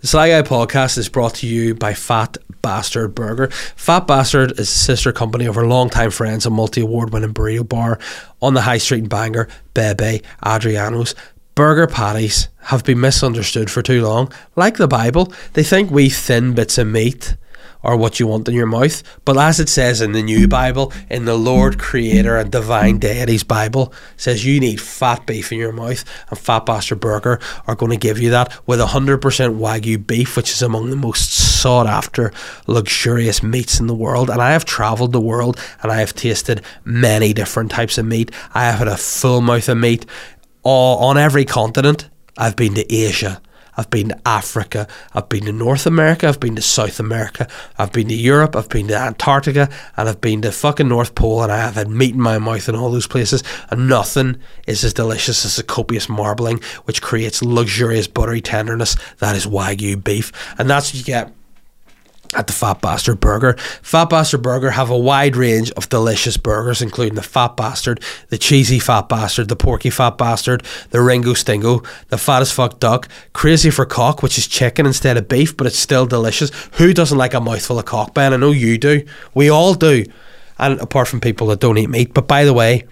The 0.00 0.06
Sly 0.06 0.30
Guy 0.30 0.42
podcast 0.42 0.96
is 0.96 1.08
brought 1.08 1.34
to 1.36 1.46
you 1.46 1.74
by 1.74 1.92
Fat 1.94 2.38
Bastard 2.62 3.14
Burger. 3.14 3.48
Fat 3.48 4.06
Bastard 4.06 4.52
is 4.52 4.60
a 4.60 4.66
sister 4.66 5.12
company 5.12 5.44
of 5.46 5.56
our 5.56 5.66
longtime 5.66 6.10
friends, 6.10 6.46
and 6.46 6.54
multi 6.54 6.80
award 6.80 7.12
winning 7.12 7.34
burrito 7.34 7.68
bar 7.68 7.98
on 8.40 8.54
the 8.54 8.62
high 8.62 8.78
street 8.78 9.02
in 9.02 9.08
Bangor, 9.08 9.48
Bebe, 9.74 10.22
Adriano's. 10.44 11.14
Burger 11.54 11.88
patties 11.88 12.48
have 12.62 12.84
been 12.84 13.00
misunderstood 13.00 13.70
for 13.70 13.82
too 13.82 14.02
long. 14.02 14.32
Like 14.54 14.76
the 14.76 14.86
Bible, 14.86 15.32
they 15.54 15.64
think 15.64 15.90
we 15.90 16.08
thin 16.08 16.54
bits 16.54 16.78
of 16.78 16.86
meat 16.86 17.36
are 17.82 17.96
what 17.96 18.18
you 18.18 18.26
want 18.26 18.48
in 18.48 18.54
your 18.54 18.66
mouth. 18.66 19.02
But 19.24 19.36
as 19.36 19.60
it 19.60 19.68
says 19.68 20.00
in 20.00 20.12
the 20.12 20.22
new 20.22 20.48
Bible, 20.48 20.92
in 21.08 21.24
the 21.24 21.36
Lord 21.36 21.78
Creator 21.78 22.36
and 22.36 22.50
Divine 22.50 22.98
Deity's 22.98 23.44
Bible, 23.44 23.92
says 24.16 24.44
you 24.44 24.60
need 24.60 24.80
fat 24.80 25.26
beef 25.26 25.52
in 25.52 25.58
your 25.58 25.72
mouth, 25.72 26.04
and 26.30 26.38
Fat 26.38 26.66
Bastard 26.66 27.00
Burger 27.00 27.40
are 27.66 27.74
going 27.74 27.92
to 27.92 27.96
give 27.96 28.18
you 28.18 28.30
that 28.30 28.58
with 28.66 28.80
100% 28.80 29.20
Wagyu 29.20 30.06
beef, 30.06 30.36
which 30.36 30.50
is 30.50 30.62
among 30.62 30.90
the 30.90 30.96
most 30.96 31.32
sought 31.32 31.86
after, 31.86 32.32
luxurious 32.66 33.42
meats 33.42 33.80
in 33.80 33.86
the 33.86 33.94
world. 33.94 34.30
And 34.30 34.40
I 34.40 34.52
have 34.52 34.64
travelled 34.64 35.12
the 35.12 35.20
world 35.20 35.58
and 35.82 35.90
I 35.90 36.00
have 36.00 36.14
tasted 36.14 36.62
many 36.84 37.32
different 37.32 37.70
types 37.70 37.98
of 37.98 38.06
meat. 38.06 38.30
I 38.54 38.64
have 38.64 38.78
had 38.78 38.88
a 38.88 38.96
full 38.96 39.40
mouth 39.40 39.68
of 39.68 39.78
meat 39.78 40.06
all, 40.62 40.98
on 40.98 41.18
every 41.18 41.44
continent. 41.44 42.08
I've 42.36 42.56
been 42.56 42.74
to 42.74 42.92
Asia. 42.92 43.40
I've 43.78 43.90
been 43.90 44.08
to 44.08 44.20
Africa, 44.26 44.88
I've 45.14 45.28
been 45.28 45.44
to 45.44 45.52
North 45.52 45.86
America, 45.86 46.26
I've 46.26 46.40
been 46.40 46.56
to 46.56 46.62
South 46.62 46.98
America, 46.98 47.46
I've 47.78 47.92
been 47.92 48.08
to 48.08 48.14
Europe, 48.14 48.56
I've 48.56 48.68
been 48.68 48.88
to 48.88 48.96
Antarctica, 48.96 49.70
and 49.96 50.08
I've 50.08 50.20
been 50.20 50.42
to 50.42 50.50
fucking 50.50 50.88
North 50.88 51.14
Pole, 51.14 51.44
and 51.44 51.52
I 51.52 51.58
have 51.58 51.76
had 51.76 51.88
meat 51.88 52.14
in 52.14 52.20
my 52.20 52.38
mouth 52.38 52.68
in 52.68 52.74
all 52.74 52.90
those 52.90 53.06
places, 53.06 53.44
and 53.70 53.88
nothing 53.88 54.38
is 54.66 54.82
as 54.82 54.92
delicious 54.92 55.44
as 55.44 55.54
the 55.54 55.62
copious 55.62 56.08
marbling, 56.08 56.60
which 56.86 57.00
creates 57.00 57.40
luxurious 57.40 58.08
buttery 58.08 58.40
tenderness. 58.40 58.96
That 59.18 59.36
is 59.36 59.46
Wagyu 59.46 60.02
beef, 60.02 60.32
and 60.58 60.68
that's 60.68 60.88
what 60.90 60.98
you 60.98 61.04
get 61.04 61.37
at 62.34 62.46
the 62.46 62.52
Fat 62.52 62.80
Bastard 62.80 63.20
Burger. 63.20 63.54
Fat 63.82 64.10
Bastard 64.10 64.42
Burger 64.42 64.70
have 64.70 64.90
a 64.90 64.98
wide 64.98 65.36
range 65.36 65.70
of 65.72 65.88
delicious 65.88 66.36
burgers, 66.36 66.82
including 66.82 67.14
the 67.14 67.22
Fat 67.22 67.56
Bastard, 67.56 68.02
the 68.28 68.38
Cheesy 68.38 68.78
Fat 68.78 69.08
Bastard, 69.08 69.48
the 69.48 69.56
Porky 69.56 69.90
Fat 69.90 70.18
Bastard, 70.18 70.62
the 70.90 71.00
Ringo 71.00 71.34
Stingo, 71.34 71.82
the 72.08 72.18
Fat 72.18 72.42
as 72.42 72.52
Fuck 72.52 72.80
Duck, 72.80 73.08
Crazy 73.32 73.70
for 73.70 73.86
Cock, 73.86 74.22
which 74.22 74.38
is 74.38 74.46
chicken 74.46 74.86
instead 74.86 75.16
of 75.16 75.28
beef, 75.28 75.56
but 75.56 75.66
it's 75.66 75.78
still 75.78 76.06
delicious. 76.06 76.50
Who 76.74 76.92
doesn't 76.92 77.18
like 77.18 77.34
a 77.34 77.40
mouthful 77.40 77.78
of 77.78 77.84
cock, 77.84 78.14
Ben? 78.14 78.32
I 78.32 78.36
know 78.36 78.52
you 78.52 78.78
do. 78.78 79.04
We 79.34 79.48
all 79.48 79.74
do. 79.74 80.04
And 80.58 80.80
apart 80.80 81.08
from 81.08 81.20
people 81.20 81.46
that 81.48 81.60
don't 81.60 81.78
eat 81.78 81.88
meat. 81.88 82.12
But 82.12 82.26
by 82.26 82.44
the 82.44 82.52
way, 82.52 82.84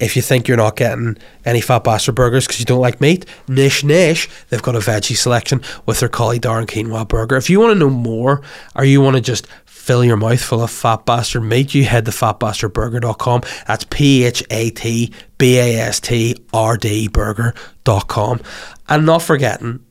if 0.00 0.16
you 0.16 0.22
think 0.22 0.48
you're 0.48 0.56
not 0.56 0.76
getting 0.76 1.16
any 1.44 1.60
Fat 1.60 1.84
Bastard 1.84 2.14
burgers 2.14 2.46
because 2.46 2.58
you 2.58 2.66
don't 2.66 2.80
like 2.80 3.00
meat, 3.00 3.26
nish 3.48 3.84
nish, 3.84 4.28
they've 4.48 4.62
got 4.62 4.74
a 4.74 4.80
veggie 4.80 5.16
selection 5.16 5.60
with 5.86 6.00
their 6.00 6.08
cauliflower 6.08 6.58
and 6.58 6.68
quinoa 6.68 7.06
burger. 7.06 7.36
If 7.36 7.50
you 7.50 7.60
want 7.60 7.74
to 7.74 7.78
know 7.78 7.90
more 7.90 8.42
or 8.74 8.84
you 8.84 9.00
want 9.00 9.16
to 9.16 9.22
just 9.22 9.46
fill 9.66 10.04
your 10.04 10.16
mouth 10.16 10.42
full 10.42 10.62
of 10.62 10.70
Fat 10.70 11.04
Bastard 11.04 11.42
meat, 11.42 11.74
you 11.74 11.84
head 11.84 12.04
to 12.06 12.10
fatbastardburger.com. 12.10 13.42
That's 13.66 13.84
P 13.90 14.24
H 14.24 14.42
A 14.50 14.70
T 14.70 15.12
B 15.38 15.58
A 15.58 15.80
S 15.80 16.00
T 16.00 16.36
R 16.52 16.76
D 16.76 17.08
burger.com. 17.08 18.40
And 18.88 19.06
not 19.06 19.22
forgetting, 19.22 19.84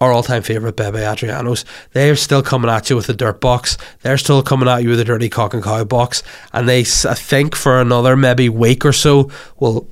our 0.00 0.12
all-time 0.12 0.42
favourite 0.42 0.76
Bebe 0.76 0.98
Adrianos. 0.98 1.64
They're 1.92 2.16
still 2.16 2.42
coming 2.42 2.70
at 2.70 2.88
you 2.88 2.96
with 2.96 3.06
the 3.06 3.14
dirt 3.14 3.40
box. 3.40 3.76
They're 4.02 4.18
still 4.18 4.42
coming 4.42 4.68
at 4.68 4.82
you 4.82 4.90
with 4.90 4.98
the 4.98 5.04
dirty 5.04 5.28
cock 5.28 5.54
and 5.54 5.62
cow 5.62 5.84
box. 5.84 6.22
And 6.52 6.68
they, 6.68 6.80
I 6.80 7.14
think, 7.14 7.56
for 7.56 7.80
another 7.80 8.16
maybe 8.16 8.48
week 8.48 8.84
or 8.84 8.92
so, 8.92 9.30
will 9.58 9.88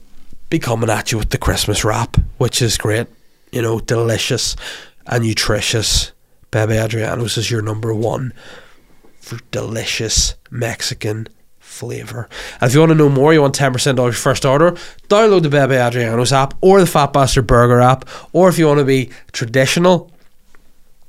be 0.48 0.59
coming 0.59 0.90
at 0.90 1.11
you 1.12 1.18
with 1.18 1.30
the 1.30 1.38
Christmas 1.38 1.84
wrap, 1.84 2.16
which 2.38 2.62
is 2.62 2.78
great. 2.78 3.09
You 3.50 3.62
know, 3.62 3.80
delicious 3.80 4.57
and 5.07 5.24
nutritious. 5.24 6.12
Bebe 6.50 6.74
Adrianos 6.74 7.36
is 7.36 7.50
your 7.50 7.62
number 7.62 7.92
one 7.92 8.32
for 9.20 9.38
delicious 9.50 10.36
Mexican 10.50 11.28
flavour. 11.76 12.28
And 12.60 12.68
if 12.68 12.74
you 12.74 12.80
want 12.80 12.90
to 12.90 12.96
know 12.96 13.08
more, 13.08 13.32
you 13.32 13.42
want 13.42 13.54
10% 13.54 13.98
off 13.98 14.04
your 14.04 14.12
first 14.12 14.44
order, 14.44 14.72
download 15.08 15.42
the 15.42 15.50
Bebe 15.50 15.74
Adriano's 15.74 16.32
app 16.32 16.54
or 16.60 16.80
the 16.80 16.86
Fat 16.86 17.12
Bastard 17.12 17.46
Burger 17.46 17.80
app. 17.80 18.08
Or 18.32 18.48
if 18.48 18.58
you 18.58 18.66
want 18.66 18.78
to 18.78 18.84
be 18.84 19.10
traditional, 19.32 20.10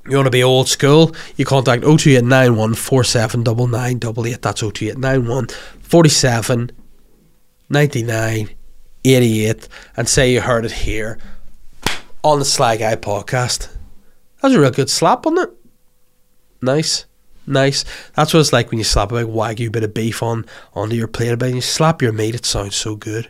you 0.08 0.18
want 0.18 0.28
to 0.28 0.32
be 0.32 0.44
old 0.44 0.68
school, 0.68 1.16
you 1.36 1.46
contact 1.46 1.84
02891 1.84 2.76
479988. 2.76 4.42
That's 4.42 4.60
02891 4.60 5.48
47 5.82 6.72
99 7.70 8.50
88 9.06 9.68
and 9.96 10.10
say 10.10 10.34
you 10.34 10.42
heard 10.42 10.66
it 10.66 10.72
here 10.72 11.18
on 12.24 12.40
the 12.40 12.46
Sly 12.46 12.78
Guy 12.78 12.96
podcast. 12.96 13.70
That 14.42 14.50
was 14.50 14.56
a 14.56 14.60
real 14.60 14.72
good 14.72 14.90
slap, 14.90 15.26
wasn't 15.26 15.50
it? 15.50 15.58
Nice 16.62 17.06
nice. 17.48 17.86
That's 18.16 18.34
what 18.34 18.40
it's 18.40 18.54
like 18.54 18.70
when 18.70 18.78
you 18.78 18.84
slap 18.84 19.12
a 19.12 19.16
big 19.16 19.34
wagyu 19.34 19.72
bit 19.72 19.84
of 19.84 19.94
beef 19.94 20.22
on 20.22 20.46
onto 20.74 20.96
your 20.96 21.08
plate 21.08 21.32
a 21.32 21.38
bit 21.38 21.48
and 21.48 21.56
you 21.56 21.62
slap 21.62 22.02
your 22.02 22.14
meat. 22.14 22.36
It 22.36 22.46
sounds 22.46 22.76
so 22.76 22.96
good. 22.96 23.30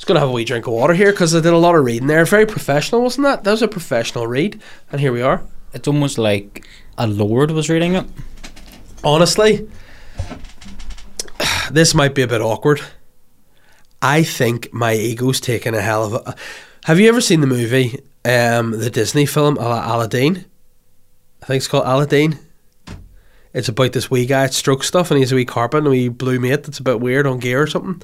just 0.00 0.06
going 0.06 0.16
to 0.16 0.20
have 0.20 0.30
a 0.30 0.32
wee 0.32 0.46
drink 0.46 0.66
of 0.66 0.72
water 0.72 0.94
here 0.94 1.10
because 1.10 1.34
I 1.34 1.40
did 1.40 1.52
a 1.52 1.58
lot 1.58 1.74
of 1.74 1.84
reading 1.84 2.06
there. 2.06 2.24
Very 2.24 2.46
professional, 2.46 3.02
wasn't 3.02 3.26
that? 3.26 3.44
That 3.44 3.50
was 3.50 3.60
a 3.60 3.68
professional 3.68 4.26
read. 4.26 4.58
And 4.90 4.98
here 4.98 5.12
we 5.12 5.20
are. 5.20 5.42
It's 5.74 5.86
almost 5.86 6.16
like 6.16 6.66
a 6.96 7.06
lord 7.06 7.50
was 7.50 7.68
reading 7.68 7.96
it. 7.96 8.06
Honestly, 9.04 9.68
this 11.70 11.94
might 11.94 12.14
be 12.14 12.22
a 12.22 12.26
bit 12.26 12.40
awkward. 12.40 12.80
I 14.00 14.22
think 14.22 14.72
my 14.72 14.94
ego's 14.94 15.38
taken 15.38 15.74
a 15.74 15.82
hell 15.82 16.06
of 16.06 16.14
a. 16.14 16.34
Have 16.84 16.98
you 16.98 17.10
ever 17.10 17.20
seen 17.20 17.42
the 17.42 17.46
movie, 17.46 18.00
um, 18.24 18.70
the 18.70 18.88
Disney 18.88 19.26
film 19.26 19.58
Aladdin? 19.58 20.46
I 21.42 21.44
think 21.44 21.58
it's 21.58 21.68
called 21.68 21.84
Aladdin. 21.84 22.38
It's 23.52 23.68
about 23.68 23.92
this 23.92 24.10
wee 24.10 24.26
guy 24.26 24.44
at 24.44 24.54
stroke 24.54 24.84
stuff, 24.84 25.10
and 25.10 25.18
he's 25.18 25.32
a 25.32 25.36
wee 25.36 25.44
carpet 25.44 25.78
and 25.78 25.86
a 25.88 25.90
wee 25.90 26.08
blue 26.08 26.38
mate 26.38 26.62
that's 26.62 26.78
a 26.78 26.84
bit 26.84 27.00
weird 27.00 27.26
on 27.26 27.38
gear 27.38 27.62
or 27.62 27.66
something. 27.66 28.02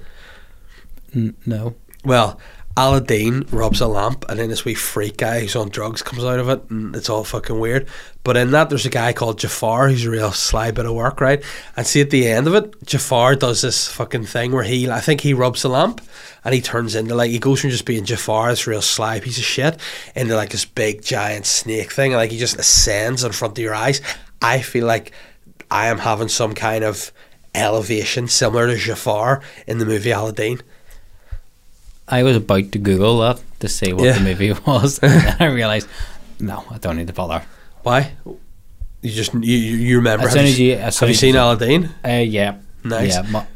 N- 1.14 1.36
no. 1.46 1.76
Well, 2.04 2.38
Aladdin 2.78 3.46
rubs 3.50 3.80
a 3.80 3.86
lamp, 3.86 4.26
and 4.28 4.38
then 4.38 4.50
this 4.50 4.66
wee 4.66 4.74
freak 4.74 5.16
guy 5.16 5.40
who's 5.40 5.56
on 5.56 5.70
drugs 5.70 6.02
comes 6.02 6.24
out 6.24 6.38
of 6.38 6.50
it, 6.50 6.68
and 6.68 6.94
it's 6.94 7.08
all 7.08 7.24
fucking 7.24 7.58
weird. 7.58 7.88
But 8.22 8.36
in 8.36 8.50
that, 8.50 8.68
there's 8.68 8.84
a 8.84 8.90
guy 8.90 9.14
called 9.14 9.38
Jafar 9.38 9.88
who's 9.88 10.04
a 10.04 10.10
real 10.10 10.30
sly 10.30 10.72
bit 10.72 10.84
of 10.84 10.92
work, 10.94 11.22
right? 11.22 11.42
And 11.74 11.86
see 11.86 12.02
at 12.02 12.10
the 12.10 12.28
end 12.28 12.46
of 12.46 12.54
it, 12.54 12.84
Jafar 12.84 13.34
does 13.34 13.62
this 13.62 13.88
fucking 13.88 14.26
thing 14.26 14.52
where 14.52 14.62
he, 14.62 14.90
I 14.90 15.00
think 15.00 15.22
he 15.22 15.32
rubs 15.32 15.62
the 15.62 15.70
lamp, 15.70 16.02
and 16.44 16.54
he 16.54 16.60
turns 16.60 16.94
into 16.94 17.14
like 17.14 17.30
he 17.30 17.38
goes 17.38 17.62
from 17.62 17.70
just 17.70 17.86
being 17.86 18.04
Jafar, 18.04 18.50
this 18.50 18.66
real 18.66 18.82
sly 18.82 19.20
piece 19.20 19.38
of 19.38 19.44
shit, 19.44 19.80
into 20.14 20.36
like 20.36 20.50
this 20.50 20.66
big 20.66 21.02
giant 21.02 21.46
snake 21.46 21.92
thing, 21.92 22.12
and 22.12 22.20
like 22.20 22.30
he 22.30 22.38
just 22.38 22.58
ascends 22.58 23.24
in 23.24 23.32
front 23.32 23.56
of 23.56 23.62
your 23.62 23.74
eyes. 23.74 24.02
I 24.42 24.60
feel 24.60 24.86
like 24.86 25.12
I 25.70 25.86
am 25.88 25.98
having 25.98 26.28
some 26.28 26.54
kind 26.54 26.84
of 26.84 27.12
elevation 27.54 28.28
similar 28.28 28.66
to 28.66 28.76
Jafar 28.76 29.40
in 29.66 29.78
the 29.78 29.86
movie 29.86 30.10
Aladdin 30.10 30.60
I 32.08 32.22
was 32.22 32.36
about 32.36 32.70
to 32.72 32.78
Google 32.78 33.18
that 33.20 33.40
to 33.60 33.68
see 33.68 33.92
what 33.92 34.04
Yeah. 34.04 34.12
the 34.12 34.20
movie 34.20 34.52
was, 34.66 34.98
and 35.00 35.12
then 35.22 35.36
I 35.40 35.46
realized, 35.46 35.88
no, 36.38 36.64
I 36.70 36.78
don't 36.78 36.96
need 36.96 37.08
to 37.08 37.12
bother. 37.12 37.42
Why? 37.82 38.12
You 39.02 39.10
just 39.10 39.34
you, 39.34 39.40
you 39.56 39.96
remember? 39.96 40.26
As 40.28 40.34
have 40.34 40.46
soon 40.46 40.46
you, 40.46 40.50
as 40.52 40.58
you, 40.60 40.72
as 40.74 40.98
have 41.00 41.08
you 41.08 41.14
seen 41.16 41.34
Aladdin? 41.36 41.90
Uh, 42.04 42.22
yeah, 42.24 42.58
Nice. 42.84 43.14
Yeah, 43.14 43.22
mo- 43.22 43.46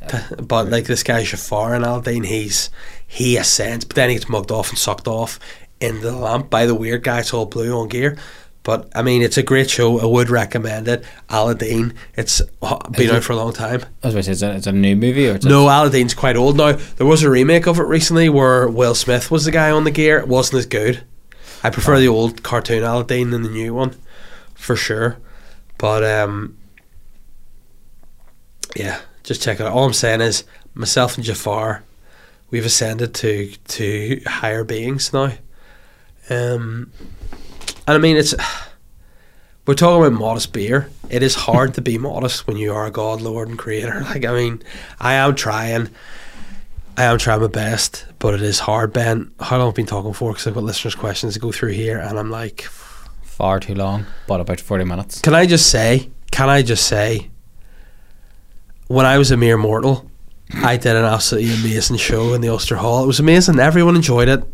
But 0.42 0.70
like 0.70 0.86
this 0.86 1.02
guy 1.04 1.22
Jafar 1.22 1.74
in 1.76 1.82
Aladdin, 1.84 2.24
he's 2.24 2.70
he 3.06 3.36
ascends, 3.36 3.84
but 3.84 3.94
then 3.94 4.08
he 4.08 4.16
gets 4.16 4.28
mugged 4.28 4.50
off 4.50 4.70
and 4.70 4.78
sucked 4.78 5.06
off 5.06 5.38
in 5.80 6.00
the 6.00 6.10
lamp 6.12 6.50
by 6.50 6.66
the 6.66 6.74
weird 6.74 7.04
guy. 7.04 7.20
It's 7.20 7.32
all 7.32 7.46
blue 7.46 7.72
on 7.78 7.88
gear. 7.88 8.16
But 8.62 8.90
I 8.94 9.00
mean, 9.02 9.22
it's 9.22 9.38
a 9.38 9.42
great 9.42 9.70
show. 9.70 9.98
I 10.00 10.04
would 10.04 10.28
recommend 10.28 10.86
it. 10.86 11.02
Aladdin. 11.30 11.94
It's 12.14 12.40
been 12.40 12.94
Is 12.96 13.10
out 13.10 13.16
it- 13.18 13.24
for 13.24 13.32
a 13.32 13.36
long 13.36 13.52
time. 13.54 13.82
I 14.02 14.08
was 14.08 14.14
about 14.14 14.18
to 14.18 14.22
say, 14.24 14.32
is 14.32 14.42
it, 14.42 14.56
it's 14.56 14.66
a 14.66 14.72
new 14.72 14.94
movie 14.96 15.28
or 15.28 15.36
a- 15.36 15.38
No, 15.40 15.64
Aladdin's 15.64 16.12
quite 16.14 16.36
old 16.36 16.56
now. 16.58 16.72
There 16.72 17.06
was 17.06 17.22
a 17.22 17.30
remake 17.30 17.66
of 17.66 17.78
it 17.78 17.84
recently 17.84 18.28
where 18.28 18.68
Will 18.68 18.94
Smith 18.94 19.30
was 19.30 19.46
the 19.46 19.50
guy 19.50 19.70
on 19.70 19.84
the 19.84 19.90
gear. 19.90 20.18
It 20.18 20.28
wasn't 20.28 20.58
as 20.58 20.66
good. 20.66 21.02
I 21.62 21.70
prefer 21.70 21.98
the 22.00 22.08
old 22.08 22.42
cartoon 22.42 22.82
Aladdin 22.82 23.30
than 23.30 23.42
the 23.42 23.48
new 23.50 23.72
one, 23.74 23.94
for 24.54 24.76
sure. 24.76 25.16
But 25.78 26.04
um, 26.04 26.56
yeah, 28.76 29.00
just 29.24 29.42
check 29.42 29.60
it 29.60 29.66
out. 29.66 29.72
All 29.72 29.84
I'm 29.84 29.92
saying 29.92 30.20
is, 30.20 30.44
myself 30.74 31.16
and 31.16 31.24
Jafar, 31.24 31.82
we've 32.50 32.64
ascended 32.66 33.14
to 33.14 33.52
to 33.68 34.20
higher 34.26 34.64
beings 34.64 35.12
now. 35.12 35.32
Um, 36.28 36.92
and 37.90 37.98
I 37.98 38.00
mean, 38.00 38.16
it's 38.16 38.36
we're 39.66 39.74
talking 39.74 40.06
about 40.06 40.18
modest 40.18 40.52
beer. 40.52 40.88
It 41.10 41.24
is 41.24 41.34
hard 41.34 41.74
to 41.74 41.80
be 41.80 41.98
modest 41.98 42.46
when 42.46 42.56
you 42.56 42.72
are 42.72 42.86
a 42.86 42.90
God, 42.92 43.20
Lord, 43.20 43.48
and 43.48 43.58
Creator. 43.58 44.02
Like, 44.04 44.24
I 44.24 44.32
mean, 44.32 44.62
I 45.00 45.14
am 45.14 45.34
trying. 45.34 45.88
I 46.96 47.04
am 47.04 47.18
trying 47.18 47.40
my 47.40 47.48
best, 47.48 48.06
but 48.20 48.34
it 48.34 48.42
is 48.42 48.60
hard, 48.60 48.92
Ben. 48.92 49.32
How 49.40 49.58
long 49.58 49.66
have 49.66 49.74
I 49.74 49.76
been 49.76 49.86
talking 49.86 50.12
for? 50.12 50.30
Because 50.30 50.46
I've 50.46 50.54
got 50.54 50.62
listeners' 50.62 50.94
questions 50.94 51.34
to 51.34 51.40
go 51.40 51.50
through 51.50 51.72
here, 51.72 51.98
and 51.98 52.16
I'm 52.16 52.30
like, 52.30 52.62
far 53.22 53.58
too 53.58 53.74
long, 53.74 54.06
but 54.28 54.40
about 54.40 54.60
40 54.60 54.84
minutes. 54.84 55.20
can 55.20 55.34
I 55.34 55.46
just 55.46 55.68
say, 55.68 56.10
can 56.30 56.48
I 56.48 56.62
just 56.62 56.86
say, 56.86 57.30
when 58.86 59.04
I 59.04 59.18
was 59.18 59.32
a 59.32 59.36
mere 59.36 59.56
mortal, 59.56 60.08
I 60.54 60.76
did 60.76 60.94
an 60.94 61.04
absolutely 61.04 61.54
amazing 61.54 61.96
show 61.96 62.34
in 62.34 62.40
the 62.40 62.50
Ulster 62.50 62.76
Hall. 62.76 63.02
It 63.02 63.06
was 63.08 63.18
amazing. 63.18 63.58
Everyone 63.58 63.96
enjoyed 63.96 64.28
it. 64.28 64.44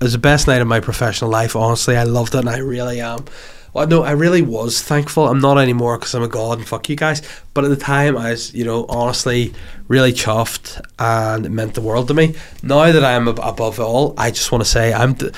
It 0.00 0.04
was 0.04 0.12
the 0.12 0.18
best 0.18 0.46
night 0.46 0.62
of 0.62 0.68
my 0.68 0.78
professional 0.78 1.30
life. 1.30 1.56
Honestly, 1.56 1.96
I 1.96 2.04
loved 2.04 2.34
it, 2.34 2.38
and 2.38 2.48
I 2.48 2.58
really 2.58 3.00
am. 3.00 3.24
Well, 3.72 3.86
no, 3.86 4.02
I 4.02 4.12
really 4.12 4.42
was 4.42 4.80
thankful. 4.80 5.26
I'm 5.28 5.40
not 5.40 5.58
anymore 5.58 5.98
because 5.98 6.14
I'm 6.14 6.22
a 6.22 6.28
god 6.28 6.58
and 6.58 6.66
fuck 6.66 6.88
you 6.88 6.96
guys. 6.96 7.20
But 7.52 7.64
at 7.64 7.70
the 7.70 7.76
time, 7.76 8.16
I 8.16 8.30
was, 8.30 8.54
you 8.54 8.64
know, 8.64 8.86
honestly, 8.88 9.54
really 9.88 10.12
chuffed, 10.12 10.80
and 10.98 11.44
it 11.44 11.50
meant 11.50 11.74
the 11.74 11.80
world 11.80 12.08
to 12.08 12.14
me. 12.14 12.34
Now 12.62 12.90
that 12.90 13.04
I 13.04 13.12
am 13.12 13.28
ab- 13.28 13.40
above 13.42 13.80
all, 13.80 14.14
I 14.16 14.30
just 14.30 14.52
want 14.52 14.62
to 14.62 14.70
say 14.70 14.92
I'm. 14.92 15.14
D- 15.14 15.30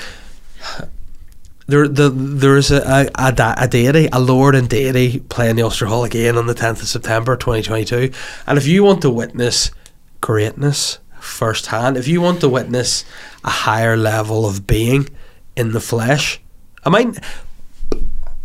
there, 1.67 1.87
the, 1.87 2.09
there 2.09 2.57
is 2.57 2.69
a, 2.69 3.09
a, 3.17 3.33
a, 3.33 3.55
a 3.57 3.67
deity, 3.67 4.09
a 4.11 4.19
lord 4.19 4.55
and 4.55 4.67
deity 4.67 5.19
playing 5.19 5.55
the 5.55 5.63
Ulster 5.63 5.85
Hall 5.85 6.03
again 6.03 6.37
on 6.37 6.45
the 6.45 6.53
10th 6.53 6.81
of 6.81 6.87
September 6.87 7.37
2022. 7.37 8.11
And 8.45 8.57
if 8.57 8.67
you 8.67 8.83
want 8.83 9.01
to 9.03 9.09
witness 9.09 9.71
greatness 10.19 10.99
firsthand, 11.21 11.97
if 11.97 12.07
you 12.07 12.19
want 12.19 12.41
to 12.41 12.49
witness 12.49 13.05
a 13.43 13.49
higher 13.49 13.95
level 13.95 14.45
of 14.45 14.67
being 14.67 15.07
in 15.55 15.71
the 15.71 15.79
flesh, 15.79 16.41
I 16.83 16.89
might, 16.89 17.19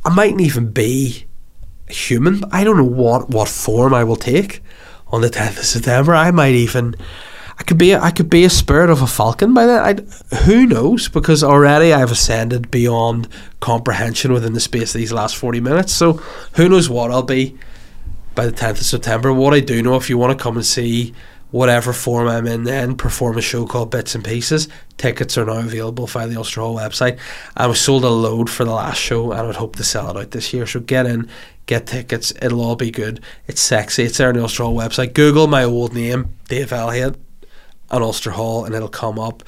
I 0.04 0.14
mightn't 0.14 0.42
even 0.42 0.70
be 0.70 1.26
human. 1.88 2.44
I 2.52 2.64
don't 2.64 2.76
know 2.76 2.84
what, 2.84 3.30
what 3.30 3.48
form 3.48 3.94
I 3.94 4.04
will 4.04 4.16
take 4.16 4.62
on 5.08 5.20
the 5.20 5.30
10th 5.30 5.58
of 5.58 5.64
September. 5.64 6.14
I 6.14 6.30
might 6.30 6.54
even. 6.54 6.94
I 7.58 7.62
could 7.62 7.78
be 7.78 7.94
I 7.94 8.10
could 8.10 8.28
be 8.28 8.44
a 8.44 8.50
spirit 8.50 8.90
of 8.90 9.00
a 9.00 9.06
falcon 9.06 9.54
by 9.54 9.64
then. 9.64 9.80
I 9.80 10.36
who 10.42 10.66
knows? 10.66 11.08
Because 11.08 11.42
already 11.42 11.90
I've 11.90 12.10
ascended 12.10 12.70
beyond 12.70 13.28
comprehension 13.60 14.30
within 14.30 14.52
the 14.52 14.60
space 14.60 14.94
of 14.94 14.98
these 14.98 15.10
last 15.10 15.36
forty 15.36 15.60
minutes. 15.60 15.94
So 15.94 16.14
who 16.56 16.68
knows 16.68 16.90
what 16.90 17.10
I'll 17.10 17.22
be 17.22 17.56
by 18.34 18.44
the 18.44 18.52
tenth 18.52 18.78
of 18.80 18.86
September. 18.86 19.32
What 19.32 19.54
I 19.54 19.60
do 19.60 19.82
know, 19.82 19.96
if 19.96 20.10
you 20.10 20.18
want 20.18 20.38
to 20.38 20.42
come 20.42 20.56
and 20.56 20.66
see 20.66 21.14
whatever 21.56 21.92
form 21.92 22.28
I'm 22.28 22.46
in, 22.46 22.64
then 22.64 22.96
perform 22.96 23.38
a 23.38 23.42
show 23.42 23.66
called 23.66 23.90
Bits 23.90 24.14
and 24.14 24.24
Pieces. 24.24 24.68
Tickets 24.98 25.38
are 25.38 25.44
now 25.44 25.58
available 25.58 26.06
via 26.06 26.28
the 26.28 26.36
Ulster 26.36 26.60
Hall 26.60 26.76
website. 26.76 27.18
I 27.56 27.66
was 27.66 27.80
sold 27.80 28.04
a 28.04 28.08
load 28.08 28.50
for 28.50 28.64
the 28.64 28.72
last 28.72 28.98
show, 28.98 29.30
and 29.32 29.40
I 29.40 29.44
would 29.44 29.56
hope 29.56 29.76
to 29.76 29.84
sell 29.84 30.10
it 30.10 30.20
out 30.20 30.30
this 30.30 30.52
year. 30.52 30.66
So 30.66 30.80
get 30.80 31.06
in, 31.06 31.28
get 31.66 31.86
tickets. 31.86 32.32
It'll 32.42 32.60
all 32.60 32.76
be 32.76 32.90
good. 32.90 33.20
It's 33.46 33.60
sexy. 33.60 34.04
It's 34.04 34.18
there 34.18 34.28
on 34.28 34.34
the 34.34 34.42
Ulster 34.42 34.64
Hall 34.64 34.74
website. 34.74 35.14
Google 35.14 35.46
my 35.46 35.64
old 35.64 35.94
name, 35.94 36.36
Dave 36.48 36.72
Elliott 36.72 37.16
on 37.90 38.02
Ulster 38.02 38.32
Hall 38.32 38.64
and 38.64 38.74
it'll 38.74 38.88
come 38.88 39.18
up. 39.18 39.42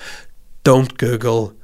Don't 0.65 0.97
Google 0.99 1.55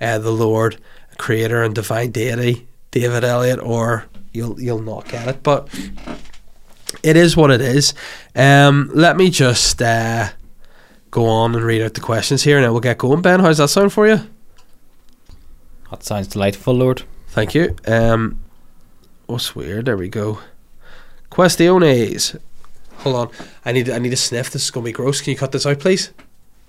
uh, 0.00 0.18
the 0.18 0.32
Lord, 0.32 0.78
Creator 1.18 1.62
and 1.62 1.74
Divine 1.74 2.10
Deity, 2.10 2.66
David 2.90 3.24
Elliott, 3.24 3.60
or 3.60 4.06
you'll 4.32 4.60
you'll 4.60 4.82
not 4.82 5.08
get 5.08 5.28
it. 5.28 5.42
But 5.42 5.68
it 7.04 7.16
is 7.16 7.36
what 7.36 7.50
it 7.50 7.60
is. 7.60 7.94
Um, 8.34 8.90
let 8.94 9.16
me 9.16 9.30
just 9.30 9.80
uh, 9.82 10.30
go 11.10 11.26
on 11.26 11.54
and 11.54 11.64
read 11.64 11.82
out 11.82 11.94
the 11.94 12.00
questions 12.00 12.42
here, 12.42 12.56
and 12.56 12.64
then 12.64 12.72
we'll 12.72 12.80
get 12.80 12.98
going. 12.98 13.22
Ben, 13.22 13.40
how's 13.40 13.58
that 13.58 13.68
sound 13.68 13.92
for 13.92 14.06
you? 14.08 14.20
That 15.90 16.02
sounds 16.02 16.28
delightful, 16.28 16.74
Lord. 16.74 17.02
Thank 17.28 17.54
you. 17.54 17.76
Um, 17.86 18.40
what's 19.26 19.54
weird? 19.54 19.84
There 19.86 19.96
we 19.96 20.08
go. 20.08 20.38
Questiones. 21.30 22.38
Hold 22.98 23.16
on. 23.16 23.30
I 23.64 23.72
need 23.72 23.90
I 23.90 23.98
need 23.98 24.12
a 24.12 24.16
sniff. 24.16 24.50
This 24.50 24.64
is 24.64 24.70
gonna 24.70 24.84
be 24.84 24.92
gross. 24.92 25.20
Can 25.20 25.32
you 25.32 25.36
cut 25.36 25.52
this 25.52 25.66
out, 25.66 25.80
please? 25.80 26.12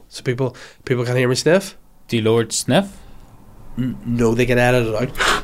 So 0.09 0.23
people 0.23 0.55
people 0.86 1.05
can 1.05 1.15
hear 1.15 1.27
me 1.29 1.36
sniff. 1.36 1.77
Do 2.07 2.19
Lord 2.21 2.51
sniff? 2.51 2.97
N- 3.77 3.97
No, 4.05 4.33
they 4.33 4.45
get 4.45 4.57
edited 4.57 4.95
out. 4.95 5.43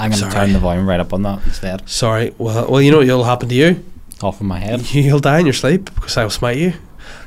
I'm 0.00 0.10
going 0.10 0.22
to 0.22 0.30
turn 0.30 0.52
the 0.52 0.58
volume 0.58 0.88
right 0.88 1.00
up 1.00 1.12
on 1.12 1.22
that 1.22 1.44
instead. 1.44 1.88
Sorry. 1.88 2.34
Well, 2.38 2.70
well, 2.70 2.80
you 2.80 2.90
know 2.90 2.98
what'll 2.98 3.24
happen 3.24 3.48
to 3.50 3.54
you. 3.54 3.84
Off 4.22 4.40
of 4.40 4.46
my 4.46 4.58
head. 4.58 4.80
You'll 4.94 5.20
die 5.20 5.40
in 5.40 5.46
your 5.46 5.52
sleep 5.52 5.94
because 5.94 6.16
I 6.16 6.22
will 6.22 6.30
smite 6.30 6.58
you. 6.58 6.72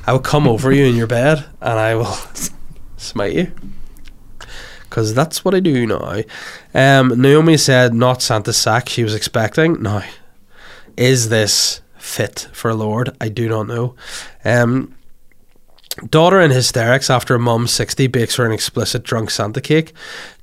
I 0.06 0.12
will 0.12 0.20
come 0.20 0.46
over 0.46 0.72
you 0.72 0.84
in 0.84 0.96
your 0.96 1.06
bed 1.06 1.44
and 1.60 1.78
I 1.78 1.94
will 1.94 2.16
smite 2.96 3.32
you. 3.34 3.52
Because 4.82 5.14
that's 5.14 5.44
what 5.44 5.54
I 5.54 5.60
do 5.60 5.86
now. 5.86 6.22
Um, 6.74 7.20
Naomi 7.20 7.56
said 7.56 7.94
not 7.94 8.22
Santa's 8.22 8.56
sack 8.56 8.88
she 8.88 9.02
was 9.02 9.14
expecting. 9.14 9.82
Now, 9.82 10.04
is 10.96 11.28
this 11.28 11.80
fit 11.98 12.48
for 12.52 12.70
a 12.70 12.74
lord? 12.74 13.16
I 13.20 13.28
do 13.28 13.48
not 13.48 13.66
know. 13.66 13.96
Um, 14.44 14.94
daughter 16.10 16.40
in 16.40 16.50
hysterics 16.50 17.08
after 17.08 17.38
mum 17.38 17.66
60 17.66 18.06
bakes 18.08 18.36
her 18.36 18.44
an 18.44 18.52
explicit 18.52 19.02
drunk 19.02 19.30
Santa 19.30 19.60
cake. 19.60 19.92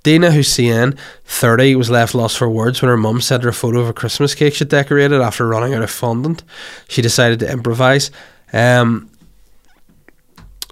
Dina 0.03 0.31
Hussein, 0.31 0.95
30, 1.25 1.75
was 1.75 1.89
left 1.89 2.15
lost 2.15 2.37
for 2.37 2.49
words 2.49 2.81
when 2.81 2.89
her 2.89 2.97
mum 2.97 3.21
sent 3.21 3.43
her 3.43 3.49
a 3.49 3.53
photo 3.53 3.79
of 3.79 3.89
a 3.89 3.93
Christmas 3.93 4.33
cake 4.33 4.55
she 4.55 4.65
decorated 4.65 5.21
after 5.21 5.47
running 5.47 5.73
out 5.73 5.83
of 5.83 5.91
fondant. 5.91 6.43
She 6.87 7.01
decided 7.01 7.39
to 7.39 7.51
improvise. 7.51 8.11
Um, 8.53 9.09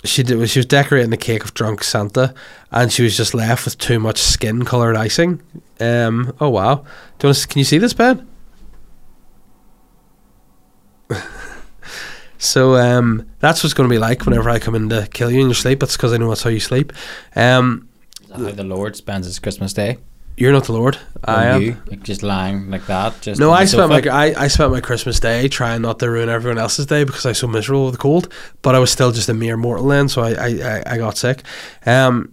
she 0.06 0.24
did. 0.24 0.50
She 0.50 0.60
was 0.60 0.66
decorating 0.66 1.10
the 1.10 1.18
cake 1.18 1.44
of 1.44 1.54
drunk 1.54 1.84
Santa, 1.84 2.34
and 2.72 2.92
she 2.92 3.04
was 3.04 3.18
just 3.18 3.34
left 3.34 3.66
with 3.66 3.78
too 3.78 4.00
much 4.00 4.18
skin 4.18 4.64
colored 4.64 4.96
icing. 4.96 5.42
Um, 5.80 6.34
oh 6.40 6.50
wow! 6.50 6.76
Do 7.18 7.28
you 7.28 7.30
want 7.30 7.38
to, 7.38 7.48
can 7.48 7.60
you 7.60 7.66
see 7.66 7.78
this, 7.78 7.94
Ben? 7.94 8.26
so 12.40 12.76
um, 12.76 13.30
that's 13.40 13.64
what's 13.64 13.74
going 13.76 13.88
to 13.88 13.94
be 13.94 14.00
like 14.00 14.26
whenever 14.26 14.50
I 14.50 14.58
come 14.58 14.74
in 14.76 14.90
to 14.90 15.08
kill 15.14 15.30
you 15.30 15.40
in 15.42 15.48
your 15.48 15.54
sleep. 15.56 15.80
That's 15.80 15.96
because 15.96 16.14
I 16.14 16.18
know 16.18 16.30
that's 16.30 16.42
how 16.44 16.50
you 16.50 16.60
sleep. 16.60 16.92
Um, 17.36 17.88
Is 18.22 18.28
that 18.30 18.40
how 18.40 18.52
the 18.52 18.64
Lord 18.64 18.96
spends 18.96 19.28
his 19.28 19.38
Christmas 19.40 19.74
day? 19.74 19.98
you're 20.38 20.54
not 20.54 20.64
the 20.64 20.72
Lord. 20.72 20.98
I 21.26 21.34
Or 21.34 21.50
am. 21.50 21.62
You, 21.62 21.78
like 21.88 22.02
just 22.02 22.24
lying 22.24 22.72
like 22.72 22.86
that. 22.86 23.20
Just 23.20 23.42
No, 23.42 23.52
I 23.52 23.66
spent 23.66 23.92
sofa? 23.92 24.08
my 24.10 24.10
I, 24.10 24.44
I 24.46 24.48
spent 24.48 24.72
my 24.72 24.80
Christmas 24.80 25.20
day 25.20 25.50
trying 25.50 25.82
not 25.82 26.00
to 26.00 26.10
ruin 26.10 26.30
everyone 26.30 26.58
else's 26.58 26.86
day 26.86 27.04
because 27.04 27.26
I 27.26 27.32
was 27.32 27.40
so 27.40 27.48
miserable 27.48 27.84
with 27.88 27.96
the 27.96 28.00
cold. 28.00 28.32
But 28.62 28.74
I 28.74 28.80
was 28.80 28.90
still 28.90 29.12
just 29.12 29.28
a 29.28 29.34
mere 29.34 29.58
mortal 29.58 29.88
then, 29.88 30.08
so 30.08 30.22
I 30.22 30.32
I, 30.32 30.48
I, 30.48 30.84
I 30.94 30.98
got 30.98 31.18
sick. 31.18 31.44
Um, 31.86 32.32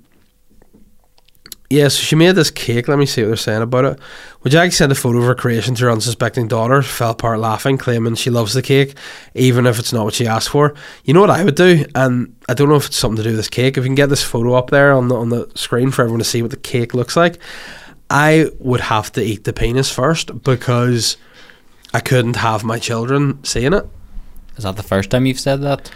yeah, 1.68 1.88
so 1.88 2.00
she 2.00 2.14
made 2.14 2.32
this 2.32 2.50
cake. 2.50 2.86
Let 2.86 2.98
me 2.98 3.06
see 3.06 3.22
what 3.22 3.28
they're 3.28 3.36
saying 3.36 3.62
about 3.62 3.84
it. 3.84 4.00
Well, 4.42 4.50
Jackie 4.50 4.70
sent 4.70 4.92
a 4.92 4.94
photo 4.94 5.18
of 5.18 5.24
her 5.24 5.34
creation 5.34 5.74
to 5.76 5.84
her 5.84 5.90
unsuspecting 5.90 6.46
daughter, 6.46 6.80
fell 6.82 7.10
apart 7.10 7.40
laughing, 7.40 7.76
claiming 7.76 8.14
she 8.14 8.30
loves 8.30 8.52
the 8.52 8.62
cake, 8.62 8.94
even 9.34 9.66
if 9.66 9.78
it's 9.78 9.92
not 9.92 10.04
what 10.04 10.14
she 10.14 10.26
asked 10.26 10.48
for. 10.48 10.74
You 11.04 11.14
know 11.14 11.20
what 11.20 11.30
I 11.30 11.42
would 11.42 11.56
do, 11.56 11.84
and 11.94 12.36
I 12.48 12.54
don't 12.54 12.68
know 12.68 12.76
if 12.76 12.86
it's 12.86 12.96
something 12.96 13.16
to 13.16 13.22
do 13.24 13.30
with 13.30 13.38
this 13.38 13.48
cake. 13.48 13.76
If 13.76 13.84
you 13.84 13.88
can 13.88 13.96
get 13.96 14.10
this 14.10 14.22
photo 14.22 14.54
up 14.54 14.70
there 14.70 14.92
on 14.92 15.08
the 15.08 15.16
on 15.16 15.30
the 15.30 15.50
screen 15.54 15.90
for 15.90 16.02
everyone 16.02 16.20
to 16.20 16.24
see 16.24 16.42
what 16.42 16.52
the 16.52 16.56
cake 16.56 16.94
looks 16.94 17.16
like, 17.16 17.38
I 18.08 18.50
would 18.60 18.80
have 18.82 19.10
to 19.12 19.22
eat 19.22 19.44
the 19.44 19.52
penis 19.52 19.90
first 19.90 20.42
because 20.44 21.16
I 21.92 22.00
couldn't 22.00 22.36
have 22.36 22.62
my 22.62 22.78
children 22.78 23.42
seeing 23.42 23.72
it. 23.72 23.88
Is 24.56 24.64
that 24.64 24.76
the 24.76 24.82
first 24.82 25.10
time 25.10 25.26
you've 25.26 25.40
said 25.40 25.62
that? 25.62 25.90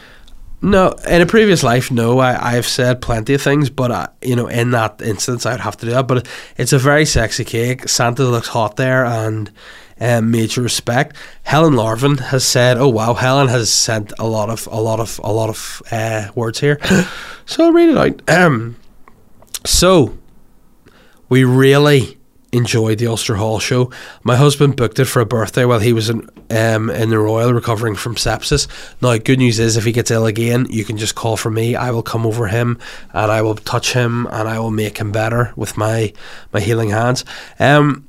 No, 0.62 0.90
in 1.08 1.22
a 1.22 1.26
previous 1.26 1.62
life, 1.62 1.90
no. 1.90 2.18
I, 2.18 2.56
I've 2.56 2.66
said 2.66 3.00
plenty 3.00 3.32
of 3.32 3.40
things, 3.40 3.70
but 3.70 3.90
I, 3.90 4.08
you 4.20 4.36
know, 4.36 4.46
in 4.46 4.72
that 4.72 5.00
instance, 5.00 5.46
I'd 5.46 5.60
have 5.60 5.76
to 5.78 5.86
do 5.86 5.92
that. 5.92 6.06
But 6.06 6.28
it's 6.58 6.74
a 6.74 6.78
very 6.78 7.06
sexy 7.06 7.44
cake. 7.44 7.88
Santa 7.88 8.24
looks 8.24 8.48
hot 8.48 8.76
there, 8.76 9.04
and 9.04 9.50
um, 10.00 10.30
major 10.30 10.60
respect. 10.60 11.16
Helen 11.44 11.74
Larvin 11.74 12.18
has 12.18 12.44
said, 12.44 12.76
"Oh 12.76 12.88
wow, 12.88 13.14
Helen 13.14 13.48
has 13.48 13.72
sent 13.72 14.12
a 14.18 14.26
lot 14.26 14.50
of 14.50 14.66
a 14.70 14.80
lot 14.80 15.00
of 15.00 15.18
a 15.24 15.32
lot 15.32 15.48
of 15.48 15.82
uh, 15.90 16.28
words 16.34 16.60
here." 16.60 16.78
so 17.46 17.64
I'll 17.64 17.72
read 17.72 17.88
it 17.88 17.96
out. 17.96 18.30
Um, 18.30 18.76
so 19.64 20.18
we 21.30 21.42
really 21.44 22.18
enjoyed 22.52 22.98
the 22.98 23.06
Ulster 23.06 23.36
Hall 23.36 23.58
show. 23.58 23.90
My 24.22 24.36
husband 24.36 24.76
booked 24.76 24.98
it 24.98 25.04
for 25.06 25.20
a 25.20 25.26
birthday 25.26 25.64
while 25.64 25.78
he 25.78 25.92
was 25.92 26.10
in 26.10 26.28
um, 26.50 26.90
in 26.90 27.10
the 27.10 27.18
Royal 27.18 27.52
recovering 27.52 27.94
from 27.94 28.16
sepsis. 28.16 28.66
Now, 29.00 29.16
good 29.18 29.38
news 29.38 29.60
is 29.60 29.76
if 29.76 29.84
he 29.84 29.92
gets 29.92 30.10
ill 30.10 30.26
again, 30.26 30.66
you 30.68 30.84
can 30.84 30.96
just 30.96 31.14
call 31.14 31.36
for 31.36 31.50
me. 31.50 31.76
I 31.76 31.90
will 31.92 32.02
come 32.02 32.26
over 32.26 32.48
him 32.48 32.78
and 33.12 33.30
I 33.30 33.42
will 33.42 33.54
touch 33.54 33.92
him 33.92 34.26
and 34.26 34.48
I 34.48 34.58
will 34.58 34.72
make 34.72 34.98
him 34.98 35.12
better 35.12 35.52
with 35.56 35.76
my 35.76 36.12
my 36.52 36.60
healing 36.60 36.90
hands. 36.90 37.24
Um, 37.58 38.06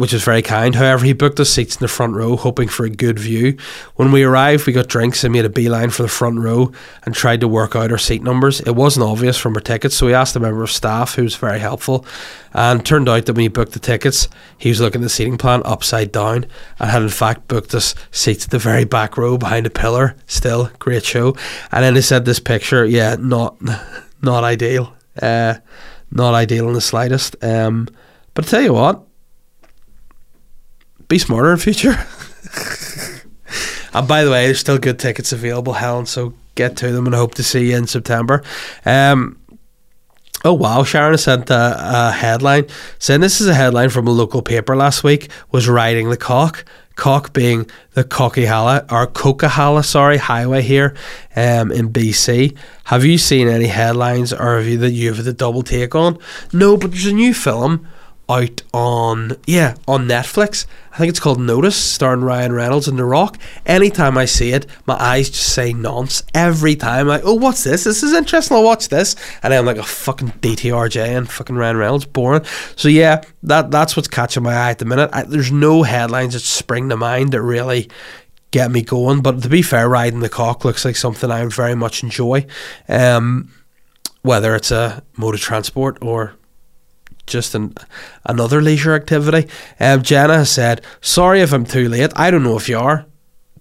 which 0.00 0.14
was 0.14 0.24
very 0.24 0.40
kind. 0.40 0.76
However, 0.76 1.04
he 1.04 1.12
booked 1.12 1.38
us 1.40 1.50
seats 1.50 1.76
in 1.76 1.80
the 1.80 1.86
front 1.86 2.14
row, 2.14 2.34
hoping 2.34 2.68
for 2.68 2.86
a 2.86 2.88
good 2.88 3.18
view. 3.18 3.58
When 3.96 4.10
we 4.12 4.22
arrived, 4.22 4.66
we 4.66 4.72
got 4.72 4.88
drinks 4.88 5.24
and 5.24 5.32
made 5.34 5.44
a 5.44 5.50
beeline 5.50 5.90
for 5.90 6.02
the 6.02 6.08
front 6.08 6.38
row 6.38 6.72
and 7.04 7.14
tried 7.14 7.42
to 7.42 7.48
work 7.48 7.76
out 7.76 7.92
our 7.92 7.98
seat 7.98 8.22
numbers. 8.22 8.62
It 8.62 8.74
wasn't 8.74 9.04
obvious 9.04 9.36
from 9.36 9.54
our 9.56 9.60
tickets, 9.60 9.94
so 9.94 10.06
we 10.06 10.14
asked 10.14 10.34
a 10.34 10.40
member 10.40 10.62
of 10.62 10.70
staff 10.70 11.16
who 11.16 11.24
was 11.24 11.36
very 11.36 11.58
helpful. 11.58 12.06
And 12.54 12.84
turned 12.84 13.10
out 13.10 13.26
that 13.26 13.34
when 13.34 13.42
he 13.42 13.48
booked 13.48 13.72
the 13.72 13.78
tickets, 13.78 14.26
he 14.56 14.70
was 14.70 14.80
looking 14.80 15.02
at 15.02 15.04
the 15.04 15.10
seating 15.10 15.36
plan 15.36 15.60
upside 15.66 16.12
down 16.12 16.46
and 16.78 16.90
had 16.90 17.02
in 17.02 17.10
fact 17.10 17.46
booked 17.46 17.74
us 17.74 17.94
seats 18.10 18.46
at 18.46 18.52
the 18.52 18.58
very 18.58 18.86
back 18.86 19.18
row 19.18 19.36
behind 19.36 19.66
a 19.66 19.70
pillar. 19.70 20.16
Still, 20.26 20.70
great 20.78 21.04
show. 21.04 21.36
And 21.72 21.84
then 21.84 21.94
he 21.94 22.00
said 22.00 22.24
this 22.24 22.40
picture, 22.40 22.86
yeah, 22.86 23.16
not 23.18 23.60
not 24.22 24.44
ideal. 24.44 24.94
Uh, 25.20 25.56
not 26.10 26.32
ideal 26.32 26.68
in 26.68 26.72
the 26.72 26.80
slightest. 26.80 27.36
Um, 27.44 27.86
but 28.32 28.46
I 28.46 28.48
tell 28.48 28.62
you 28.62 28.72
what, 28.72 29.04
be 31.10 31.18
smarter 31.18 31.52
in 31.52 31.58
future. 31.58 31.98
and 33.92 34.08
by 34.08 34.24
the 34.24 34.30
way, 34.30 34.46
there's 34.46 34.60
still 34.60 34.78
good 34.78 34.98
tickets 34.98 35.32
available, 35.32 35.74
Helen. 35.74 36.06
So 36.06 36.32
get 36.54 36.78
to 36.78 36.90
them, 36.90 37.04
and 37.04 37.14
hope 37.14 37.34
to 37.34 37.42
see 37.42 37.70
you 37.70 37.76
in 37.76 37.86
September. 37.86 38.42
Um, 38.86 39.36
Oh 40.42 40.54
wow! 40.54 40.84
Sharon 40.84 41.18
sent 41.18 41.50
a, 41.50 41.76
a, 41.78 42.12
headline 42.12 42.64
saying 42.98 43.20
this 43.20 43.42
is 43.42 43.46
a 43.46 43.52
headline 43.52 43.90
from 43.90 44.06
a 44.06 44.10
local 44.10 44.40
paper 44.40 44.74
last 44.74 45.04
week. 45.04 45.30
Was 45.50 45.68
riding 45.68 46.08
the 46.08 46.16
cock, 46.16 46.64
cock 46.96 47.34
being 47.34 47.68
the 47.92 48.04
Coquihalla 48.04 48.90
or 48.90 49.06
Coquihalla, 49.06 49.84
sorry, 49.84 50.16
highway 50.16 50.62
here, 50.62 50.94
um, 51.36 51.70
in 51.70 51.92
BC. 51.92 52.56
Have 52.84 53.04
you 53.04 53.18
seen 53.18 53.48
any 53.48 53.66
headlines 53.66 54.32
or 54.32 54.56
have 54.56 54.66
you 54.66 54.78
that 54.78 54.92
you 54.92 55.12
have 55.12 55.22
the 55.22 55.34
double 55.34 55.62
take 55.62 55.94
on? 55.94 56.18
No, 56.54 56.78
but 56.78 56.92
there's 56.92 57.04
a 57.04 57.12
new 57.12 57.34
film 57.34 57.86
out 58.30 58.62
on 58.72 59.36
yeah 59.46 59.74
on 59.88 60.06
Netflix. 60.06 60.66
I 60.92 60.98
think 60.98 61.10
it's 61.10 61.20
called 61.20 61.40
Notice, 61.40 61.76
starring 61.76 62.22
Ryan 62.22 62.52
Reynolds 62.52 62.88
and 62.88 62.98
The 62.98 63.04
Rock. 63.04 63.38
Anytime 63.64 64.18
I 64.18 64.24
see 64.24 64.52
it, 64.52 64.66
my 64.86 64.94
eyes 64.94 65.30
just 65.30 65.52
say 65.52 65.72
nonce 65.72 66.22
every 66.34 66.76
time. 66.76 67.06
Like, 67.06 67.22
oh, 67.24 67.34
what's 67.34 67.64
this? 67.64 67.84
This 67.84 68.02
is 68.02 68.12
interesting. 68.12 68.56
I'll 68.56 68.64
watch 68.64 68.88
this, 68.88 69.14
and 69.42 69.54
I'm 69.54 69.66
like 69.66 69.76
a 69.76 69.82
fucking 69.82 70.32
DTRJ 70.40 71.16
and 71.16 71.30
fucking 71.30 71.56
Ryan 71.56 71.76
Reynolds, 71.76 72.06
boring. 72.06 72.44
So 72.76 72.88
yeah, 72.88 73.22
that 73.44 73.70
that's 73.70 73.96
what's 73.96 74.08
catching 74.08 74.42
my 74.42 74.54
eye 74.54 74.70
at 74.70 74.78
the 74.78 74.84
minute. 74.84 75.10
I, 75.12 75.22
there's 75.22 75.52
no 75.52 75.82
headlines 75.82 76.34
that 76.34 76.40
spring 76.40 76.88
to 76.88 76.96
mind 76.96 77.32
that 77.32 77.42
really 77.42 77.88
get 78.50 78.70
me 78.70 78.82
going. 78.82 79.22
But 79.22 79.42
to 79.42 79.48
be 79.48 79.62
fair, 79.62 79.88
riding 79.88 80.20
the 80.20 80.28
cock 80.28 80.64
looks 80.64 80.84
like 80.84 80.96
something 80.96 81.30
I 81.30 81.44
very 81.46 81.74
much 81.74 82.02
enjoy. 82.02 82.46
Um, 82.88 83.52
whether 84.22 84.54
it's 84.54 84.70
a 84.70 85.02
mode 85.16 85.34
of 85.34 85.40
transport 85.40 85.98
or 86.02 86.34
just 87.30 87.54
an, 87.54 87.74
another 88.26 88.60
leisure 88.60 88.94
activity. 88.94 89.48
Um, 89.78 90.02
Jenna 90.02 90.44
said, 90.44 90.82
Sorry 91.00 91.40
if 91.40 91.52
I'm 91.52 91.64
too 91.64 91.88
late. 91.88 92.12
I 92.16 92.30
don't 92.30 92.42
know 92.42 92.56
if 92.56 92.68
you 92.68 92.78
are 92.78 93.06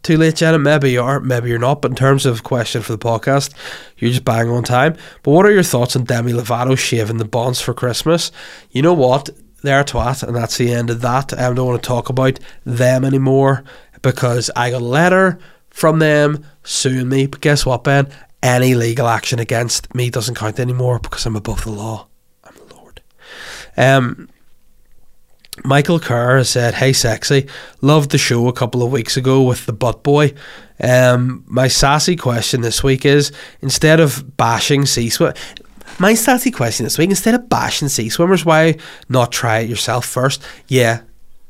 too 0.03 0.17
late, 0.17 0.36
Jenna. 0.36 0.59
Maybe 0.59 0.91
you 0.91 1.01
are, 1.01 1.20
maybe 1.20 1.49
you're 1.49 1.59
not. 1.59 1.82
But 1.82 1.91
in 1.91 1.97
terms 1.97 2.26
of 2.26 2.43
question 2.43 2.82
for 2.82 2.91
the 2.91 2.97
podcast, 2.97 3.53
you're 3.97 4.11
just 4.11 4.26
bang 4.26 4.49
on 4.49 4.63
time. 4.63 4.95
But 5.24 5.32
what 5.32 5.45
are 5.45 5.51
your 5.51 5.63
thoughts 5.63 5.95
on 5.95 6.05
Demi 6.05 6.34
Lovato 6.34 6.78
shaving 6.78 7.17
the 7.17 7.26
bonds 7.26 7.61
for 7.61 7.74
Christmas? 7.74 8.32
You 8.72 8.82
know 8.82 8.93
what? 8.93 9.30
They're 9.61 9.84
twat, 9.84 10.24
and 10.24 10.36
that's 10.36 10.57
the 10.57 10.74
end 10.74 10.89
of 10.89 11.01
that. 11.01 11.34
I 11.34 11.53
don't 11.53 11.67
want 11.67 11.84
to 11.84 11.88
talk 11.88 12.07
about 12.09 12.39
them 12.63 13.03
anymore 13.03 13.65
because 14.01 14.49
I 14.55 14.72
got 14.72 14.82
a 14.82 14.86
letter 14.86 15.38
from 15.70 15.99
them 15.99 16.45
suing 16.63 17.09
me. 17.09 17.28
But 17.28 17.41
guess 17.41 17.65
what, 17.65 17.84
Ben? 17.84 18.07
Any 18.41 18.74
legal 18.74 19.07
action 19.07 19.38
against 19.38 19.93
me 19.93 20.09
doesn't 20.09 20.36
count 20.36 20.61
anymore 20.61 20.99
because 20.99 21.26
I'm 21.26 21.36
above 21.36 21.65
the 21.65 21.72
law. 21.72 22.09
Um, 23.78 24.30
Michael 25.63 25.99
Carr 25.99 26.43
said, 26.43 26.76
"Hey, 26.76 26.93
sexy, 26.93 27.47
loved 27.82 28.11
the 28.11 28.17
show 28.17 28.47
a 28.47 28.53
couple 28.53 28.82
of 28.84 28.91
weeks 28.91 29.17
ago 29.17 29.41
with 29.43 29.65
the 29.65 29.74
butt 29.74 30.03
boy. 30.03 30.34
Um, 30.82 31.43
my 31.47 31.67
sassy 31.67 32.15
question 32.15 32.61
this 32.61 32.84
week 32.84 33.05
is: 33.05 33.32
instead 33.61 33.99
of 33.99 34.38
bashing 34.38 34.86
sea 34.86 35.09
swim, 35.09 35.34
my 35.99 36.13
sassy 36.13 36.51
question 36.51 36.86
this 36.86 36.97
week: 36.97 37.09
instead 37.09 37.36
of 37.36 37.49
bashing 37.49 37.89
sea 37.89 38.09
swimmers, 38.09 38.45
why 38.45 38.78
not 39.09 39.32
try 39.32 39.59
it 39.59 39.70
yourself 39.70 40.05
first? 40.05 40.41
Yeah, 40.67 41.01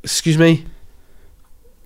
excuse 0.04 0.38
me." 0.38 0.66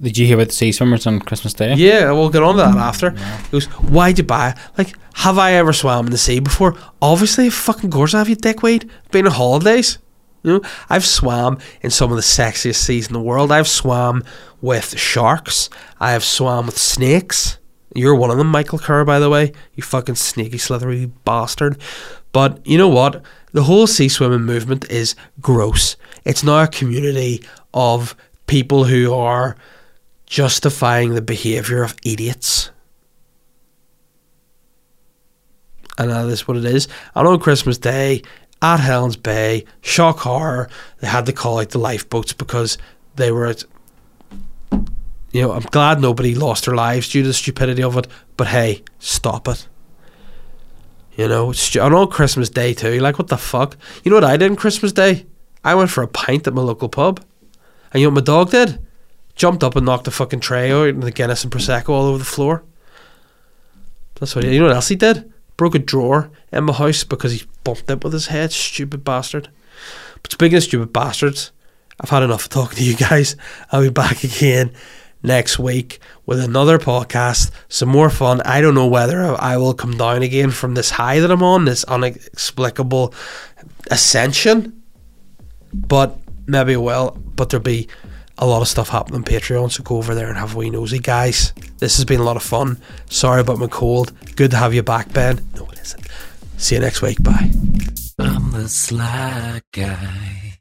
Did 0.01 0.17
you 0.17 0.25
hear 0.25 0.35
about 0.35 0.47
the 0.49 0.53
sea 0.53 0.73
swimmers 0.73 1.07
on 1.07 1.19
Christmas 1.19 1.53
Day? 1.53 1.75
Yeah, 1.75 2.11
we'll 2.11 2.29
get 2.29 2.43
on 2.43 2.55
to 2.55 2.63
that 2.63 2.75
after. 2.75 3.13
Yeah. 3.15 3.41
He 3.43 3.51
goes, 3.51 3.65
Why'd 3.65 4.17
you 4.17 4.25
buy? 4.25 4.53
Like, 4.77 4.93
have 5.13 5.37
I 5.37 5.53
ever 5.53 5.71
swam 5.71 6.07
in 6.07 6.11
the 6.11 6.17
sea 6.17 6.39
before? 6.39 6.75
Obviously, 7.01 7.49
fucking 7.49 7.91
course 7.91 8.13
I 8.13 8.17
have, 8.17 8.27
you 8.27 8.35
dickweed. 8.35 8.89
Been 9.11 9.27
on 9.27 9.31
holidays. 9.31 9.99
You 10.43 10.53
know, 10.53 10.61
I've 10.89 11.05
swam 11.05 11.57
in 11.81 11.89
some 11.89 12.11
of 12.11 12.17
the 12.17 12.21
sexiest 12.21 12.75
seas 12.75 13.07
in 13.07 13.13
the 13.13 13.21
world. 13.21 13.51
I've 13.51 13.67
swam 13.67 14.23
with 14.61 14.97
sharks. 14.99 15.69
I 15.99 16.11
have 16.11 16.23
swam 16.23 16.65
with 16.65 16.77
snakes. 16.77 17.57
You're 17.95 18.15
one 18.15 18.31
of 18.31 18.37
them, 18.37 18.47
Michael 18.47 18.79
Kerr, 18.79 19.05
by 19.05 19.19
the 19.19 19.29
way. 19.29 19.53
You 19.75 19.83
fucking 19.83 20.15
sneaky, 20.15 20.57
slithery 20.57 21.05
bastard. 21.05 21.77
But 22.31 22.65
you 22.65 22.77
know 22.77 22.89
what? 22.89 23.23
The 23.53 23.63
whole 23.63 23.87
sea 23.87 24.09
swimming 24.09 24.41
movement 24.41 24.89
is 24.89 25.15
gross. 25.39 25.95
It's 26.25 26.43
now 26.43 26.63
a 26.63 26.67
community 26.67 27.43
of 27.73 28.15
people 28.47 28.85
who 28.85 29.13
are 29.13 29.55
justifying 30.25 31.13
the 31.13 31.21
behaviour 31.21 31.83
of 31.83 31.95
idiots. 32.03 32.71
And 35.99 36.09
that 36.09 36.27
is 36.27 36.47
what 36.47 36.57
it 36.57 36.65
is. 36.65 36.87
And 37.13 37.27
on 37.27 37.39
Christmas 37.39 37.77
Day, 37.77 38.23
at 38.63 38.79
Helens 38.79 39.17
Bay, 39.17 39.65
shock 39.81 40.19
horror. 40.19 40.69
They 41.01 41.07
had 41.07 41.25
to 41.25 41.33
call 41.33 41.59
out 41.59 41.69
the 41.69 41.77
lifeboats 41.77 42.33
because 42.33 42.77
they 43.15 43.31
were 43.31 43.45
at. 43.45 43.65
You 45.31 45.41
know, 45.41 45.51
I'm 45.51 45.63
glad 45.63 45.99
nobody 45.99 46.33
lost 46.33 46.65
their 46.65 46.75
lives 46.75 47.09
due 47.09 47.23
to 47.23 47.27
the 47.27 47.33
stupidity 47.33 47.83
of 47.83 47.97
it, 47.97 48.07
but 48.37 48.47
hey, 48.47 48.83
stop 48.99 49.47
it. 49.47 49.67
You 51.15 51.27
know, 51.27 51.51
it's 51.51 51.75
on 51.75 51.93
all 51.93 52.07
Christmas 52.07 52.49
Day 52.49 52.73
too. 52.73 52.99
Like, 52.99 53.19
what 53.19 53.27
the 53.27 53.37
fuck? 53.37 53.75
You 54.03 54.11
know 54.11 54.17
what 54.17 54.23
I 54.23 54.37
did 54.37 54.49
on 54.49 54.55
Christmas 54.55 54.91
Day? 54.91 55.25
I 55.63 55.75
went 55.75 55.89
for 55.89 56.03
a 56.03 56.07
pint 56.07 56.47
at 56.47 56.53
my 56.53 56.61
local 56.61 56.89
pub. 56.89 57.23
And 57.91 58.01
you 58.01 58.07
know 58.07 58.11
what 58.11 58.21
my 58.21 58.25
dog 58.25 58.51
did? 58.51 58.79
Jumped 59.35 59.63
up 59.63 59.75
and 59.75 59.85
knocked 59.85 60.05
the 60.05 60.11
fucking 60.11 60.39
tray 60.39 60.71
out 60.71 60.89
and 60.89 61.03
the 61.03 61.11
Guinness 61.11 61.43
and 61.43 61.51
Prosecco 61.51 61.89
all 61.89 62.05
over 62.05 62.17
the 62.17 62.23
floor. 62.23 62.63
That's 64.19 64.35
what 64.35 64.45
he, 64.45 64.53
you 64.53 64.59
know 64.59 64.67
what 64.67 64.75
else 64.75 64.87
he 64.87 64.95
did? 64.95 65.33
broke 65.57 65.75
a 65.75 65.79
drawer 65.79 66.31
in 66.51 66.63
my 66.65 66.73
house 66.73 67.03
because 67.03 67.31
he 67.31 67.43
bumped 67.63 67.89
it 67.89 68.03
with 68.03 68.13
his 68.13 68.27
head. 68.27 68.51
Stupid 68.51 69.03
bastard. 69.03 69.49
But 70.21 70.31
speaking 70.31 70.57
of 70.57 70.63
stupid 70.63 70.93
bastards, 70.93 71.51
I've 71.99 72.09
had 72.09 72.23
enough 72.23 72.45
of 72.45 72.49
talking 72.49 72.77
to 72.77 72.83
you 72.83 72.95
guys. 72.95 73.35
I'll 73.71 73.81
be 73.81 73.89
back 73.89 74.23
again 74.23 74.73
next 75.21 75.57
week 75.57 75.99
with 76.25 76.39
another 76.39 76.77
podcast, 76.77 77.51
some 77.69 77.89
more 77.89 78.09
fun. 78.09 78.41
I 78.41 78.61
don't 78.61 78.75
know 78.75 78.87
whether 78.87 79.21
I 79.21 79.57
will 79.57 79.73
come 79.73 79.97
down 79.97 80.21
again 80.21 80.51
from 80.51 80.73
this 80.73 80.91
high 80.91 81.19
that 81.19 81.31
I'm 81.31 81.43
on, 81.43 81.65
this 81.65 81.85
inexplicable 81.89 83.13
ascension, 83.89 84.81
but 85.73 86.17
maybe 86.45 86.73
I 86.73 86.77
will. 86.77 87.17
But 87.35 87.49
there'll 87.49 87.63
be 87.63 87.87
a 88.37 88.45
lot 88.45 88.61
of 88.61 88.67
stuff 88.67 88.89
happening 88.89 89.17
on 89.17 89.23
Patreon, 89.23 89.71
so 89.71 89.83
go 89.83 89.97
over 89.97 90.15
there 90.15 90.27
and 90.27 90.37
have 90.37 90.55
a 90.55 90.57
wee 90.57 90.69
nosy, 90.69 90.99
guys. 90.99 91.53
This 91.77 91.95
has 91.97 92.05
been 92.05 92.19
a 92.19 92.23
lot 92.23 92.35
of 92.35 92.43
fun. 92.43 92.81
Sorry 93.09 93.41
about 93.41 93.59
my 93.59 93.67
cold. 93.67 94.11
Good 94.35 94.51
to 94.51 94.57
have 94.57 94.73
you 94.73 94.83
back, 94.83 95.13
Ben. 95.13 95.45
No, 95.55 95.65
it 95.67 95.79
isn't. 95.79 96.07
See 96.57 96.75
you 96.75 96.81
next 96.81 97.01
week. 97.01 97.21
Bye. 97.21 97.51
I'm 98.19 98.51
the 98.51 98.69
sly 98.69 99.61
guy. 99.71 100.52